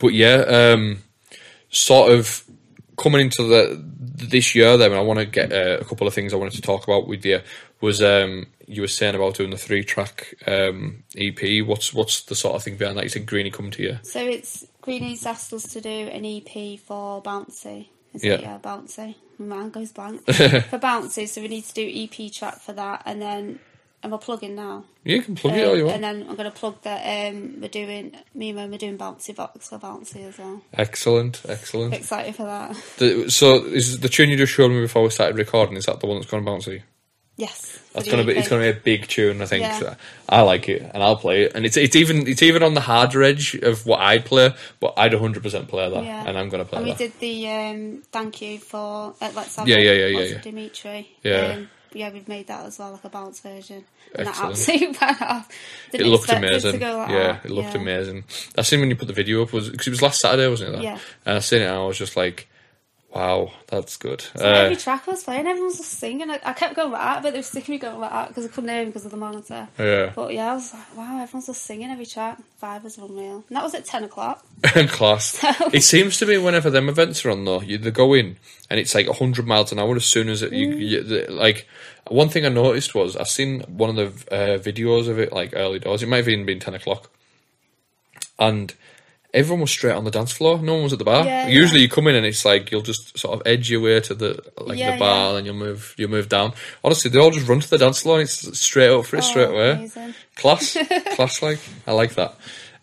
[0.00, 0.34] but yeah,
[0.72, 1.02] um,
[1.70, 2.44] sort of
[2.96, 3.82] coming into the
[4.18, 6.62] this year, then I want to get uh, a couple of things I wanted to
[6.62, 7.40] talk about with you.
[7.80, 11.66] Was um, you were saying about doing the three track um, EP?
[11.66, 13.04] What's what's the sort of thing behind that?
[13.04, 13.98] You said Greenie come to you.
[14.02, 17.88] So it's Greeny's asked us to do an EP for Bouncy.
[18.14, 18.34] Is Yeah.
[18.34, 18.40] it?
[18.42, 19.14] Yeah, Bouncy.
[19.38, 20.24] My mind goes blank.
[20.24, 21.86] for Bouncy, so we need to do
[22.22, 23.58] EP track for that, and then
[24.02, 24.84] am I plugging now?
[25.04, 25.94] You can plug it Um, all you want.
[25.96, 28.98] and then I'm going to plug that um, we're doing me and Mum are doing
[28.98, 30.62] Bouncy Box for Bouncy as well.
[30.74, 31.94] Excellent, excellent.
[31.94, 32.76] Excited for that.
[32.98, 35.76] The, so is the tune you just showed me before we started recording?
[35.76, 36.82] Is that the one that's going you?
[37.38, 37.78] Yes.
[37.92, 39.62] That's gonna be it's gonna be a big tune, I think.
[39.62, 39.94] Yeah.
[40.28, 41.52] I like it and I'll play it.
[41.54, 44.94] And it's it's even it's even on the harder edge of what I'd play, but
[44.96, 46.02] I'd hundred percent play that.
[46.04, 46.24] Yeah.
[46.26, 46.98] And I'm gonna play And we that.
[46.98, 50.38] did the um, thank you for uh, let's have Yeah, yeah, yeah, yeah, yeah.
[50.40, 51.08] Dimitri.
[51.22, 51.40] Yeah.
[51.56, 53.84] Um, yeah, we've made that as well, like a bounce version.
[54.14, 54.56] And Excellent.
[54.56, 55.48] that absolutely went off.
[55.92, 56.72] It Didn't looked it amazing.
[56.72, 57.44] like yeah, that.
[57.44, 57.80] it looked Yeah.
[57.80, 58.24] amazing.
[58.56, 60.70] I seen when you put the video up was because it was last Saturday, wasn't
[60.70, 60.72] it?
[60.76, 60.82] That?
[60.82, 60.98] Yeah.
[61.24, 62.48] And I seen it and I was just like,
[63.16, 64.20] wow, that's good.
[64.36, 66.30] So Uh, every track I was playing, everyone was just singing.
[66.30, 68.44] I, I kept going like that, but they were sticking me going like that because
[68.44, 69.68] I couldn't hear them because of the monitor.
[69.78, 72.38] yeah, But yeah, I was like, wow, everyone's just singing every track.
[72.58, 73.44] Five was unreal.
[73.48, 74.44] And that was at 10 o'clock.
[74.88, 75.42] class.
[75.72, 78.36] It seems to be whenever them events are on though, you they go in
[78.70, 80.80] and it's like hundred miles an hour as soon as it, you, Mm.
[80.88, 81.66] you the, like.
[82.08, 83.96] One thing I noticed was I've seen one of
[84.28, 86.02] the uh, videos of it like early doors.
[86.04, 87.10] It might have even been ten o'clock,
[88.38, 88.72] and
[89.34, 90.58] everyone was straight on the dance floor.
[90.58, 91.24] No one was at the bar.
[91.24, 91.84] Yeah, Usually yeah.
[91.84, 94.42] you come in and it's like you'll just sort of edge your way to the
[94.58, 96.52] like Yeah, the bar and you'll move you'll move down.
[96.84, 99.20] Honestly, they all just run to the dance floor and it's straight up for it
[99.24, 99.70] Oh, straight away.
[99.72, 100.14] amazing.
[100.36, 100.76] Class,
[101.14, 102.34] class like I like that.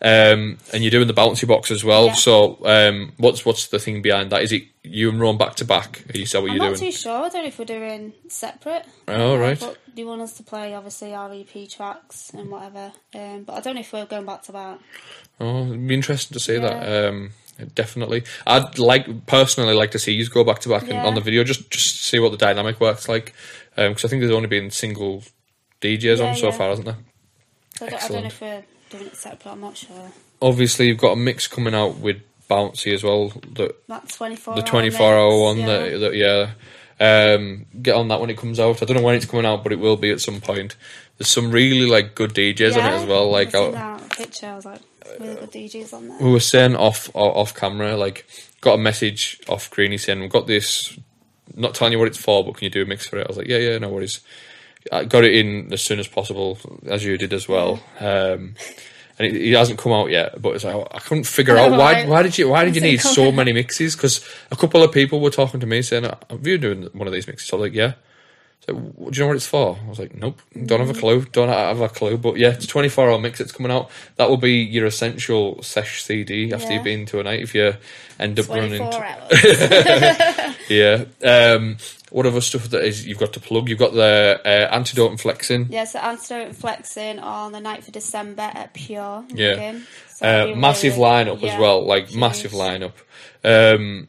[0.02, 2.10] Um, and you're doing the bouncy box as well.
[2.14, 4.42] So um, what's what's the thing behind that?
[4.42, 6.04] Is it you and Rome back to back?
[6.14, 6.92] Are you said what I'm you're not doing?
[6.92, 7.24] too sure.
[7.24, 8.84] I don't know if we're doing separate.
[9.08, 9.58] Oh, right.
[9.58, 12.92] But you want us to play, obviously, our EP tracks and whatever.
[13.14, 14.78] Um, but I don't know if we're going back to back.
[15.40, 16.60] Oh, it'd be interesting to see Yeah.
[16.60, 17.08] that.
[17.08, 17.30] Um,
[17.74, 21.04] definitely, I'd like personally like to see you go back to back Yeah.
[21.04, 23.34] on the video just just see what the dynamic works like.
[23.76, 25.22] Because I think there's only been single
[25.80, 26.52] DJs Yeah, on so yeah.
[26.52, 26.96] far, hasn't there?
[27.78, 29.52] So I don't, I don't know if we're doing it separate.
[29.52, 30.12] I'm not sure.
[30.40, 33.28] Obviously, you've got a mix coming out with Bouncy as well.
[33.30, 35.66] The That 24 the hour 24 hour one yeah.
[35.66, 36.50] that, that yeah
[37.00, 39.64] um get on that when it comes out i don't know when it's coming out
[39.64, 40.76] but it will be at some point
[41.18, 44.46] there's some really like good djs on it as well like I I, that picture.
[44.46, 44.80] I was like,
[45.20, 46.18] really good DJs on there.
[46.18, 48.26] we were saying off off camera like
[48.60, 50.98] got a message off greeny saying we've got this
[51.54, 53.28] not telling you what it's for but can you do a mix for it i
[53.28, 54.20] was like yeah yeah no worries
[54.92, 58.54] I got it in as soon as possible as you did as well um
[59.18, 60.40] and it, it hasn't come out yet.
[60.40, 63.00] But it's like I couldn't figure out why why did you why did you need
[63.00, 63.94] so many mixes?
[63.94, 67.12] Because a couple of people were talking to me saying, "Have you doing one of
[67.12, 67.92] these mixes?" I was like, "Yeah."
[68.66, 69.78] So, do you know what it's for?
[69.84, 72.16] I was like, nope, don't have a clue, don't have a clue.
[72.16, 73.90] But yeah, it's a 24 hour mix it's coming out.
[74.16, 76.74] That will be your essential sesh CD after Yeah.
[76.76, 77.74] you've been to a night if you
[78.18, 78.78] end up running.
[78.78, 80.54] 24 hours.
[80.70, 81.04] Yeah.
[81.22, 81.76] Um,
[82.10, 83.68] what other stuff that is you've got to plug?
[83.68, 85.66] You've got the uh, antidote and flexing.
[85.68, 89.24] yeah, so Antidote and Flexing on the 9th of December at Pier.
[89.28, 89.78] Yeah.
[90.08, 92.18] So Uh, massive really- lineup as well, like huge.
[92.18, 92.92] massive lineup.
[93.44, 94.08] Um,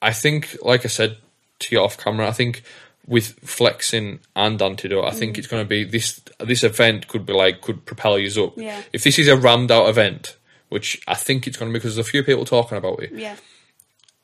[0.00, 1.16] I think, like I said
[1.58, 2.62] to you off camera, I think
[3.06, 5.18] with flexing and antidote, I Mm.
[5.18, 6.20] think it's going to be this.
[6.40, 8.54] This event could be like could propel you up.
[8.56, 8.82] Yeah.
[8.92, 10.36] If this is a rammed out event,
[10.68, 13.12] which I think it's going to be because there's a few people talking about it,
[13.14, 13.36] Yeah.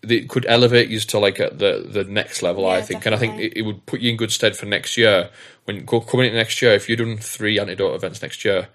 [0.03, 2.67] it could elevate you to like at the the next level.
[2.67, 4.67] I Yeah, think, and I think it, it would put you in good stead for
[4.67, 5.31] next year.
[5.65, 8.69] When coming into next year, if you're doing three antidote events next year,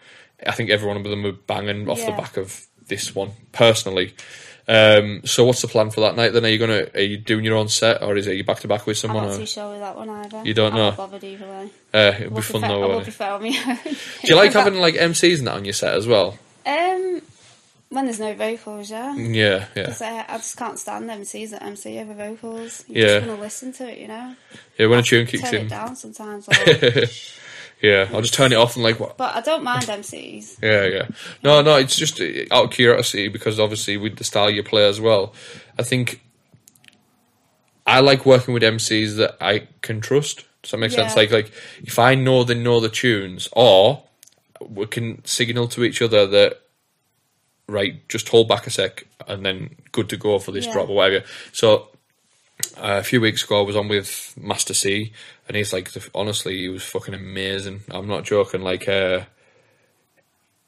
[0.45, 4.13] I think every one of them would banging off the back of this one personally.
[4.69, 6.33] Um, so, what's the plan for that night?
[6.33, 8.59] Then are you gonna are you doing your own set or is it you back
[8.59, 9.23] to back with I'm someone?
[9.27, 10.41] not Or, too sure with that one either.
[10.43, 10.89] You don't I'm know?
[10.89, 11.69] not bothered either way.
[11.93, 12.83] uh, it'll be fun though.
[12.83, 13.77] I will be fair on my own.
[13.93, 16.37] Do you like having like MCs and that on your set as well?
[16.65, 17.21] Um,
[17.89, 19.15] when there's no vocals, yeah.
[19.15, 22.83] Yeah, yeah, 'Cause I, I just can't stand MCs that MC over vocals.
[22.89, 23.07] You Yeah.
[23.19, 24.35] just want to listen to it, you know.
[24.77, 24.87] yeah.
[24.87, 26.49] When a tune kicks Turn it in, down sometimes.
[26.49, 26.53] Or,
[27.81, 29.17] yeah, I'll just turn it off and like what.
[29.17, 30.61] but I don't mind MCs.
[30.61, 31.07] Yeah, yeah.
[31.43, 34.87] No, no, it's just uh, out of curiosity because obviously with the style you play
[34.87, 35.33] as well,
[35.77, 36.21] I think
[37.85, 40.43] I like working with MCs that I can trust.
[40.63, 41.15] Does that make sense?
[41.15, 41.51] Like, like
[41.83, 44.03] if I know they know the tunes, or
[44.59, 46.59] we can signal to each other that
[47.67, 50.73] right, just hold back a sec, and then good to go for this Yeah.
[50.73, 51.25] drop or whatever.
[51.53, 51.89] So
[52.75, 55.13] uh, a few weeks ago, I was on with Master C,
[55.47, 57.81] and he's like, honestly, he was fucking amazing.
[57.89, 58.61] I'm not joking.
[58.61, 59.21] Like, uh,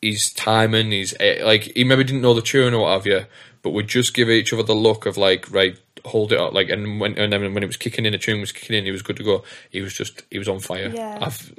[0.01, 3.25] his timing, he's eh, like, he maybe didn't know the tune or what have you,
[3.61, 6.69] but would just give each other the look of like, right, hold it up, like,
[6.69, 8.91] and when and then when it was kicking in, the tune was kicking in, he
[8.91, 9.43] was good to go.
[9.69, 10.89] He was just, he was on fire.
[10.93, 11.19] Yeah.
[11.21, 11.53] I've,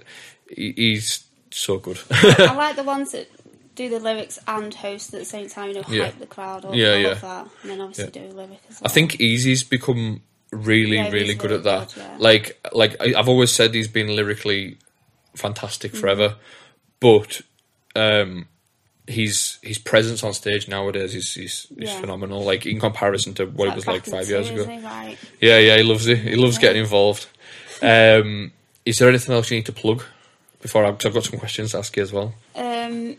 [0.49, 2.01] he, he's so good.
[2.11, 3.29] I like the ones that
[3.75, 5.69] do the lyrics and host at the same time.
[5.69, 6.11] You know, hype Yeah.
[6.19, 6.65] the crowd.
[6.65, 6.75] Up.
[6.75, 7.15] Yeah, yeah.
[7.15, 7.49] that.
[7.63, 11.57] And then obviously do lyric as I think Easy's become really, Yeah, really good really
[11.59, 11.95] at that.
[11.95, 12.17] good, yeah.
[12.19, 14.79] Like, like I- I've always said, he's been lyrically
[15.37, 16.01] fantastic Mm.
[16.01, 16.37] forever,
[17.01, 17.41] but
[17.97, 18.47] um,
[19.07, 22.01] his his presence on stage nowadays is is, is Yeah.
[22.01, 22.43] phenomenal.
[22.45, 24.65] Like in comparison to what it was like five years ago.
[24.65, 25.17] Right.
[25.41, 26.19] Yeah, yeah, he loves it.
[26.19, 27.27] He loves getting involved.
[27.83, 28.53] Um,
[28.85, 30.05] is there anything else you need to plug
[30.63, 30.85] before?
[30.85, 32.35] I, cause I've got some questions to ask you as well.
[32.55, 33.17] Um,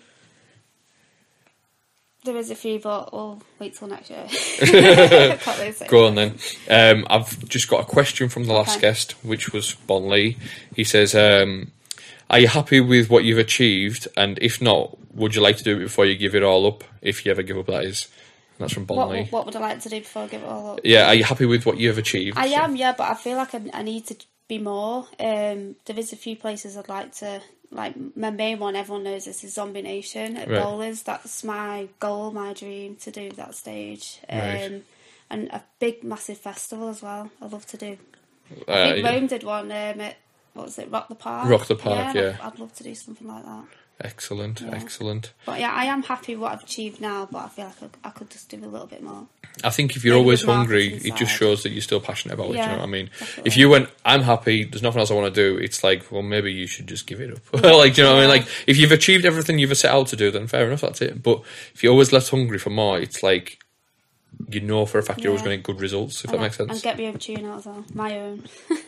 [2.23, 4.27] there is a few, but we'll wait till next year.
[5.87, 6.37] Go on then.
[6.69, 8.81] Um, I've just got a question from the last Okay.
[8.81, 10.37] guest, which was Bon Lee.
[10.75, 11.71] He says, um,
[12.29, 14.07] "Are you happy with what you've achieved?
[14.15, 16.83] And if not, would you like to do it before you give it all up?
[17.01, 18.07] If you ever give up, that is."
[18.57, 19.21] And that's from Bon Lee.
[19.23, 20.81] What, what would I like to do before I give it all up?
[20.83, 22.37] Yeah, are you happy with what you've achieved?
[22.37, 24.15] I am, yeah, but I feel like I, I need to
[24.47, 25.07] be more.
[25.19, 27.41] Um, there is a few places I'd like to,
[27.71, 28.75] like my main one.
[28.75, 30.61] Everyone knows this is Zombie Nation at Right.
[30.61, 31.03] Bowlers.
[31.03, 34.19] That's my goal, my dream to do that stage.
[34.29, 34.83] Um, Right.
[35.29, 37.31] And a big, massive festival as well.
[37.41, 37.97] I love to do.
[38.67, 40.17] Uh, I think Rome did one um, at
[40.53, 41.49] what was it, Rock the Park?
[41.49, 42.35] Rock the Park, I'd- yeah.
[42.43, 43.63] I'd, love to do something like that.
[44.03, 44.71] Excellent, Yeah.
[44.73, 45.31] excellent.
[45.45, 48.07] But yeah, I am happy with what I've achieved now, but I feel like I,
[48.07, 49.27] I could just do a little bit more.
[49.63, 52.49] I think if you're Maybe always hungry, it just shows that you're still passionate about
[52.49, 52.53] it.
[52.53, 53.09] do You know what I mean?
[53.19, 53.43] definitely.
[53.45, 54.63] If you went, I'm happy.
[54.63, 55.57] There's nothing else I want to do.
[55.57, 57.53] It's like, well, maybe you should just give it up.
[57.63, 58.29] like, do you know what I mean?
[58.29, 60.81] Like, if you've achieved everything you've set out to do, then fair enough.
[60.81, 61.21] That's it.
[61.21, 61.41] But
[61.73, 63.59] if you're always left hungry for more, it's like
[64.49, 65.45] you know for a fact you're always Yeah.
[65.47, 66.23] going to get good results.
[66.23, 66.71] If that and, makes sense.
[66.71, 67.85] And get me over tune out as well.
[67.93, 68.43] My own.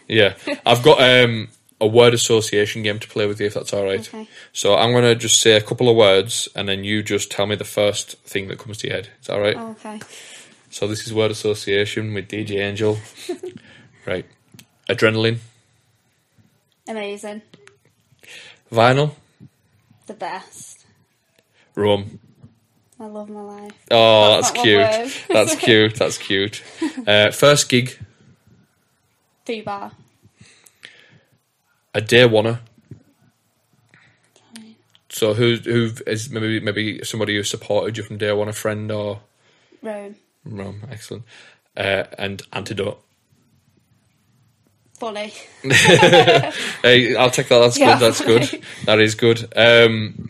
[0.07, 0.35] Yeah,
[0.65, 1.49] I've got um,
[1.81, 3.99] a word association game to play with you if that's all right.
[4.07, 4.27] Okay.
[4.51, 7.45] So I'm going to just say a couple of words, and then you just tell
[7.45, 9.09] me the first thing that comes to your head.
[9.21, 9.55] Is that all right?
[9.57, 9.99] Oh, okay.
[10.69, 12.97] So this is word association with DJ Angel.
[14.05, 14.25] right.
[14.89, 15.39] Adrenaline.
[16.87, 17.41] Amazing.
[18.71, 19.15] Vinyl.
[20.07, 20.85] The best.
[21.75, 22.19] Rum.
[22.99, 23.71] I love my life.
[23.91, 25.27] Oh, That's that's, cute.
[25.29, 25.95] that's cute.
[25.95, 26.63] That's cute.
[27.05, 27.97] Uh, first gig.
[29.45, 29.91] Three bar.
[31.93, 32.59] A day oneer.
[35.09, 38.91] So who who is maybe maybe somebody who supported you from day one, a friend
[38.91, 39.19] or
[39.81, 40.15] Rome.
[40.43, 40.81] rum?
[40.89, 41.23] Excellent.
[41.77, 42.99] Uh, and antidote.
[44.97, 45.33] Funny.
[46.83, 47.59] Hey, I'll take that.
[47.59, 48.01] That's Yeah, good.
[48.01, 48.49] That's right.
[48.51, 48.61] good.
[48.85, 49.53] That is good.
[49.55, 50.29] Um,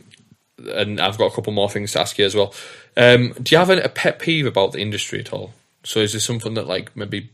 [0.74, 2.54] and I've got a couple more things to ask you as well.
[2.98, 5.54] Um, do you have a, a pet peeve about the industry at all?
[5.84, 7.30] So is there something that like maybe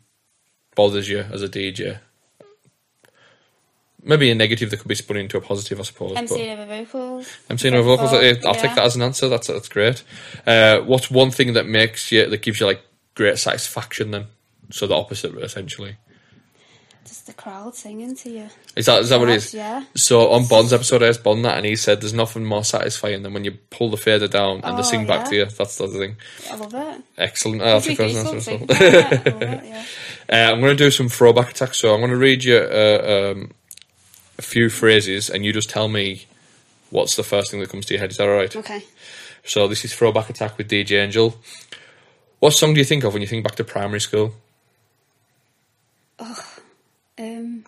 [0.76, 2.00] bothers you as a DJ?
[4.04, 6.16] Maybe a negative that could be spun into a positive, I suppose.
[6.16, 7.30] MC over vocals.
[7.50, 8.12] MC no vocals.
[8.12, 9.28] Vocal, I'll take that as an answer.
[9.30, 10.04] That's that's great.
[10.48, 12.82] Uh, what's one thing that makes you that gives you like
[13.16, 14.26] great satisfaction then?
[14.72, 15.96] So the opposite, essentially.
[17.06, 18.50] Just the crowd singing to you.
[18.76, 19.54] Is that is that what it is?
[19.54, 19.84] Yeah.
[19.96, 23.24] So on Bond's episode, I asked Bond that, and he said there's nothing more satisfying
[23.24, 25.46] than when you pull the fader down and they Oh, sing back to you.
[25.46, 26.18] That's the thing.
[26.52, 27.02] I love it.
[27.18, 27.62] Excellent.
[27.64, 28.78] I'll take that as an answer goosebumps as thinking well.
[28.78, 29.28] about it.
[29.28, 29.66] I love it,
[30.30, 30.50] yeah.
[30.50, 31.78] Uh, I'm going to do some throwback attacks.
[31.80, 33.52] So I'm going to read you uh, um,
[34.40, 36.26] a few phrases, and you just tell me
[36.90, 38.10] what's the first thing that comes to your head.
[38.10, 38.56] Is that all right?
[38.56, 38.84] Okay.
[39.44, 41.38] So this is throwback attack with DJ Angel.
[42.40, 44.34] What song do you think of when you think back to primary school?
[46.18, 46.58] Oh,
[47.18, 47.66] um,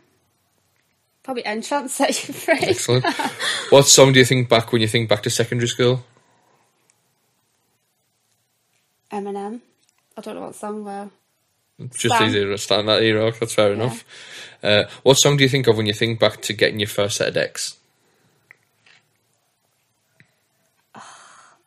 [1.24, 2.60] probably N-Trance set you free.
[2.62, 3.06] Excellent.
[3.70, 6.06] what song do you think back when you think back to secondary school?
[9.12, 9.60] Eminem.
[10.18, 11.12] I don't know what song though.
[11.90, 12.30] Just Stan.
[12.30, 13.32] easy to stand that era.
[13.40, 14.06] That's fair enough.
[14.64, 17.18] Uh, what song do you think of when you think back to getting your first
[17.18, 17.78] set of decks?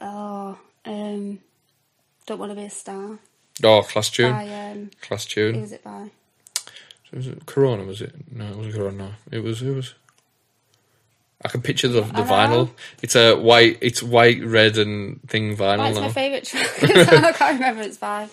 [0.07, 1.39] Oh, um,
[2.27, 3.19] don't want to be a star.
[3.63, 4.33] Oh, class tune.
[4.33, 5.61] By um, Class who tune.
[5.63, 6.11] was it by?
[7.13, 7.85] Was it Corona?
[7.85, 8.13] Was it?
[8.31, 8.97] No, it wasn't Corona.
[8.97, 9.11] No.
[9.31, 9.63] It was.
[9.63, 9.95] It was.
[11.45, 12.71] I can picture the, the vinyl.
[13.03, 13.79] It's a white.
[13.81, 16.83] It's white, red, and thing vinyl That's my favourite track.
[16.83, 18.29] I can't remember it's by.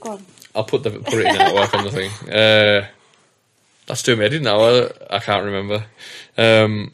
[0.00, 0.24] Go on.
[0.58, 2.10] I'll put the put it in the network on the thing.
[2.28, 2.86] Uh,
[3.86, 4.60] that's too many now.
[4.60, 5.86] I, I can't remember.
[6.36, 6.92] Um,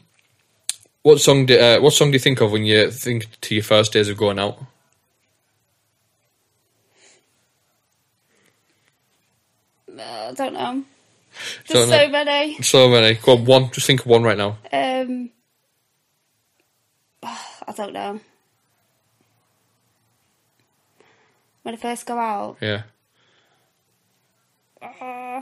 [1.01, 1.47] what song?
[1.47, 4.07] Do, uh, what song do you think of when you think to your first days
[4.07, 4.59] of going out?
[9.89, 10.83] Uh, I don't know.
[11.67, 12.61] There's so many.
[12.61, 13.15] So many.
[13.15, 13.71] Go on, one.
[13.71, 14.57] Just think of one right now.
[14.71, 15.31] Um,
[17.23, 18.19] I don't know.
[21.63, 22.83] When I first go out, Yeah.
[25.01, 25.41] Uh,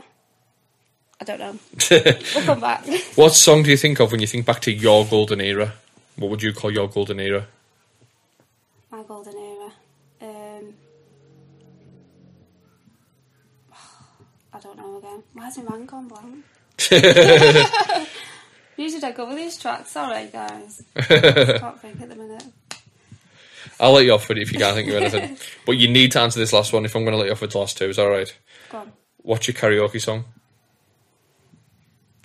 [1.20, 1.58] I don't know.
[2.34, 2.84] We'll come back.
[3.14, 5.72] what song do you think of when you think back to your golden era?
[6.16, 7.46] What would you call your golden era?
[8.90, 9.72] My golden era.
[10.22, 10.74] Um,
[14.52, 15.22] I don't know again.
[15.32, 16.44] Why's my mind gone blank?
[18.76, 19.92] Usually I go with these tracks.
[19.92, 20.82] Sorry, guys.
[20.96, 22.44] can't think at the minute.
[23.80, 25.36] I'll let you off with it if you can't think of anything.
[25.66, 27.40] but you need to answer this last one if I'm going to let you off
[27.40, 27.86] with the last two.
[27.88, 28.32] Is that all right?
[28.70, 28.92] Go on.
[29.24, 30.26] What's your karaoke song?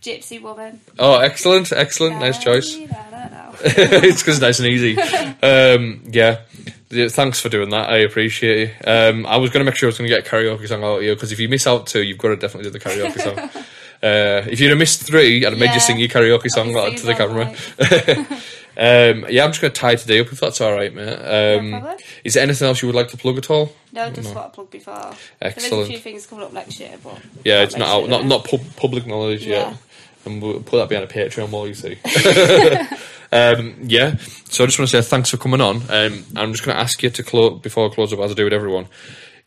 [0.01, 0.81] Gypsy Woman.
[0.99, 2.75] Oh, excellent, excellent, nice choice.
[2.75, 3.53] I don't know.
[3.63, 4.97] it's because it's nice and easy.
[5.41, 6.41] Um, yeah.
[6.89, 7.89] Yeah, Thanks for doing that.
[7.89, 8.87] I appreciate it.
[8.87, 10.83] Um, I was going to make sure I was going to get a karaoke song
[10.83, 12.83] out of you because if you miss out two, you've got to definitely do the
[12.83, 13.63] karaoke song.
[14.01, 16.95] Uh, if you'd have missed three, I'd have made you sing your karaoke song like,
[17.01, 17.53] to the camera.
[18.79, 21.09] Um, yeah, I'm just going to tie today up if that's all right, mate.
[21.09, 21.97] Um, problem.
[22.23, 23.73] is there anything else you would like to plug at all?
[23.91, 24.93] No, just what I plugged before.
[25.39, 25.83] There's Excellent.
[25.83, 28.75] a few things coming up next year, but Yeah, it's not out, not not pub-
[28.77, 29.69] public knowledge Yeah.
[29.71, 29.77] yet.
[30.25, 31.97] And we'll put that behind a Patreon wall, you see.
[33.31, 34.15] um, yeah,
[34.49, 35.77] so I just want to say thanks for coming on.
[35.89, 38.33] Um, I'm just going to ask you to close before I close up, as I
[38.33, 38.87] do with everyone.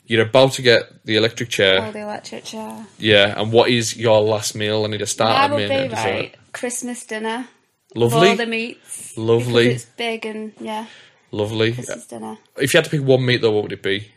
[0.07, 2.87] You're about to get the electric chair, Oh, the electric chair.
[2.99, 3.41] yeah.
[3.41, 4.85] And what is your last meal?
[4.85, 6.35] I need to start a That starter, would be right.
[6.53, 7.49] Christmas dinner.
[7.95, 9.17] With all Lovely, the meats.
[9.19, 9.69] Lovely.
[9.69, 10.87] It's big and, yeah,
[11.31, 11.75] lovely.
[11.75, 12.39] Christmas dinner.
[12.57, 14.09] If you had to pick one meat, though, what would it be?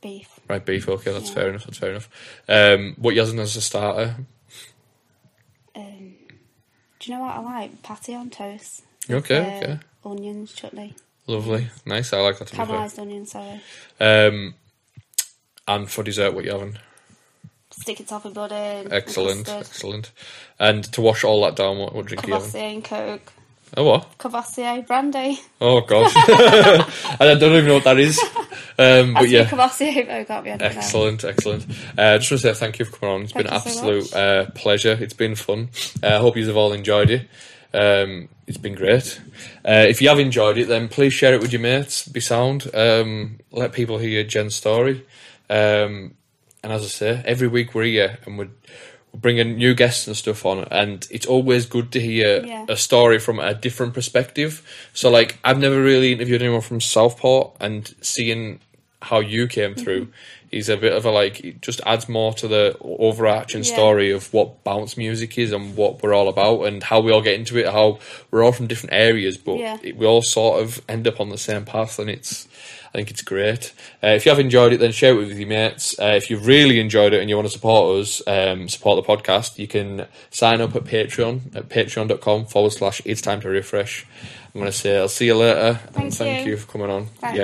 [0.00, 0.40] Beef.
[0.48, 0.88] Right, beef.
[0.88, 1.34] Okay, that's Yeah.
[1.34, 1.64] fair enough.
[1.64, 2.08] That's fair enough.
[2.48, 4.16] Um, what you as a starter?
[5.74, 6.14] Um,
[6.98, 7.82] do you know what I like?
[7.82, 8.82] Patty on toast.
[9.10, 9.78] Okay, with, uh, okay.
[10.04, 10.94] Onions, chutney.
[11.26, 12.12] Lovely, nice.
[12.12, 12.48] I like that.
[12.48, 13.60] Caramelised onions, sorry.
[14.00, 14.54] Um,
[15.68, 16.78] and for dessert, what you having?
[17.84, 18.92] Toffee pudding.
[18.92, 19.60] Excellent, Custard.
[19.60, 19.60] excellent.
[19.60, 20.12] Excellent.
[20.58, 22.50] And to wash all that down, what, what drink are you having?
[22.50, 23.32] Courvoisier and Coke.
[23.76, 24.18] Oh, what?
[24.18, 25.40] Courvoisier brandy.
[25.60, 26.10] Oh, God.
[26.16, 28.18] I don't even know what that is.
[28.78, 31.66] Um, but yeah, Courvoisier, but I can't be excellent, excellent.
[31.96, 33.22] Uh, just want to say thank you for coming on.
[33.22, 34.96] It's been an Thank you so absolute uh, pleasure.
[35.00, 35.68] It's been fun.
[36.02, 37.28] Uh, I hope you have all enjoyed it.
[37.72, 39.20] Um, it's been great.
[39.64, 42.08] Uh, if you have enjoyed it, then please share it with your mates.
[42.08, 42.68] Be sound.
[42.74, 45.06] Um, let people hear Jen's story.
[45.48, 46.14] Um,
[46.62, 48.48] and as I say, every week we're here and we're,
[49.12, 52.66] we're bringing new guests and stuff on, and it's always good to hear Yeah.
[52.68, 54.62] a story from a different perspective.
[54.92, 58.60] So, like, I've never really interviewed anyone from Southport, and seeing
[59.02, 60.08] how you came through
[60.50, 63.72] is a bit of a like, it just adds more to the overarching Yeah.
[63.72, 67.20] story of what bounce music is and what we're all about, and how we all
[67.22, 67.66] get into it.
[67.68, 67.98] How
[68.30, 69.78] we're all from different areas, but Yeah.
[69.82, 72.48] it, we all sort of end up on the same path, and it's.
[72.92, 73.72] I think it's great.
[74.02, 75.96] Uh, if you have enjoyed it, then share it with your mates.
[75.96, 79.08] Uh, if you've really enjoyed it and you want to support us, um, support the
[79.16, 84.04] podcast, you can sign up at Patreon at patreon.com forward slash it's time to Riffresh.
[84.52, 85.78] I'm going to say I'll see you later.
[85.84, 86.50] and Thank thank you.
[86.50, 87.06] you for coming on.
[87.06, 87.22] Thanks.
[87.22, 87.38] Yeah.